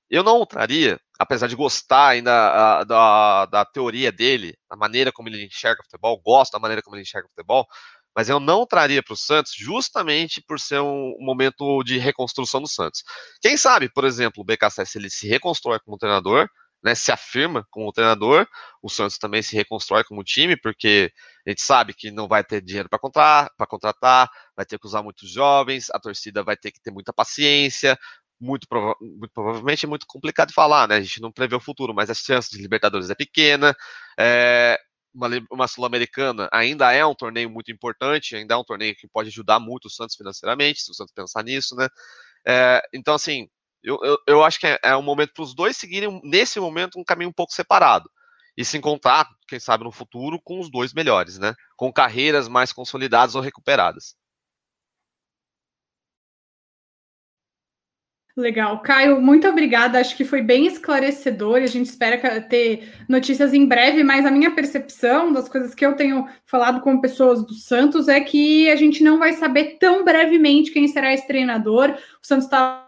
eu 0.09 0.23
não 0.23 0.45
traria, 0.45 0.99
apesar 1.19 1.47
de 1.47 1.55
gostar 1.55 2.09
ainda 2.09 2.83
da, 2.83 3.45
da 3.45 3.65
teoria 3.65 4.11
dele, 4.11 4.55
a 4.69 4.75
maneira 4.75 5.11
como 5.11 5.29
ele 5.29 5.45
enxerga 5.45 5.83
futebol, 5.83 6.21
gosto 6.21 6.53
da 6.53 6.59
maneira 6.59 6.81
como 6.81 6.95
ele 6.95 7.03
enxerga 7.03 7.27
futebol, 7.29 7.65
mas 8.15 8.29
eu 8.29 8.39
não 8.39 8.65
traria 8.65 9.03
para 9.03 9.13
o 9.13 9.17
Santos 9.17 9.53
justamente 9.55 10.41
por 10.41 10.59
ser 10.59 10.79
um, 10.79 11.15
um, 11.19 11.25
momento 11.25 11.83
de 11.83 11.97
reconstrução 11.97 12.61
do 12.61 12.67
Santos. 12.67 13.03
Quem 13.41 13.57
sabe, 13.57 13.89
por 13.89 14.05
exemplo, 14.05 14.41
o 14.41 14.45
BKSS 14.45 14.97
ele 14.97 15.09
se 15.09 15.27
reconstrói 15.27 15.79
como 15.79 15.97
treinador, 15.97 16.47
né, 16.81 16.95
se 16.95 17.11
afirma 17.11 17.65
como 17.69 17.91
treinador, 17.91 18.47
o 18.81 18.89
Santos 18.89 19.17
também 19.17 19.41
se 19.41 19.55
reconstrói 19.55 20.03
como 20.05 20.23
time, 20.23 20.55
porque 20.55 21.11
A 21.45 21.49
gente 21.49 21.61
sabe 21.61 21.93
que 21.93 22.11
não 22.11 22.27
vai 22.27 22.43
ter 22.43 22.61
dinheiro 22.61 22.89
para 22.89 22.99
contratar, 22.99 23.49
contratar, 23.67 24.29
vai 24.55 24.65
ter 24.65 24.79
que 24.79 24.87
usar 24.87 25.03
muitos 25.03 25.29
jovens, 25.29 25.89
a 25.91 25.99
torcida 25.99 26.43
vai 26.43 26.57
ter 26.57 26.71
que 26.71 26.81
ter 26.81 26.91
muita 26.91 27.13
paciência, 27.13 27.97
muito, 28.39 28.67
prova 28.67 28.95
muito, 28.99 29.31
provavelmente 29.33 29.85
é 29.85 29.89
muito 29.89 30.05
complicado 30.07 30.49
de 30.49 30.53
falar, 30.53 30.87
né? 30.87 30.95
A 30.95 31.01
gente 31.01 31.21
não 31.21 31.31
prevê 31.31 31.55
o 31.55 31.59
futuro, 31.59 31.93
mas 31.93 32.09
a 32.09 32.13
chance 32.13 32.49
de 32.49 32.61
Libertadores 32.61 33.09
é 33.09 33.15
pequena. 33.15 33.75
É, 34.19 34.79
uma, 35.13 35.29
uma 35.51 35.67
Sul-Americana 35.67 36.49
ainda 36.51 36.91
é 36.91 37.05
um 37.05 37.15
torneio 37.15 37.49
muito 37.49 37.71
importante, 37.71 38.35
ainda 38.35 38.55
é 38.55 38.57
um 38.57 38.63
torneio 38.63 38.95
que 38.95 39.07
pode 39.07 39.29
ajudar 39.29 39.59
muito 39.59 39.85
o 39.85 39.89
Santos 39.89 40.15
financeiramente, 40.15 40.81
se 40.81 40.91
o 40.91 40.93
Santos 40.93 41.13
pensar 41.13 41.43
nisso, 41.43 41.75
né? 41.75 41.87
É, 42.47 42.81
então, 42.93 43.15
assim, 43.15 43.47
eu, 43.83 43.99
eu, 44.03 44.17
eu, 44.27 44.43
acho 44.43 44.59
que 44.59 44.67
é, 44.67 44.79
é 44.83 44.97
um 44.97 45.01
momento 45.01 45.33
para 45.33 45.43
os 45.43 45.55
dois 45.55 45.77
seguirem, 45.77 46.19
nesse 46.23 46.59
momento, 46.59 46.99
um 46.99 47.03
caminho 47.03 47.29
um 47.29 47.33
pouco 47.33 47.53
separado. 47.53 48.09
E 48.57 48.63
se 48.63 48.77
encontrar, 48.77 49.27
quem 49.47 49.59
sabe, 49.59 49.83
no 49.83 49.91
futuro, 49.91 50.39
com 50.41 50.59
os 50.59 50.69
dois 50.69 50.93
melhores, 50.93 51.37
né? 51.37 51.53
Com 51.75 51.91
carreiras 51.91 52.47
mais 52.47 52.71
consolidadas 52.71 53.35
ou 53.35 53.41
recuperadas. 53.41 54.15
Legal. 58.37 58.81
Caio, 58.81 59.21
muito 59.21 59.47
obrigada. 59.47 59.97
Acho 59.97 60.15
que 60.15 60.25
foi 60.25 60.41
bem 60.41 60.65
esclarecedor 60.67 61.59
e 61.59 61.63
a 61.63 61.67
gente 61.67 61.85
espera 61.85 62.41
ter 62.41 62.93
notícias 63.07 63.53
em 63.53 63.65
breve, 63.65 64.03
mas 64.03 64.25
a 64.25 64.31
minha 64.31 64.51
percepção 64.51 65.31
das 65.31 65.47
coisas 65.47 65.73
que 65.73 65.85
eu 65.85 65.95
tenho 65.95 66.27
falado 66.45 66.81
com 66.81 66.99
pessoas 66.99 67.45
do 67.45 67.53
Santos 67.53 68.09
é 68.09 68.19
que 68.19 68.69
a 68.69 68.75
gente 68.75 69.01
não 69.01 69.17
vai 69.17 69.31
saber 69.33 69.77
tão 69.79 70.03
brevemente 70.03 70.71
quem 70.71 70.85
será 70.85 71.13
esse 71.13 71.25
treinador. 71.25 71.91
O 71.91 72.27
Santos 72.27 72.45
está 72.45 72.84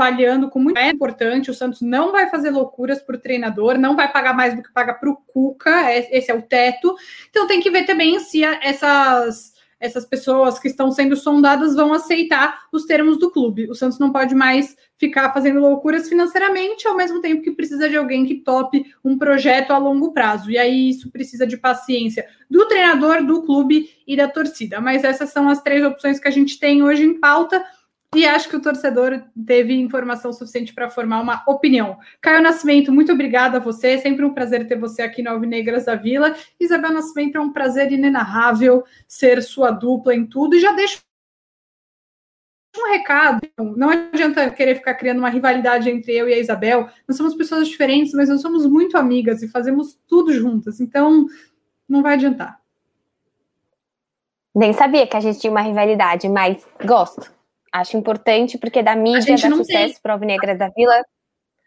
avaliando 0.00 0.48
com 0.48 0.58
muito 0.58 0.78
é 0.78 0.88
importante. 0.88 1.50
O 1.50 1.54
Santos 1.54 1.80
não 1.80 2.10
vai 2.10 2.28
fazer 2.30 2.50
loucuras 2.50 3.02
para 3.02 3.16
o 3.16 3.20
treinador, 3.20 3.78
não 3.78 3.94
vai 3.94 4.10
pagar 4.10 4.34
mais 4.34 4.54
do 4.54 4.62
que 4.62 4.72
paga 4.72 4.94
para 4.94 5.10
o 5.10 5.16
Cuca, 5.16 5.90
é, 5.90 6.16
esse 6.16 6.30
é 6.30 6.34
o 6.34 6.42
teto. 6.42 6.96
Então 7.28 7.46
tem 7.46 7.60
que 7.60 7.70
ver 7.70 7.84
também 7.84 8.18
se 8.18 8.42
essas 8.42 9.52
essas 9.80 10.04
pessoas 10.04 10.58
que 10.58 10.68
estão 10.68 10.90
sendo 10.92 11.16
sondadas 11.16 11.74
vão 11.74 11.94
aceitar 11.94 12.66
os 12.70 12.84
termos 12.84 13.18
do 13.18 13.30
clube. 13.30 13.68
O 13.70 13.74
Santos 13.74 13.98
não 13.98 14.12
pode 14.12 14.34
mais 14.34 14.76
ficar 14.98 15.32
fazendo 15.32 15.58
loucuras 15.58 16.06
financeiramente, 16.06 16.86
ao 16.86 16.94
mesmo 16.94 17.22
tempo 17.22 17.40
que 17.40 17.52
precisa 17.52 17.88
de 17.88 17.96
alguém 17.96 18.26
que 18.26 18.34
tope 18.34 18.84
um 19.02 19.16
projeto 19.16 19.70
a 19.70 19.78
longo 19.78 20.12
prazo. 20.12 20.50
E 20.50 20.58
aí 20.58 20.90
isso 20.90 21.10
precisa 21.10 21.46
de 21.46 21.56
paciência 21.56 22.26
do 22.50 22.68
treinador, 22.68 23.24
do 23.24 23.42
clube 23.42 23.88
e 24.06 24.14
da 24.14 24.28
torcida. 24.28 24.82
Mas 24.82 25.02
essas 25.02 25.30
são 25.30 25.48
as 25.48 25.62
três 25.62 25.82
opções 25.82 26.20
que 26.20 26.28
a 26.28 26.32
gente 26.32 26.60
tem 26.60 26.82
hoje 26.82 27.02
em 27.02 27.18
pauta. 27.18 27.64
E 28.14 28.26
acho 28.26 28.48
que 28.48 28.56
o 28.56 28.60
torcedor 28.60 29.22
teve 29.46 29.72
informação 29.72 30.32
suficiente 30.32 30.74
para 30.74 30.90
formar 30.90 31.20
uma 31.20 31.44
opinião. 31.46 31.96
Caio 32.20 32.42
Nascimento, 32.42 32.90
muito 32.90 33.12
obrigada 33.12 33.58
a 33.58 33.60
você. 33.60 33.98
Sempre 33.98 34.24
um 34.24 34.34
prazer 34.34 34.66
ter 34.66 34.76
você 34.76 35.02
aqui 35.02 35.22
no 35.22 35.30
Alvinegras 35.30 35.84
da 35.84 35.94
Vila. 35.94 36.34
Isabel 36.58 36.92
Nascimento, 36.92 37.36
é 37.36 37.40
um 37.40 37.52
prazer 37.52 37.92
inenarrável 37.92 38.84
ser 39.06 39.40
sua 39.42 39.70
dupla 39.70 40.12
em 40.12 40.26
tudo. 40.26 40.56
E 40.56 40.60
já 40.60 40.72
deixo 40.72 40.98
um 42.76 42.90
recado. 42.90 43.40
Não 43.76 43.90
adianta 43.90 44.50
querer 44.50 44.74
ficar 44.74 44.94
criando 44.94 45.18
uma 45.18 45.30
rivalidade 45.30 45.88
entre 45.88 46.12
eu 46.12 46.28
e 46.28 46.34
a 46.34 46.38
Isabel. 46.38 46.88
Nós 47.06 47.16
somos 47.16 47.34
pessoas 47.36 47.68
diferentes, 47.68 48.12
mas 48.12 48.28
nós 48.28 48.40
somos 48.40 48.66
muito 48.66 48.98
amigas 48.98 49.40
e 49.40 49.48
fazemos 49.48 49.96
tudo 50.08 50.32
juntas. 50.32 50.80
Então, 50.80 51.26
não 51.88 52.02
vai 52.02 52.14
adiantar. 52.14 52.60
Nem 54.52 54.72
sabia 54.72 55.06
que 55.06 55.16
a 55.16 55.20
gente 55.20 55.38
tinha 55.38 55.50
uma 55.52 55.62
rivalidade, 55.62 56.28
mas 56.28 56.66
gosto. 56.84 57.38
Acho 57.72 57.96
importante 57.96 58.58
porque 58.58 58.82
da 58.82 58.96
mídia, 58.96 59.36
dá 59.36 59.50
sucesso 59.50 60.00
para 60.02 60.16
o 60.16 60.18
Negras 60.18 60.58
da 60.58 60.68
Vila. 60.68 61.02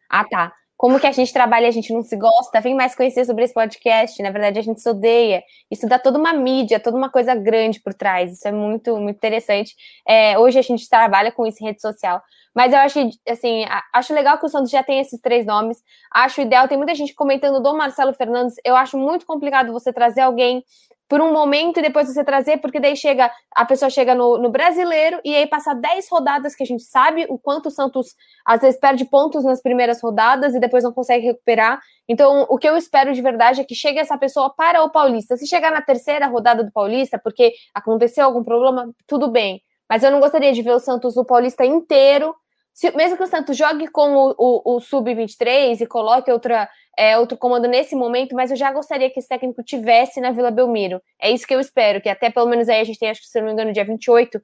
Ah, 0.09 0.25
tá. 0.25 0.53
Como 0.75 0.99
que 0.99 1.07
a 1.07 1.11
gente 1.11 1.31
trabalha, 1.31 1.67
a 1.67 1.71
gente 1.71 1.93
não 1.93 2.03
se 2.03 2.15
gosta, 2.17 2.59
vem 2.59 2.75
mais 2.75 2.93
conhecer 2.93 3.23
sobre 3.23 3.45
esse 3.45 3.53
podcast. 3.53 4.21
Na 4.21 4.31
verdade, 4.31 4.59
a 4.59 4.61
gente 4.61 4.81
se 4.81 4.89
odeia. 4.89 5.41
Isso 5.71 5.87
dá 5.87 5.97
toda 5.97 6.19
uma 6.19 6.33
mídia, 6.33 6.79
toda 6.79 6.97
uma 6.97 7.09
coisa 7.09 7.33
grande 7.33 7.79
por 7.79 7.93
trás. 7.93 8.33
Isso 8.33 8.47
é 8.47 8.51
muito, 8.51 8.97
muito 8.97 9.15
interessante. 9.15 9.73
É, 10.05 10.37
hoje 10.37 10.59
a 10.59 10.61
gente 10.61 10.89
trabalha 10.89 11.31
com 11.31 11.47
isso 11.47 11.63
em 11.63 11.67
rede 11.67 11.79
social. 11.79 12.21
Mas 12.53 12.71
eu 12.71 12.79
acho, 12.79 12.99
assim, 13.27 13.65
acho 13.91 14.13
legal 14.13 14.37
que 14.37 14.45
o 14.45 14.49
Santos 14.49 14.69
já 14.69 14.83
tem 14.83 14.99
esses 14.99 15.19
três 15.19 15.45
nomes. 15.45 15.81
Acho 16.11 16.41
ideal, 16.41 16.67
tem 16.67 16.77
muita 16.77 16.93
gente 16.93 17.13
comentando 17.15 17.61
do 17.61 17.75
Marcelo 17.75 18.13
Fernandes. 18.13 18.55
Eu 18.63 18.75
acho 18.75 18.97
muito 18.97 19.25
complicado 19.25 19.73
você 19.73 19.91
trazer 19.91 20.21
alguém 20.21 20.63
por 21.07 21.21
um 21.21 21.31
momento 21.31 21.77
e 21.79 21.83
depois 21.83 22.07
você 22.07 22.23
trazer, 22.23 22.57
porque 22.57 22.79
daí 22.79 22.95
chega, 22.95 23.29
a 23.55 23.65
pessoa 23.65 23.89
chega 23.89 24.15
no, 24.15 24.37
no 24.37 24.49
brasileiro 24.49 25.19
e 25.23 25.35
aí 25.35 25.45
passa 25.45 25.73
10 25.73 26.07
rodadas 26.09 26.55
que 26.55 26.63
a 26.63 26.65
gente 26.65 26.83
sabe 26.83 27.27
o 27.29 27.37
quanto 27.37 27.67
o 27.67 27.71
Santos 27.71 28.15
às 28.45 28.61
vezes 28.61 28.79
perde 28.79 29.05
pontos 29.05 29.43
nas 29.43 29.61
primeiras 29.61 30.01
rodadas 30.01 30.55
e 30.55 30.59
depois 30.59 30.83
não 30.83 30.93
consegue 30.93 31.27
recuperar. 31.27 31.79
Então, 32.07 32.47
o 32.49 32.57
que 32.57 32.67
eu 32.67 32.75
espero 32.75 33.13
de 33.13 33.21
verdade 33.21 33.61
é 33.61 33.63
que 33.63 33.75
chegue 33.75 33.99
essa 33.99 34.17
pessoa 34.17 34.51
para 34.55 34.83
o 34.83 34.89
Paulista. 34.89 35.37
Se 35.37 35.45
chegar 35.45 35.71
na 35.71 35.81
terceira 35.81 36.25
rodada 36.27 36.63
do 36.63 36.71
Paulista, 36.71 37.19
porque 37.23 37.53
aconteceu 37.73 38.25
algum 38.25 38.43
problema, 38.43 38.91
tudo 39.05 39.29
bem. 39.29 39.61
Mas 39.89 40.03
eu 40.03 40.09
não 40.09 40.19
gostaria 40.19 40.51
de 40.51 40.61
ver 40.61 40.71
o 40.71 40.79
Santos 40.79 41.15
no 41.15 41.25
Paulista 41.25 41.63
inteiro 41.63 42.33
se, 42.73 42.91
mesmo 42.95 43.15
que 43.15 43.23
o 43.23 43.27
Santos 43.27 43.55
jogue 43.55 43.88
com 43.88 44.15
o, 44.15 44.36
o, 44.38 44.75
o 44.75 44.79
Sub-23 44.79 45.81
e 45.81 45.86
coloque 45.86 46.31
outra, 46.31 46.67
é, 46.97 47.17
outro 47.17 47.38
comando 47.38 47.67
nesse 47.67 47.95
momento, 47.95 48.36
mas 48.36 48.49
eu 48.49 48.57
já 48.57 48.71
gostaria 48.71 49.12
que 49.12 49.19
esse 49.19 49.29
técnico 49.29 49.63
tivesse 49.63 50.19
na 50.19 50.31
Vila 50.31 50.49
Belmiro. 50.49 51.01
É 51.21 51.29
isso 51.29 51.45
que 51.45 51.53
eu 51.53 51.59
espero, 51.59 52.01
que 52.01 52.09
até 52.09 52.31
pelo 52.31 52.47
menos 52.47 52.67
aí 52.67 52.81
a 52.81 52.83
gente 52.83 52.97
tem, 52.97 53.12
acho 53.12 53.21
que 53.21 53.27
se 53.27 53.39
não 53.39 53.47
me 53.47 53.53
engano, 53.53 53.71
dia 53.71 53.86
28, 53.86 54.41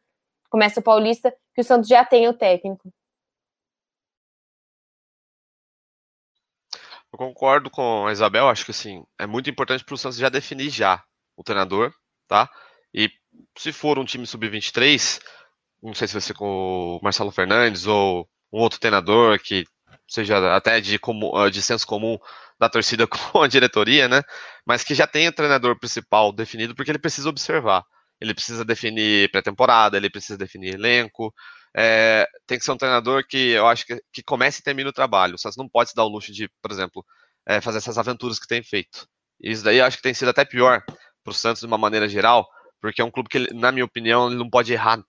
começa 0.49 0.79
o 0.79 0.83
Paulista, 0.83 1.33
que 1.55 1.61
o 1.61 1.63
Santos 1.63 1.89
já 1.89 2.05
tenha 2.05 2.29
o 2.29 2.33
técnico. 2.33 2.93
Eu 7.11 7.17
concordo 7.17 7.71
com 7.71 8.05
a 8.05 8.11
Isabel, 8.11 8.47
acho 8.47 8.63
que 8.63 8.71
assim, 8.71 9.03
é 9.17 9.25
muito 9.25 9.49
importante 9.49 9.83
para 9.83 9.95
o 9.95 9.97
Santos 9.97 10.19
já 10.19 10.29
definir 10.29 10.69
já 10.69 11.03
o 11.35 11.43
treinador, 11.43 11.91
tá? 12.27 12.47
E 12.93 13.09
se 13.57 13.71
for 13.71 13.97
um 13.97 14.05
time 14.05 14.27
sub-23, 14.27 15.19
não 15.81 15.93
sei 15.93 16.07
se 16.07 16.13
vai 16.13 16.21
ser 16.21 16.33
com 16.33 16.97
o 16.97 16.99
Marcelo 17.03 17.31
Fernandes 17.31 17.87
ou 17.87 18.27
um 18.51 18.59
outro 18.59 18.79
treinador 18.79 19.39
que 19.39 19.65
seja 20.07 20.55
até 20.55 20.81
de, 20.81 20.99
ah, 21.35 21.49
de 21.49 21.61
senso 21.61 21.85
comum 21.85 22.17
da 22.59 22.69
torcida 22.69 23.07
com 23.07 23.41
a 23.41 23.47
diretoria, 23.47 24.07
né? 24.07 24.21
Mas 24.65 24.83
que 24.83 24.93
já 24.95 25.07
tenha 25.07 25.31
treinador 25.31 25.77
principal 25.79 26.31
definido, 26.31 26.75
porque 26.75 26.91
ele 26.91 26.99
precisa 26.99 27.29
observar. 27.29 27.83
Ele 28.19 28.33
precisa 28.33 28.65
definir 28.65 29.31
pré-temporada, 29.31 29.95
ele 29.95 30.09
precisa 30.09 30.37
definir 30.37 30.73
elenco. 30.73 31.33
É, 31.75 32.27
tem 32.45 32.57
que 32.57 32.65
ser 32.65 32.71
um 32.71 32.77
treinador 32.77 33.25
que 33.25 33.51
eu 33.51 33.67
acho 33.67 33.85
que, 33.85 34.01
que 34.11 34.23
comece 34.23 34.59
e 34.59 34.63
termine 34.63 34.89
o 34.89 34.93
trabalho. 34.93 35.35
O 35.35 35.49
não 35.57 35.69
pode 35.69 35.91
se 35.91 35.95
dar 35.95 36.03
o 36.03 36.09
luxo 36.09 36.33
de, 36.33 36.49
por 36.61 36.71
exemplo, 36.71 37.05
é, 37.47 37.61
fazer 37.61 37.77
essas 37.77 37.97
aventuras 37.97 38.39
que 38.39 38.47
tem 38.47 38.61
feito. 38.61 39.07
Isso 39.39 39.63
daí 39.63 39.77
eu 39.77 39.85
acho 39.85 39.97
que 39.97 40.03
tem 40.03 40.13
sido 40.13 40.29
até 40.29 40.43
pior 40.43 40.83
para 41.23 41.31
o 41.31 41.33
Santos 41.33 41.61
de 41.61 41.65
uma 41.67 41.77
maneira 41.77 42.09
geral, 42.09 42.45
porque 42.81 43.01
é 43.01 43.05
um 43.05 43.11
clube 43.11 43.29
que, 43.29 43.53
na 43.53 43.71
minha 43.71 43.85
opinião, 43.85 44.27
ele 44.27 44.37
não 44.37 44.49
pode 44.49 44.73
errar 44.73 45.01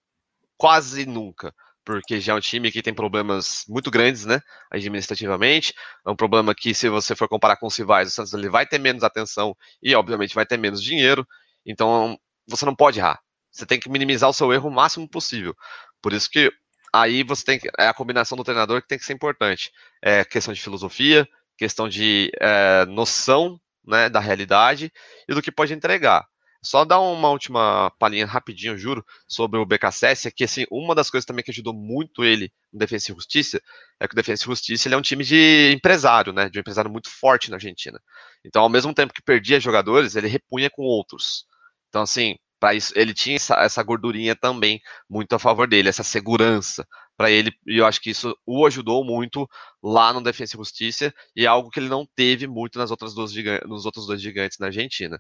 quase 0.61 1.07
nunca, 1.07 1.55
porque 1.83 2.21
já 2.21 2.35
é 2.35 2.37
um 2.37 2.41
time 2.41 2.71
que 2.71 2.83
tem 2.83 2.93
problemas 2.93 3.65
muito 3.67 3.91
grandes, 3.91 4.27
né, 4.27 4.43
administrativamente, 4.71 5.73
é 6.07 6.11
um 6.11 6.15
problema 6.15 6.55
que 6.55 6.75
se 6.75 6.87
você 6.91 7.17
for 7.17 7.27
comparar 7.27 7.57
com 7.57 7.67
os 7.67 7.75
rivais, 7.75 8.09
o 8.09 8.11
Santos 8.11 8.35
ele 8.35 8.51
vai 8.51 8.67
ter 8.67 8.79
menos 8.79 9.03
atenção 9.03 9.57
e 9.83 9.95
obviamente 9.95 10.35
vai 10.35 10.45
ter 10.45 10.59
menos 10.59 10.83
dinheiro, 10.83 11.27
então 11.65 12.19
você 12.47 12.67
não 12.67 12.77
pode 12.77 12.99
errar, 12.99 13.19
você 13.51 13.65
tem 13.65 13.81
que 13.81 13.89
minimizar 13.89 14.29
o 14.29 14.35
seu 14.35 14.53
erro 14.53 14.69
o 14.69 14.73
máximo 14.73 15.09
possível, 15.09 15.57
por 16.03 16.13
isso 16.13 16.29
que 16.31 16.53
aí 16.93 17.23
você 17.23 17.43
tem 17.43 17.59
que, 17.59 17.71
é 17.79 17.87
a 17.89 17.95
combinação 17.95 18.37
do 18.37 18.45
treinador 18.45 18.83
que 18.83 18.89
tem 18.89 18.99
que 18.99 19.07
ser 19.07 19.15
importante, 19.15 19.73
é 20.03 20.27
questão 20.27 20.53
de 20.53 20.61
filosofia, 20.61 21.27
questão 21.57 21.89
de 21.89 22.31
é, 22.39 22.85
noção, 22.85 23.59
né, 23.87 24.11
da 24.11 24.21
realidade 24.21 24.93
e 25.27 25.35
do 25.35 25.41
que 25.41 25.51
pode 25.51 25.73
entregar. 25.73 26.30
Só 26.63 26.85
dar 26.85 27.01
uma 27.01 27.31
última 27.31 27.91
palhinha 27.99 28.27
rapidinho, 28.27 28.77
juro, 28.77 29.05
sobre 29.27 29.59
o 29.59 29.65
BKSS, 29.65 30.29
é 30.29 30.31
que 30.31 30.45
assim, 30.45 30.67
uma 30.71 30.95
das 30.95 31.11
coisas 31.11 31.25
também 31.25 31.43
que 31.45 31.51
ajudou 31.51 31.73
muito 31.75 32.23
ele 32.23 32.53
no 32.73 32.79
Defensa 32.79 33.11
e 33.11 33.15
Justiça 33.15 33.61
é 33.99 34.07
que 34.07 34.13
o 34.15 34.17
Defensa 34.17 34.45
e 34.45 34.47
Justiça 34.47 34.87
ele 34.89 34.95
é 34.95 34.99
um 34.99 35.03
time 35.03 35.25
de 35.25 35.73
empresário, 35.73 36.33
né? 36.33 36.49
De 36.51 36.59
um 36.59 36.61
empresário 36.61 36.91
muito 36.91 37.09
forte 37.11 37.51
na 37.51 37.57
Argentina. 37.57 37.99
Então, 38.45 38.63
ao 38.63 38.69
mesmo 38.69 38.93
tempo 38.95 39.15
que 39.15 39.23
perdia 39.23 39.59
jogadores, 39.61 40.17
ele 40.17 40.29
repunha 40.29 40.69
com 40.71 40.83
outros. 40.83 41.47
Então, 41.89 42.03
assim, 42.03 42.37
para 42.61 42.75
isso, 42.75 42.93
ele 42.95 43.15
tinha 43.15 43.37
essa, 43.37 43.55
essa 43.55 43.83
gordurinha 43.83 44.37
também 44.37 44.81
muito 45.09 45.33
a 45.35 45.39
favor 45.39 45.67
dele, 45.67 45.89
essa 45.89 46.03
segurança 46.05 46.87
para 47.17 47.31
ele, 47.31 47.53
e 47.67 47.79
eu 47.79 47.87
acho 47.87 48.01
que 48.01 48.11
isso 48.11 48.35
o 48.47 48.67
ajudou 48.67 49.05
muito 49.05 49.47
lá 49.83 50.13
no 50.13 50.23
Defensa 50.23 50.57
e 50.57 50.59
Justiça, 50.59 51.13
e 51.37 51.45
é 51.45 51.47
algo 51.49 51.71
que 51.71 51.79
ele 51.81 51.89
não 51.89 52.07
teve 52.15 52.47
muito 52.47 52.79
nas 52.79 52.91
outras 52.91 53.15
duas 53.15 53.33
nos 53.67 53.85
outros 53.87 54.07
dois 54.07 54.23
gigantes 54.23 54.59
na 54.59 54.67
Argentina. 54.67 55.19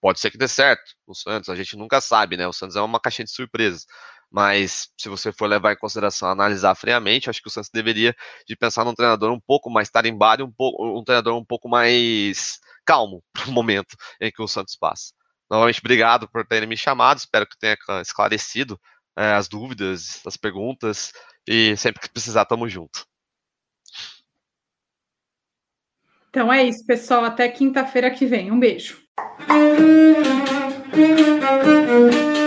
Pode 0.00 0.20
ser 0.20 0.30
que 0.30 0.38
dê 0.38 0.46
certo 0.46 0.94
o 1.06 1.14
Santos, 1.14 1.48
a 1.48 1.56
gente 1.56 1.76
nunca 1.76 2.00
sabe, 2.00 2.36
né? 2.36 2.46
O 2.46 2.52
Santos 2.52 2.76
é 2.76 2.80
uma 2.80 3.00
caixinha 3.00 3.24
de 3.24 3.32
surpresas. 3.32 3.86
Mas 4.30 4.90
se 4.98 5.08
você 5.08 5.32
for 5.32 5.46
levar 5.46 5.72
em 5.72 5.78
consideração, 5.78 6.28
analisar 6.28 6.74
friamente, 6.74 7.30
acho 7.30 7.40
que 7.40 7.48
o 7.48 7.50
Santos 7.50 7.70
deveria 7.72 8.14
de 8.46 8.56
pensar 8.56 8.84
num 8.84 8.94
treinador 8.94 9.32
um 9.32 9.40
pouco 9.40 9.70
mais 9.70 9.88
tarimbado, 9.90 10.44
um, 10.44 10.98
um 10.98 11.04
treinador 11.04 11.36
um 11.36 11.44
pouco 11.44 11.68
mais 11.68 12.60
calmo 12.84 13.22
para 13.32 13.48
o 13.48 13.52
momento 13.52 13.96
em 14.20 14.30
que 14.30 14.42
o 14.42 14.48
Santos 14.48 14.76
passa. 14.76 15.12
Novamente, 15.50 15.80
obrigado 15.80 16.28
por 16.28 16.46
terem 16.46 16.68
me 16.68 16.76
chamado, 16.76 17.18
espero 17.18 17.46
que 17.46 17.58
tenha 17.58 17.76
esclarecido 18.02 18.78
é, 19.16 19.32
as 19.32 19.48
dúvidas, 19.48 20.20
as 20.26 20.36
perguntas, 20.36 21.12
e 21.46 21.76
sempre 21.76 22.02
que 22.02 22.10
precisar, 22.10 22.44
tamo 22.44 22.68
junto. 22.68 23.06
Então 26.28 26.52
é 26.52 26.62
isso, 26.64 26.84
pessoal. 26.86 27.24
Até 27.24 27.48
quinta-feira 27.48 28.10
que 28.10 28.26
vem. 28.26 28.52
Um 28.52 28.60
beijo. 28.60 29.07
Thank 29.18 29.78
you. 32.12 32.37